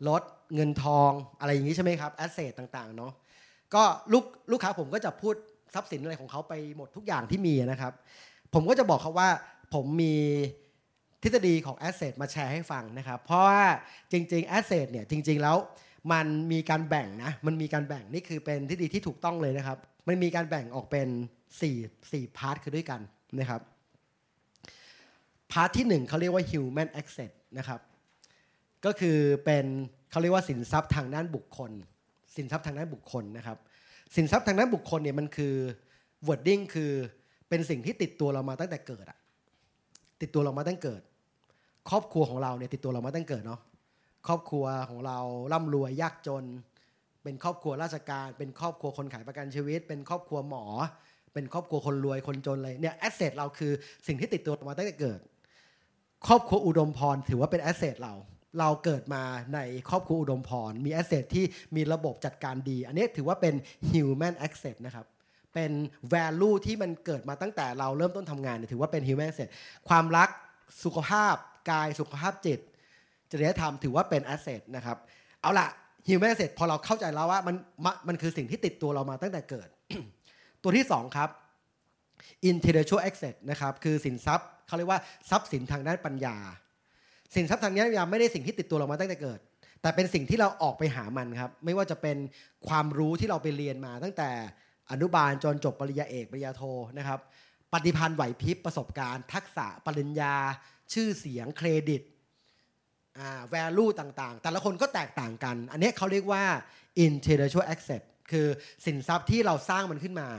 [0.08, 0.24] รถ
[0.56, 3.12] เงินทองอะไรอย่างนี้ใช่ไหมครับ asset ต่างๆเนาะ
[3.74, 3.84] ก็
[4.14, 5.36] ลูกลูกค้าผมก็จะพูด
[5.74, 7.94] ทรัพย์สินอะไรของเขาไปหมดทุกอย่างที่มีนะครับ
[8.54, 9.30] ผมก็จะบอกเขาว่า
[9.74, 10.16] ผมมี
[11.24, 13.64] ทฤษฎีของ asset มาแชร์ให้ฟังนะครับ เพราะว่า
[14.12, 15.58] จริงๆ asset เนี่ยจริง ๆ แล้ว
[16.12, 19.78] มันมีการแบ่งนะ มันมีการแบ่งนี่คือเป็นทฤษฎีที่ถูกต้องเลยนะครับ
[20.08, 21.08] มันมีการแบ่งออกเป็น
[21.60, 23.02] 4 4 part คือด้วยกัน
[23.40, 23.62] นะครับ
[25.52, 27.80] part ที่หนึ่งเขาเรียกว่า human asset นะครับ
[28.86, 29.66] ก็คือเป็น
[30.12, 31.72] เขาเรียกว่าสินทรัพย์ทางด้านบุคคล
[32.36, 33.58] สินทรัพย์ทางด้านบุคคลนะครับ
[34.16, 35.56] สินทรัพย์ทางด้านบุคคลเนี่ยมันคือ
[36.28, 36.92] wording คือ
[37.50, 39.20] เป็นสิ่งที่ติดตัวเรามาตั้งแต่เกิดอะ
[40.22, 41.02] ติดตัวเรามาตั้งเกิด
[41.90, 43.62] ครอบครัวของเราเนี่ยติดตัวเรามาตั้งเกิดเนาะ
[44.28, 45.18] ครอบครัวของเรา
[45.54, 46.44] ร่ำรวยยากจน
[47.24, 50.66] เป็นครอบครัวราชการ เป็นครอบครัวคนขายประกันชีวิต เป็นครอบครัวหมอ
[51.34, 53.72] เป็นครอบครัวคนรวยคนจนเลยเนี่ย asset เราคือ
[54.08, 55.20] สิ่งที่ติดตัวมาตั้งแต่เกิด
[56.28, 58.14] ครอบครัวอุดมพรถือว่าเป็น asset เรา
[58.60, 59.24] เราเกิดมา
[59.54, 59.60] ใน
[59.90, 61.46] ครอบครัวอุดมพร มีแอสเซทที่
[61.76, 63.56] มีระบบจัดการดี อันนี้ถือว่าเป็น
[63.92, 65.06] human asset นะครับ
[65.54, 65.72] เป็น
[66.14, 69.50] value ที่มันเกิดมาตั้งแต่เราเริ่มต้นทำงานถือว่าเป็น human asset
[69.90, 70.30] ความรัก
[70.84, 71.36] สุขภาพ
[71.72, 72.60] กายสุขภาพจิต
[73.32, 74.98] จริยธรรมถือว่าเป็น asset นะครับ
[75.42, 75.68] เอาละ
[76.08, 77.56] human asset พอเราเข้าใจแล้วว่ามัน
[78.08, 79.70] มันคือสิ่งที่ติดตัวเรามาตั้งแต่เกิด
[80.64, 81.30] ตัวที่ 2 ครับ
[82.50, 85.00] intellectual asset นะครับคือสินทรัพย์เขาเรียกว่า
[85.30, 86.38] ทรัพย์สินทางด้านปัญญา
[87.36, 89.40] สินทรัพย์ทางนปัญญาไม่ได้สิ่งที่ติดตัวเรามาตั้งแต่เกิด
[89.82, 92.18] แต่เป็นสิ่งที่เราออกไปหามันครับ ไม่ว่าจะเป็น
[92.68, 94.30] ความรู้ที่เราไปเรียนมา ตั้งแต่
[94.92, 96.64] อนุบาลจนจบปริญญาเอกปริญญาโท
[96.98, 97.20] นะครับ
[97.74, 100.36] ปฏิพันธ์ไหวพริบประสบการณ์ ทักษะปริญญา
[100.94, 102.02] ชื่อเสียงเครดิต
[103.18, 106.44] อ่า value ต่างๆ แต่ละคนก็แตกต่างกัน อันนี้เขาเรียกว่า
[107.06, 108.48] intellectual asset คือ
[108.86, 110.30] สินทรัพย์ที่เราสร้างมันขึ้นมา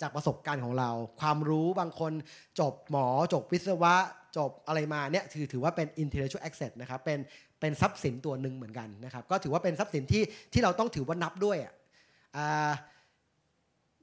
[0.00, 0.90] จากประสบการณ์ของเรา
[1.20, 2.12] ความรู้บางคน
[2.60, 3.94] จบหมอจบวิศวะ
[4.36, 7.18] จบอะไรมาเนี่ยถือถือว่าเป็น intellectual asset นะครับเป็น
[7.60, 10.22] เป็นทรัพย์สินตัวหนึ่งเหมือนกันนะครับก็ถือว่าเป็นทรัพย์สินที่
[10.52, 11.72] ที่เราต้องถือว่านับด้วยอะ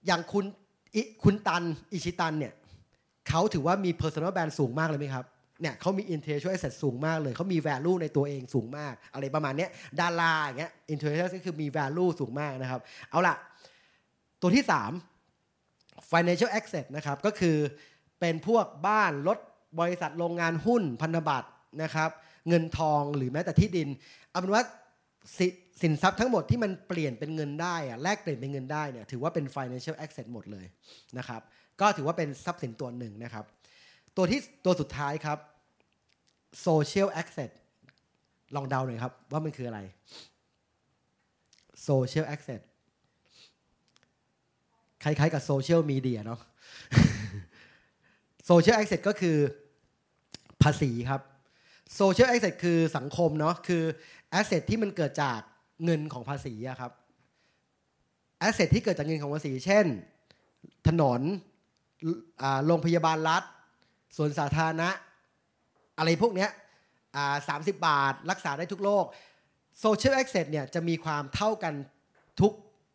[0.07, 0.45] อย่างคุณ
[1.23, 2.53] คุณตันอิชิตันเนี่ย
[3.29, 5.25] เขาถือว่ามี personal brand สูงมากเลยไหมครับ
[5.61, 9.67] เนี่ยเขามี intellectual asset สูงมากเลยเขามี value ในตัวเองสูงมาก อะไรประมาณนี้
[9.99, 13.35] ดาราอย่างเงี้ย intellectual ก็คือมี value สูงมากนะครับ เอาล่ะ
[14.41, 14.65] ตัวที่
[15.39, 17.57] 3 financial asset นะครับก็คือ
[18.19, 19.39] เป็นพวกบ้านรถ
[19.79, 21.49] บริษัทโรงงานหุ้นพันธบัตร
[21.83, 22.09] นะครับ
[22.49, 23.87] เงินทองหรือแม้แต่ที่ดิน
[24.29, 24.63] เอาเป็นว่า
[25.81, 30.65] สินทรัพย์ทั้งหมดที่มันเปลี่ยนเป็นเงินได้อะแลกเปลี่ยนเป็นเงินได้เนี่ยถือว่าเป็น financial asset หมดเลย
[31.17, 31.41] นะครับ
[31.81, 33.45] ก็ถือว่าเป็นทรัพย์สินตัวหนึ่งนะครับ
[34.17, 35.37] ตัวที่ตัวสุดท้ายครับ
[36.67, 37.51] social access
[38.55, 39.79] ลองเดาหน่อยครับ ว่ามันคืออะไร
[41.87, 42.61] social access
[45.03, 46.39] คล้ายๆกับ social media เนาะ
[48.49, 49.37] social access ก็คือ
[50.63, 51.21] ภาษีครับ
[51.99, 53.83] social access คือสังคมเนาะคือ
[54.39, 55.39] asset ที่มันเกิดจาก
[55.83, 56.91] เงินของภาษีครับ
[58.47, 59.85] asset ที่เกิดจากเงินของภาษี เช่น
[60.87, 61.21] ถนน
[62.65, 63.43] โรงพยาบาลรัฐ
[64.17, 64.89] สวนสาธารณะ
[65.97, 66.49] อะไรพวกเนี้ย
[67.47, 69.05] สามสิบบาท รักษาได้ทุกโรค
[69.79, 71.73] social asset เนี่ยจะมีความเท่ากัน
[72.41, 72.53] ทุก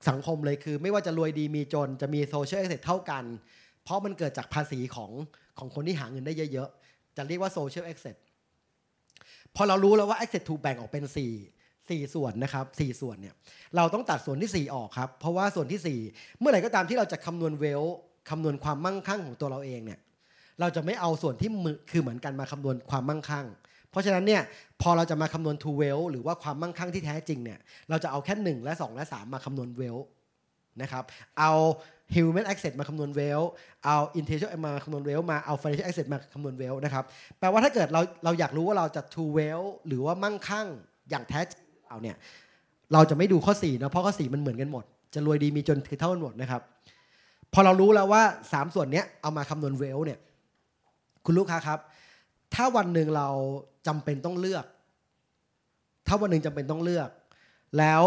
[0.09, 3.25] สังคมเลยคือ ไม่ว่าจะรวยดีมีจนจะมี social asset เท่ากัน
[3.83, 5.11] เพราะมันเกิดจากภาษีของ
[5.59, 6.88] ของคนที่หาเงินได้เยอะๆ
[7.19, 8.17] จะเรียกว่า social asset
[9.57, 11.17] พอเรารู้แล้วว่า asset ถูกแบ่งออกเป็น 4
[11.79, 13.35] 4 ส่วนนะครับ4ส่วนเนี่ย
[13.77, 17.83] เราต้องตัดส่วนที่ 4 ออกครับเพราะว่าส่วนที่ 4 เมื่อไหร่ก็ตามที่เราจะคำนวณ wealth
[18.31, 20.01] คำนวณความมั่งคั่งของตัวเราเองเนี่ย
[20.61, 21.51] เราจะไม่เอาส่วนที่
[21.91, 23.47] คือเหมือนกันมาคำนวณความมั่งคั่ง
[23.91, 24.43] เพราะฉะนั้นเนี่ย
[24.83, 27.59] พอเราจะมาคำนวณ to well หรือว่าความมั่งคั่งที่แท้จริงเนี่ย
[27.91, 29.99] เราจะเอาแค่ 1 และ 2 และ 3 มาคำนวณ well
[30.83, 31.05] นะครับ
[31.39, 31.53] เอา
[32.15, 33.43] human asset มาคำนวณ well
[33.85, 37.05] เอา intellectual มาคำนวณ well มาเอา financial asset มาคำนวณ well นะครับ
[37.39, 40.67] แปลว่าถ้าเกิดเราเราอยากรู้ว่าเราจะ to well หรือว่ามั่งคั่ง
[41.11, 42.17] อย่างแท้จริงเอาเนี่ย
[42.93, 46.63] เราจะไม่ดูข้อ4นะเพราะข้อ4มันเหมือนกันหมด จะรวยดีมีจนคือเท่ากันหมดนะครับ
[47.53, 50.19] พอเรารู้แล้วว่า 3 ส่วนนี้เอามาคำนวณ well เนี่ย
[51.25, 51.79] คุณลูกค้าครับ
[52.55, 53.29] ถ้าวันหนึ่งเรา
[53.87, 54.65] จำเป็นต้องเลือก
[56.07, 57.09] ถ้าวันหนึ่งจำเป็นต้องเลือก
[57.79, 58.03] แล้ว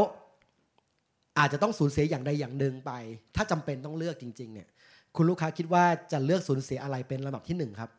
[1.38, 2.92] อาจจะต้องสูญเสียอย่างใดอย่างหนึ่งไป
[3.36, 4.68] ถ้าจำเป็นต้องเลือกจริง ๆ เนี่ย
[5.16, 7.90] คุณลูกค้าคิดว่าจะเลือกสูญเสียอะไรเป็นลำดับที่หนึ่งครับ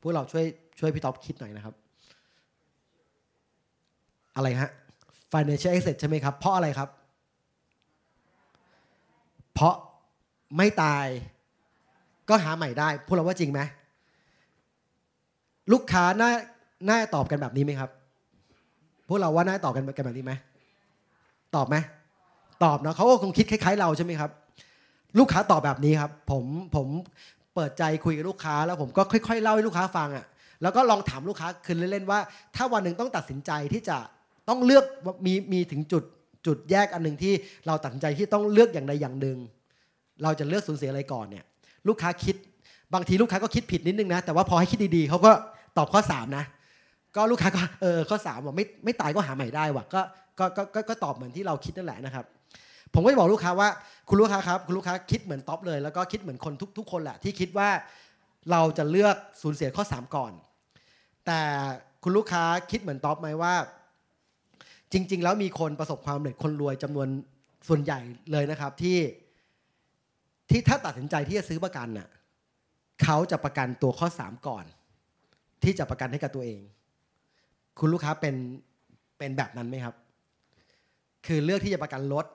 [0.00, 0.44] พวกเราช่วย
[0.78, 1.74] ช่วยพี่ท็อปคิดหน่อยนะครับ
[4.36, 4.70] อะไรฮะ
[5.32, 6.88] financial asset ใช่ไหมครับ เพราะอะไรครับ
[9.54, 9.74] เพราะ
[10.56, 11.06] ไม่ตาย
[12.28, 13.60] ก็หาใหม่ได้ พวกเราว่าจริงไหม
[15.72, 16.30] ลูกค้าน่า
[16.88, 17.90] น่าตอบกันแบบนี้ไหมครับ
[19.08, 20.32] พวกเราว่าน่าตอบกันกันแบบนี้ไหม
[21.56, 21.76] ตอบไหม
[22.64, 24.30] ตอบนะเขาก็คงคิดคล้ายๆเราใช่ไหมครับ
[25.18, 26.44] ลูกค้าตอบแบบนี้ครับ ผม
[26.76, 26.86] ผม
[27.54, 30.26] เปิดใจคุยกับลูกค้า แล้วผมก็ค่อย ๆ เล่าให้ลูกค้าฟังอะ
[30.62, 32.18] แล้วก็ลองถามลูกค้าคืนเล่นๆว่า
[32.56, 33.96] ถ้าวันหนึ่งต้องตัดสินใจที่จะ
[34.48, 34.84] ต้องเลือก
[35.26, 36.04] มีมีถึงจุด
[36.46, 37.32] จุดแยกอันหนึ่งที่
[37.66, 39.38] เราตัดสินใจที่ต้องเลือกอย่างใดอย่างหนึ่ง
[40.22, 41.44] เราจะเลือกสูญเสียอะไรก่อนเนี่ย
[41.88, 42.36] ลูกค้าคิด
[42.94, 45.32] บางทีลูกค้าก็คิดผิดนิดนึงนะ แต่ว่าพอให้คิดดีๆเขาก็
[45.78, 46.44] ตอบข้อ 3 นะ
[47.16, 50.00] ก็ลูกค้าก็เออข้อ3บอกไม่ไม่ตายก็หาใหม่ได้ว่ะก็
[50.38, 52.24] ก็ก็ก็ตอบเหมือนที่เราคิดนั่นแหละนะครับ
[52.94, 53.68] ผมก็จะบอกลูกค้าว่า
[54.08, 57.68] คุณลูกค้าครับคุณลูกค้าคิดเหมือนท็อปเลย แล้วก็คิดเหมือนคนทุกทุกคนแหละที่คิดว่า
[58.50, 60.32] เราจะเลือกสูญเสียข้อ 3 ก่อน
[61.26, 61.40] แต่
[62.02, 63.54] คุณลูกค้าคิดเหมือนท็อปไหมว่า
[64.92, 67.08] จริง ๆ แล้วมีคนประสบความสำเร็จคนรวยจำนวน
[67.68, 68.00] ส่วนใหญ่
[68.32, 68.98] เลยนะครับที่
[70.50, 72.08] ที่ถ้าตัดสินใจที่จะซื้อประกันน่ะ
[73.02, 74.64] เขาจะประกันตัวข้อ 3 ก่อน
[75.62, 76.60] ที่จะประกันให้กับตัวเอง
[77.78, 78.34] คุณลูกค้าเป็น
[79.18, 79.94] เป็นแบบนั้นไหมครับ
[81.26, 82.26] คือเลือกที่จะประกันรถ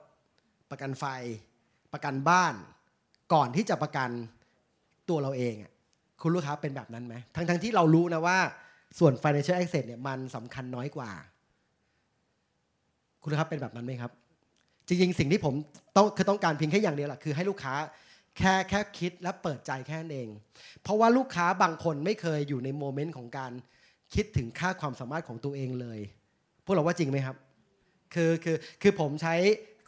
[0.70, 1.04] ประกันไฟ
[1.92, 2.54] ประกันบ้าน
[3.32, 4.10] ก่อนที่จะประกัน
[5.08, 5.54] ตัวเราเอง
[6.20, 8.38] คุณลูกค้าเป็นแบบนั้นไหมทั้งทั้งที่เรารู้นะว่า
[8.98, 11.10] ส่วน financial asset เนี่ยมันสำคัญน้อยกว่า
[13.22, 14.12] คุณลูกค้าเป็นแบบนั้นไหมครับ
[14.86, 15.54] จริงๆ สิ่งที่ผม
[15.96, 17.74] ต้องคือต้องการเพียงแค่อย่างเดียวแหละคือให้ลูกค้า
[18.38, 20.28] แค่แค่คิดและเปิดใจแค่นั้นเอง
[20.82, 23.52] เพราะว่าลูกค้าบางคนไม่เคยอยู่ในโมเมนต์ของการ
[24.14, 26.00] คิดถึงค่าความสามารถของตัวเองเลย
[26.64, 27.36] พวกเราว่าจริงไหมครับ
[28.14, 29.34] คือคือคือผมใช้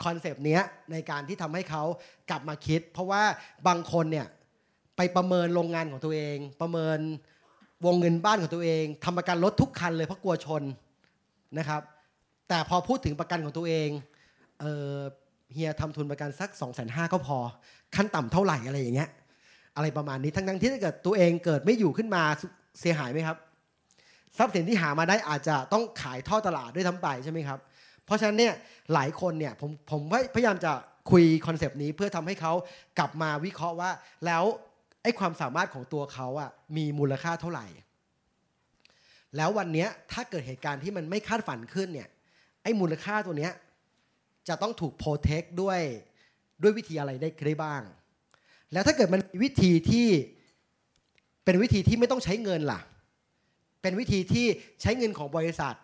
[0.05, 0.62] คอนเซปต์เนี้ย
[0.93, 1.83] ในการที่ทำให้เขา
[2.31, 3.23] กลับมาคิด เพราะว่า
[3.69, 4.27] บางคนเนี่ย
[4.97, 6.99] ไปประเมินโรงงานของตัวเอง ประเมิน
[7.87, 10.62] วงเงินบ้านของตัวเองทำประกันรถทุกคันเลยเพราะกลัวชน
[11.59, 11.83] นะครับ
[12.49, 13.89] แต่พอพูดถึงประกันของตัวเอง
[14.61, 17.39] เเฮียทำทุนประกันสัก2องแสนห้าก็พอ
[17.97, 19.11] ขั้นต่ำเท่าไหร่อะไรอย่างเงี้ย
[19.77, 22.23] อะไรประมาณนี้ทั้งทั้งที่ถ้าเกิดตัวเองเกิดไม่อยู่ขึ้นมา
[22.81, 23.37] เสียหายไหมครับ
[24.39, 27.59] ทรัพย์สินที่หามาได้อาจจะต้องขายทอดตลาดด้วยทั้งไปใช่ไหมครับ
[28.07, 28.55] เพราะฉะนั้นเนี่ย
[28.95, 30.01] หลายคนเนี่ยผมผม
[30.35, 30.73] พยายามจะ
[31.11, 32.53] คุยคอนเซปต์นี้เพื่อทำให้เขา
[32.99, 33.91] กลับมาวิเคราะห์ว่า
[34.27, 34.45] แล้ว
[35.03, 37.66] ไอ้ความสามารถของตัวเขาอะมีมูลค่าเท่าไหร่
[39.37, 42.09] แล้ววันนี้ถ้าเกิดเหตุการณ์ที่มันไม่คาดฝันขึ้นเนี่ย
[42.62, 43.53] ไอ้มูลค่าตัวเนี้ย
[44.49, 45.81] จะต้องถูก protect ด้วย
[46.62, 47.83] ด้วยวิธีอะไรได้ได้บ้าง
[48.73, 50.07] แล้วถ้าเกิดมันมีวิธีที่
[51.45, 52.81] เป็นวิธีที่ไม่ต้องใช้เงินล่ะ
[53.83, 54.47] เป็นวิธีที่
[54.81, 55.74] ใช้เงินของบริษัท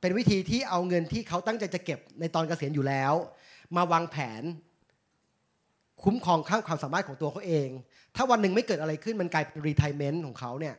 [0.00, 3.12] เป็นวิธีที่เอาเงินที่เขาตั้งใจจะเก็บในตอนเกษียณอยู่แล้ว
[3.76, 4.42] มาวางแผน
[6.02, 7.68] คุ้มครองข้างความสามารถของตัวเขาเอง
[8.16, 10.74] ถ้าวันหนึ่งไม่เกิดอะไรขึ้นมันกลายเป็นรีไทเมนต์ของเขาเนี่ย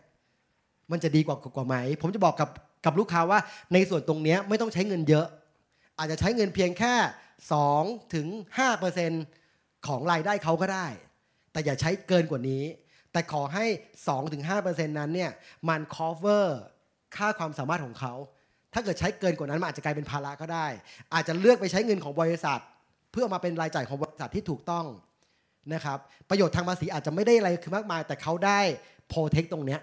[0.92, 2.50] มันจะดีกว่ากว่าไหม ผมจะบอกกับ
[2.86, 3.40] กับลูกค้าว่า
[3.74, 5.28] ในส่วนตรงนี้ไม่ต้องใช้เงินเยอะ
[5.98, 6.94] อาจจะใช้เงินเพียงแค่
[7.58, 8.28] 2ถึง
[9.08, 10.88] 5%ของรายได้เขาก็ได้
[11.52, 12.64] แต่อย่าใช้เกินกว่านี้
[13.12, 13.66] แต่ขอให้
[14.28, 15.32] 2-5%นั้นเนี่ย
[15.70, 16.46] มัน cover
[17.16, 18.14] ค่าความสามารถของเขา
[18.74, 20.68] ถ้าเกิดใช้เกินกว่านั้นมันอาจจะกลายเป็นภาระก็ได้
[21.14, 22.60] อาจจะเลือกไปใช้เงินของบริษัท
[23.12, 24.86] เพื่อมาเป็นรายจ่ายของบริษัทที่ถูกต้อง
[25.74, 25.98] นะครับ
[26.30, 28.60] ประโยชน์ทางภาษีอาจจะไม่ได้อะไรคือมากมาย แต่เขาได้
[29.08, 29.80] โปรเทคตรงเนี้ย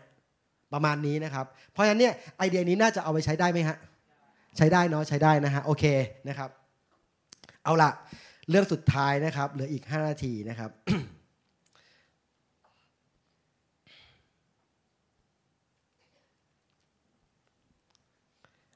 [0.72, 3.76] ประมาณนี้นะครับเพราะฉะนั้นเนี่ยไอเดียนี้น่าจะเอาไปใช้ได้ไหมฮะ
[4.56, 5.84] ใช้ได้เนาะใช้ได้นะฮะโอเค
[6.28, 6.50] นะครับ
[7.64, 7.90] เอาละ
[8.50, 10.70] เรื่องสุดท้ายนะครับเหลืออีก 5 นาทีนะครับ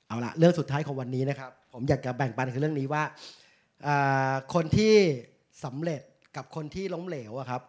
[0.09, 3.03] เอาละเรื่องสุดท้ายของวันนี้นะครับ ผมอยากจะแบ่งปันคือเรื่องนี้ว่า
[4.55, 4.95] คนที่
[5.65, 6.03] สำเร็จ
[6.37, 7.63] กับคนที่ล้มเหลวอะครับ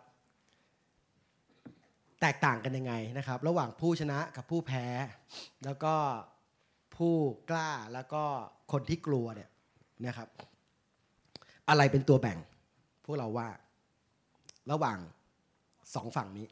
[2.22, 4.86] แตกต่างกันยังไงนะครับ ระหว่างผู้ชนะกับผู้แพ้
[5.66, 5.94] แล้วก็
[6.96, 7.14] ผู้
[7.50, 8.24] กล้าแล้วก็
[8.72, 9.50] คนที่กลัวเนี่ย
[10.08, 10.28] นะครับ
[11.70, 12.38] อะไรเป็นตัวแบ่ง
[13.06, 13.48] พวกเราว่า
[14.72, 14.98] ระหว่าง
[15.96, 16.48] สองฝั่งนี้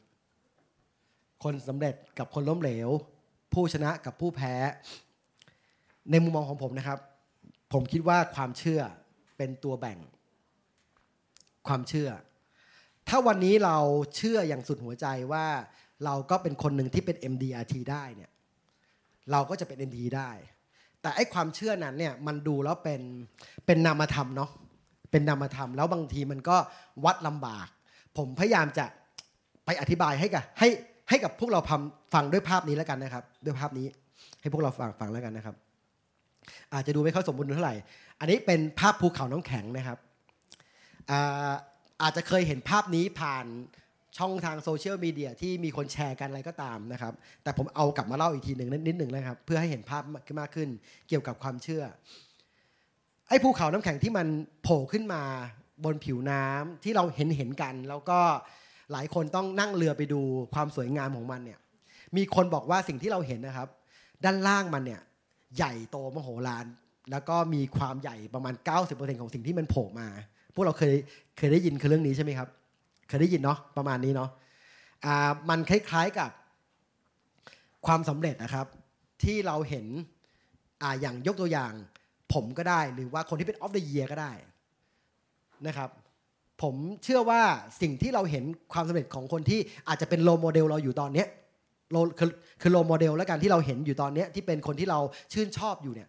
[1.44, 2.88] คนสำเร็จกับคนล้มเหลว
[3.54, 4.54] ผู้ชนะกับผู้แพ้
[6.10, 6.98] ในมุมมองของผมนะครับ
[7.72, 8.80] ผมคิดว่าความเชื่อ
[9.36, 9.98] เป็นตัวแบ่ง
[11.68, 12.10] ความเชื่อ
[13.08, 13.76] ถ้าวันนี้เรา
[14.16, 15.46] เชื่ออย่างสุดหัวใจว่า
[16.04, 18.30] เราก็เป็นคนหนึ่งที่เป็น MDRT ได้เนี่ย
[19.32, 20.30] เราก็จะเป็น MD ได้
[21.02, 23.02] แต่ไอ้ความเชื่อนั้นเนี่ยมันดูแล้วเป็น
[23.66, 24.50] เป็นนามธรรมเนาะ
[25.10, 26.56] เป็นนามธรรม แล้วบางทีมันก็
[27.04, 27.68] วัดลำบาก
[28.16, 28.86] ผมพยายามจะ
[29.64, 30.68] ไปอธิบายให้กับให้
[31.08, 31.80] ให้กับพวกเราฟัง
[32.14, 33.86] ฟังด้วยภาพนี้แล้วกันนะครับ ด้วยภาพนี้
[34.40, 35.56] ให้พวกเราฟังฟังแล้วกันนะครับ
[36.74, 37.76] อาจจะดูไม่เข้าสมบูรณ์เท่าไหร่
[38.20, 39.98] อันนี้เป็นภาพภูเขาน้ำแข็งนะครับ
[41.10, 41.52] อา
[42.02, 43.46] อาจจะเคยเห็นภาพนี้ผ่าน
[44.18, 47.12] ช่องทางโซเชียลมีเดียที่มีคนแชร์กันอะไรก็ตามนะครับ
[47.42, 50.02] แต่ผมเอากลับมาเล่าอีกทีหนึ่งนิดหนึ่งนะครับ เพื่อให้เห็นภาพ
[50.40, 50.68] มากขึ้น
[51.08, 51.82] เกี่ยวกับความเชื่อ
[53.28, 54.26] ไอ้ภูเขาน้ำแข็งที่มัน
[54.62, 55.22] โผล่ขึ้นมา
[55.84, 58.18] บนผิวน้ำที่เราเห็นเห็นกัน แล้วก็
[58.92, 60.20] หลายคนต้องนั่งเรือไปดู
[60.54, 61.58] ความสวยงามของมันเนี่ย
[62.16, 63.68] มีคนบอกว่าสิ่งที่เราเห็นนะครับ
[64.24, 65.00] ด้านล่างมันเนี่ย
[65.56, 66.66] ใหญ่โตมโหฬาร
[67.10, 68.54] แล้วก็มีความใหญ่ประมาณ
[68.86, 70.08] 90%ของสิ่งที่มันโผล่มา
[70.54, 70.94] พวกเราเคย
[71.36, 72.48] เคยได้ยินคือเรื่องนี้ใช่ไหมครับ
[73.08, 74.30] เคยได้ยินเนาะประมาณนี้เนาะ
[75.04, 76.30] อ่ามันคล้ายๆกับ
[77.86, 78.66] ความสำเร็จนะครับ
[79.22, 79.86] ที่เราเห็น
[80.82, 81.72] อ่าอย่างยกตัวอย่าง
[82.32, 84.32] ผมก็ได้หรือว่าคนที่เป็น of the year ก็ได้
[85.66, 85.90] นะครับ
[86.62, 87.40] ผมเชื่อว่า
[87.82, 91.28] สิ่งที่เราเห็นความสำเร็จของคนที่อาจจะเป็น role model เราอยู่ตอนเนี้ย
[91.92, 95.00] role คือคือ role model แล้วกันที่เราเห็นอยู่ตอนนี้ที่เป็นคนที่เรา
[95.32, 96.08] ชื่นชอบอยู่เนี่ย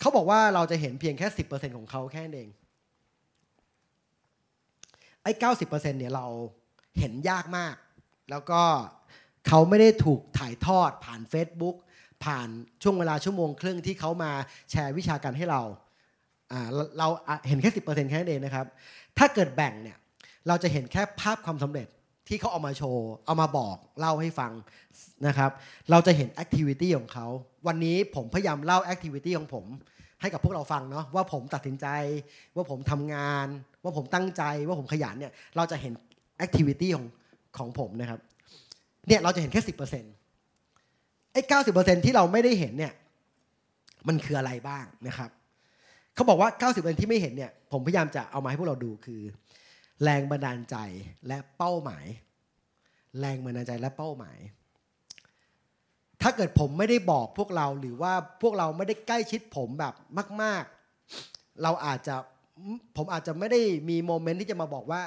[0.00, 1.42] เขาบอกว่าเราจะเห็นเพียงแค่สิบ
[1.76, 2.48] ของเขาแค่นั้นเอง
[5.22, 6.26] ไอ้เก้าสิบเปอร์เซ็นต์เนี่ยเรา
[6.98, 7.74] เห็นยากมาก
[8.30, 8.62] แล้วก็
[9.48, 11.76] เขาไม่ได้ถูกถ่ายทอดผ่าน Facebook
[12.24, 12.48] ผ่าน
[12.82, 14.32] ช่วงเวลาชั่วโมงครึ่งที่เขามา
[14.70, 15.62] แชร์วิชาการให้เรา
[16.52, 17.08] อ่าเรา
[17.48, 18.66] เห็นแค่สิบเปอร์เซ็นต์แค่นั้นเองนะครับ
[19.18, 19.96] ถ้าเกิดแบ่งเนี่ย
[20.48, 21.88] เราจะเห็นแค่ภาพความสำเร็จ
[22.28, 24.52] ที่เขาเอามาโชว์ เอามาบอกเล่าให้ฟัง
[25.26, 25.50] นะครับ
[25.90, 27.26] เราจะเห็น activity ของเขา
[27.66, 29.64] วันนี้ผมพยายามเล่า activity ของผม
[30.20, 31.86] ให้กับพวกเราฟังเนาะว่าผมตัดสินใจ
[32.56, 33.46] ว่าผมทำงาน
[33.82, 35.92] ว่าผมตั้งใจว่าผมขยันเนี่ยเราจะเห็น
[36.38, 37.06] activity ของ
[37.58, 38.20] ของผมนะครับ
[39.08, 40.12] เนี่ยเราจะเห็นแค่สิบเปอร์เซ็นต์
[41.32, 42.92] ไอ้เก้าสิบเปอร์เซ็นต์ที่เราไม่ได้เห็นเนี่ย
[44.08, 45.30] มันคืออะไรบ้างนะครับ
[46.14, 49.20] เขาบอกว่า90%ที่ไม่เห็นเนี่ยผมพยายามจะเอามาให้พวกเราดูคือ
[50.02, 50.76] แรงบันดาลใจ
[51.28, 52.06] และเป้าหมาย
[53.20, 54.38] แรงบันดาลใจและเป้าหมาย
[56.22, 58.12] ถ้าเกิดผมไม่ได้บอกพวกเราหรือว่า
[58.42, 59.94] พวกเราไม่ได้ใกล้ชิดผมแบบ
[60.42, 60.62] มาก
[61.12, 62.14] ๆ เราอาจจะ
[62.96, 65.02] ผมอาจจะไม่ได้มีโมเมนต์ที่จะมาบอกว่า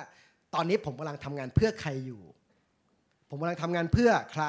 [0.53, 2.21] ตอนนี้ผมกำลังทำงานเพื่อใครอยู่
[3.29, 4.45] ผมกำลังทำงานเพื่อใคร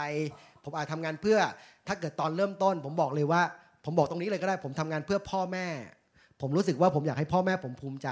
[0.65, 1.39] ผมอาจทำงานเพื่อ
[1.87, 3.43] ถ้าเกิดตอนเริ่มต้น ผมบอกเลยว่า
[3.85, 5.67] ผมบอกตรงนี้เลยก็ได้ ผมทำงานเพื่อพ่อแม่
[6.41, 8.09] ผมรู้สึกว่าผมอยากให้พ่อแม่ผมภูมิใจ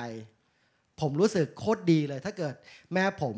[1.01, 2.55] ผมรู้สึกโคตรดีเลย ถ้าเกิด
[2.93, 3.37] แม่ผม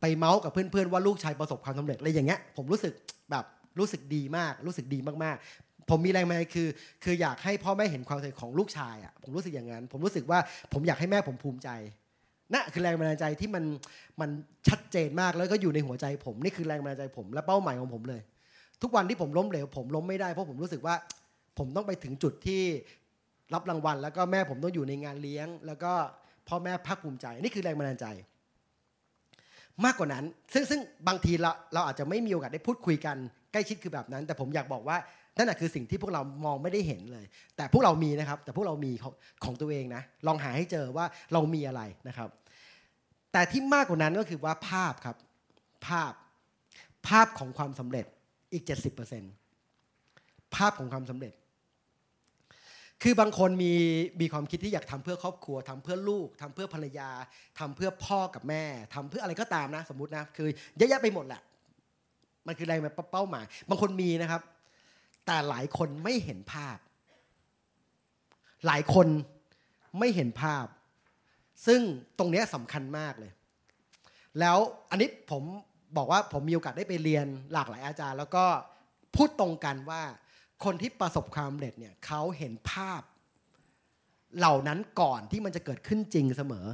[0.00, 2.92] ไปเมาส์กับเพื่อนๆว่าลูกชายประสบความสำเร็จอะไรอย่างเงี้ยผมรู้สึก
[3.30, 3.44] แบบ
[3.78, 6.68] รู้สึกดีมาก รู้สึกดีมากๆ ผมมีแรงบันดาลใจคือ
[7.04, 10.38] คืออยากให้พ่อแม่เห็นความสำเร็จของลูกชายอะผมรู้สึกอย่างนั้น ผมรู้สึกว่า
[10.72, 11.68] ผมอยากให้แม่ผมภูมิใจ
[12.52, 13.64] นั่นคือแรงบันดาลใจที่มัน
[14.20, 14.30] มัน
[14.68, 18.20] ชัดเจนมากแล้วก็อยู่ในหัวใจผมนี่คือแรงบันดาลใจผมและเป้าหมายของผมเลย
[18.82, 20.94] ทุกวันที่ผมล้มเหลวผมล้มไม่ได้เพราะผมรู้สึกว่า
[21.58, 22.62] ผมต้องไปถึงจุดที่
[23.54, 25.92] รับรางวัล แล้วก็แม่ผมต้องอยู่ในงานเลี้ยง แล้วก็
[26.48, 28.06] พ่อแม่ภาคภูมิใจ นี่คือแรงบันดาลใจ
[29.84, 33.16] มากกว่านั้น ซึ่งซึ่งบางทีเราเราอาจจะไม่มีโอกาสได้พูดคุยกัน
[33.52, 34.96] ใกล้ชิดคือแบบนั้น แต่ผมอยากบอกว่า
[35.36, 37.24] นั่นแหะคือสิ่งที่พวกเรามองไม่ได้เห็นเลย
[37.56, 39.14] แต่พวกเรามีนะครับ แต่พวกเรามีของ
[39.44, 42.28] ของตัวเองนะ ลองหาให้เจอว่าเรามีอะไรนะครับ
[43.32, 45.16] แต่ที่มากกว่านั้นก็คือว่าภาพครับ
[45.86, 46.12] ภาพ
[47.08, 48.06] ภาพของความสำเร็จ
[48.52, 48.64] อีก
[49.38, 51.32] 70%ภาพของความสำเร็จ
[53.02, 53.74] คือบางคนมี
[54.20, 57.10] มีความคิดที่อยากทำเพื่อครอบครัวทำเพื่อลูกทำเพื่อภรรยา
[57.58, 58.64] ทำเพื่อพ่อกับแม่
[58.94, 61.42] ทำเพื่ออะไรก็ตามนะ สมมตินะคือเยอะแยะไปหมดแหละ
[62.46, 64.42] มันคืออะไรมันเป้าหมาย บางคนมีนะครับ
[65.26, 66.78] แต่หลายคนไม่เห็นภาพ
[68.66, 69.06] หลายคน
[69.98, 70.66] ไม่เห็นภาพ
[71.66, 71.80] ซึ่ง
[72.18, 73.32] ตรงนี้สำคัญมากเลย
[74.40, 74.58] แล้ว
[74.90, 75.42] อันนี้ผม
[75.96, 78.44] บอกว่าผมมีโอกาสได้ไปเรียนหลากหลายอาจารย์ แล้วก็
[79.16, 80.02] พูดตรงกันว่า
[80.64, 83.02] คนที่ประสบความสำเร็จเนี่ยเขาเห็นภาพ
[84.38, 86.66] เหล่านั้นก่อนที่มันจะเกิดขึ้นจริงเสมอ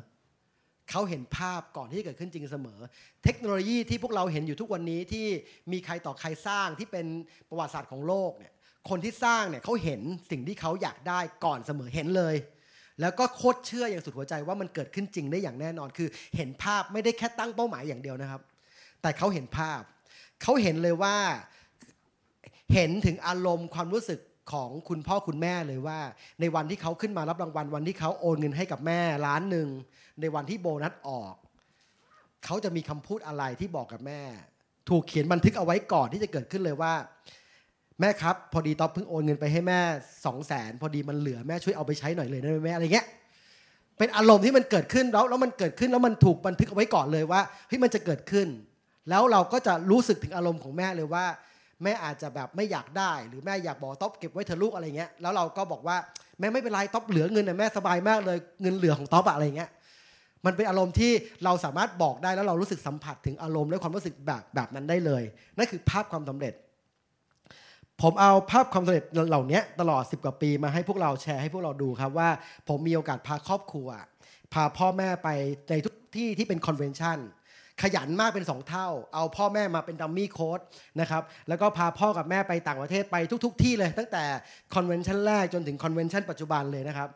[0.90, 2.78] เขาเห็นภาพก่อนที่จะเกิดขึ้นจริงเสมอ
[3.24, 5.26] เทคโนโลยีที่พวกเราเห็นอยู่ทุกวันนี้ที่
[5.72, 7.06] มีใครต่อใครสร้างที่เป็น
[7.48, 8.52] ประวัติศาสตร์ของโลกเนี่ย
[8.88, 10.00] คนที่สร้างเนี่ยเขาเห็น
[10.30, 12.34] สิ่งที่เขาอยากได้ก่อนเสมอเห็นเลย
[13.00, 18.42] แล้วก็โคตรเชื่ออย่างสุดหัวใจว่ามันเกิดขึ้นจริงได้อย่างแน่นอน คือเห็นภาพไม่ได้แค่ตั้งเป้าหมายอย่างเดียวนะครับ
[19.02, 19.82] แต่เขาเห็นภาพ
[20.42, 21.16] เขาเห็นเลยว่า
[22.72, 24.20] เห็นถึงอารมณ์ความรู้สึก
[24.52, 25.98] ของคุณพ่อคุณแม่เลยว่า
[26.40, 29.68] ในวันที่เขาขึ้นมารับรางวัลวันที่เขาโอนเงินให้กับแม่ล้านหนึ่ง
[30.20, 31.34] ในวันที่โบนัสออก
[32.44, 34.20] เขาจะมีคำพูดอะไรที่บอกกับแม่
[34.88, 36.92] ถูกเขียนบันทึกเอาไว้ก่อนที่จะเกิดขึ้นเลยว่า
[38.00, 39.80] แม่ครับ พอดีต๊อบเพิ่งโอนเงินไปให้แม่
[40.26, 43.06] สองแสนพอดีมันเหลือแม่ช่วยเอาไปใช้หน่อยเลยได้ไหมแม่อะไรเงี้ย
[43.98, 48.48] เป็นอารมณ์ที่มันเกิดขึ้นแล้วแล้วมันเกิดขึ้นแล้วมันถูกบันทึกเอาไว้ก่อนเลยว่าเฮ้ยมันจะเกิดขึ้น
[49.10, 51.26] แล้วเราก็จะรู้สึกถึงอารมณ์ของแม่เลยว่า
[51.82, 55.96] แม่อาจจะแบบไม่อยากได้ หรือแม่อยากบอกต๊อบเก็บไว้เธอลูกอะไรเงี้ยแล้วเราก็บอกว่า
[56.38, 59.70] แม่ไม่เป็นไรต๊อบเหลือเงินนะแม่สบายมากเลยเงินเหลือของต๊อบอะไรเงี้ย
[60.46, 61.12] มันเป็นอารมณ์ที่
[61.44, 65.22] เราสามารถบอกได้แล้วเรารู้สึกสัมผัสถึงอารมณ์และความรู้สึกแบบแบบนั้นได้เลย
[65.56, 66.54] นั่นคือภาพความสำเร็จ
[68.02, 72.28] ผมเอาภาพความสำเร็จเหล่านี้ตลอด 10 กว่าปีมาให้พวกเราแชร์ให้พวกเราดูครับว่า
[72.68, 73.88] ผมมีโอกาสพาครอบครัว
[74.52, 75.28] พาพ่อแม่ไป
[75.70, 77.18] ในทุกที่ที่เป็น convention
[77.82, 80.60] ขยันมากเป็น 2 เท่า เอาพ่อแม่มาเป็น dummy code
[81.00, 84.24] นะครับแล้วก็พาพ่อกับแม่ไปต่างประเทศไปทุก ๆ ที่เลย ตั้งแต่
[84.74, 87.08] convention แรกจนถึง convention ปัจจุบันเลยนะครับ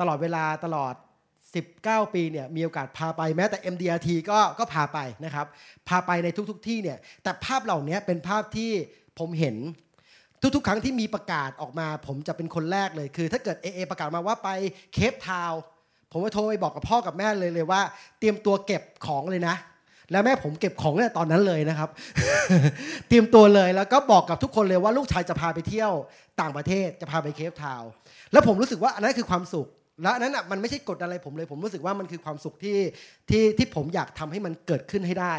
[0.00, 0.94] ตลอดเวลาตลอด
[1.54, 5.46] 19 ปีเนี่ยมีโอกาสพาไปแม้แต่ MDRT ก็ก็พาไปนะครับ
[5.88, 8.70] พาไปในทุกๆที่เนี่ยแต่ภาพเหล่านี้เป็นภาพที่
[9.18, 9.56] ผมเห็น
[10.54, 14.48] ทุกๆ ครั้งที่มีประกาศออกมา ผมจะเป็นคนแรกเลยคือ ถ้าเกิด AA ประกาศมาว่าไป
[14.94, 15.52] เคปทาว
[16.12, 17.80] ผมก็โทรไปบอกกับพ่อกับแม่เลยเลยว่า
[18.18, 19.56] เตรียมตัวเก็บของเลยนะ
[20.12, 21.88] แล้วแม่ผมเก็บของเนี่ยตอนนั้นเลยนะครับ
[23.08, 25.92] เตรียมตัวเลยแล้วก็บอกกับทุกคนเลยว่าลูกชายจะพาไปเที่ยว
[26.40, 27.82] ต่างประเทศจะพาไปเคปทาว
[28.32, 29.66] แล้วผมรู้สึกว่าอันนั้นคือความสุข
[30.02, 32.78] แล้วอันนั้นอะมันไม่ใช่กดอะไรผมเลย ผมรู้สึกว่ามันคือความสุขที่
[33.30, 35.34] ที่ที่ผมอยากทำให้มันเกิดขึ้นให้ได้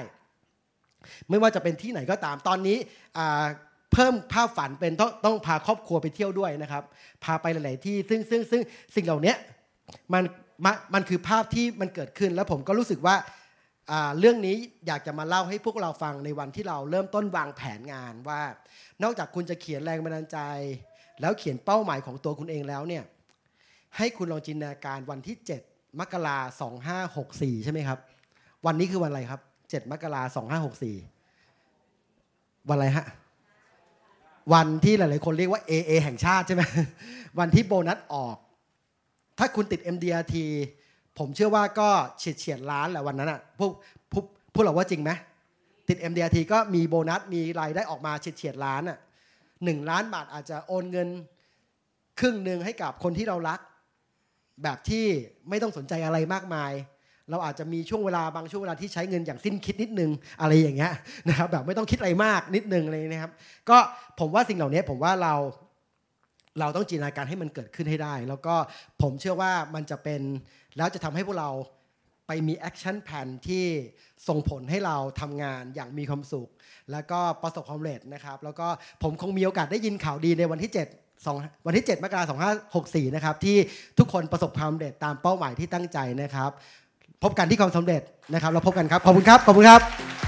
[1.29, 2.77] ไม่ว่าจะเป็นที่ไหนก็ตามตอนนี้
[3.93, 6.83] เพิ่มภาพฝันเป็นต้องต้องพาครอบครัวไปเที่ยวด้วยนะครับ
[7.23, 8.61] พาไปหลาย ๆ ที่ซึ่งซึ่งซึ่ง
[8.95, 9.33] สิ่งเหล่านี้
[10.13, 10.23] มัน
[10.93, 13.15] มันคือภาพที่มันเกิดขึ้น แล้วผมก็รู้สึกว่า
[14.19, 14.55] เรื่องนี้
[14.87, 18.41] อยากจะมาเล่าให้พวกเราฟังในวันที่เราเริ่มต้นวางแผนงานว่า
[19.03, 20.39] นอกจากคุณจะเขียนแรงบันดาลใจ
[21.21, 23.03] แล้วเขียนเป้าหมายของตัวคุณเองแล้วเนี่ย
[23.97, 27.99] ให้คุณลองจินตนาการวันที่ 7 มกราสองห้าหกสี่ใช่ไหมครับ
[28.65, 30.95] วันนี้คือวันอะไรครับ 7 มกราสองห้าหกสี่
[32.69, 33.05] วันอะไรฮะ
[34.53, 36.63] วันที่หลาย ๆ คนเรียกว่า AA แห่งชาติใช่ไหม
[37.39, 38.37] วันที่โบนัสออก
[39.39, 40.35] ถ้าคุณติด MDRT
[41.19, 43.71] ผมเชื่อว่าก็เฉียดเฉียดล้านแหละวันนั้นอะพวก
[44.11, 45.11] พวกพวกเราว่าจริงไหม
[45.89, 48.97] ติด MDRT ก็มีโบนัสมีรายได้ออกมาเฉียดเฉียดล้านอะ
[49.63, 51.07] หนึ่งล้านบาทอาจจะโอนเงิน
[52.19, 53.59] ครึ่งหนึ่งให้กับคนที่เรารัก
[54.63, 55.05] แบบที่
[55.49, 56.71] ไม่ต้องสนใจอะไรมากมาย
[57.29, 60.11] เราอาจจะมีช่วงเวลาบางช่วงเวลาที่ใช้เงินอย่างสิ้นคิดนิดนึง
[60.41, 60.93] อะไรอย่างเงี้ย
[61.29, 63.31] นะครับแบบไม่ต้องคิดอะไรมากนิดนึงเลยนะครับ
[63.69, 63.77] ก็
[64.19, 65.33] ผมว่าสิ่งเหล่านี้ผมว่าเรา
[66.59, 68.55] เราต้องจินตนาการให้มันเกิดขึ้นให้ได้ แล้วก็
[69.01, 70.21] ผมเชื่อว่ามันจะเป็น
[70.77, 71.49] แล้วจะทำให้พวกเรา
[72.27, 73.65] ไปมี action plan ที่
[74.27, 76.49] ส่งผลให้เราทำงานอย่างมีความสุข
[76.91, 78.67] แล้วก็ประสบความสำเร็จนะครับ แล้วก็
[79.03, 82.37] ผมคงมีโอกาสได้ยินข่าวดีในวันที่ 7 2วันที่ 7 มกราคม
[82.71, 83.57] 2564 นะครับ ที่
[83.99, 86.51] ทุกคนประสบความสำเร็จตามเป้าหมายที่ตั้งใจนะครับ
[87.23, 88.01] พบกันที่ความสำเร็จ
[88.33, 90.22] นะครับ เราพบกันครับ ขอบคุณครับ ขอบคุณครับ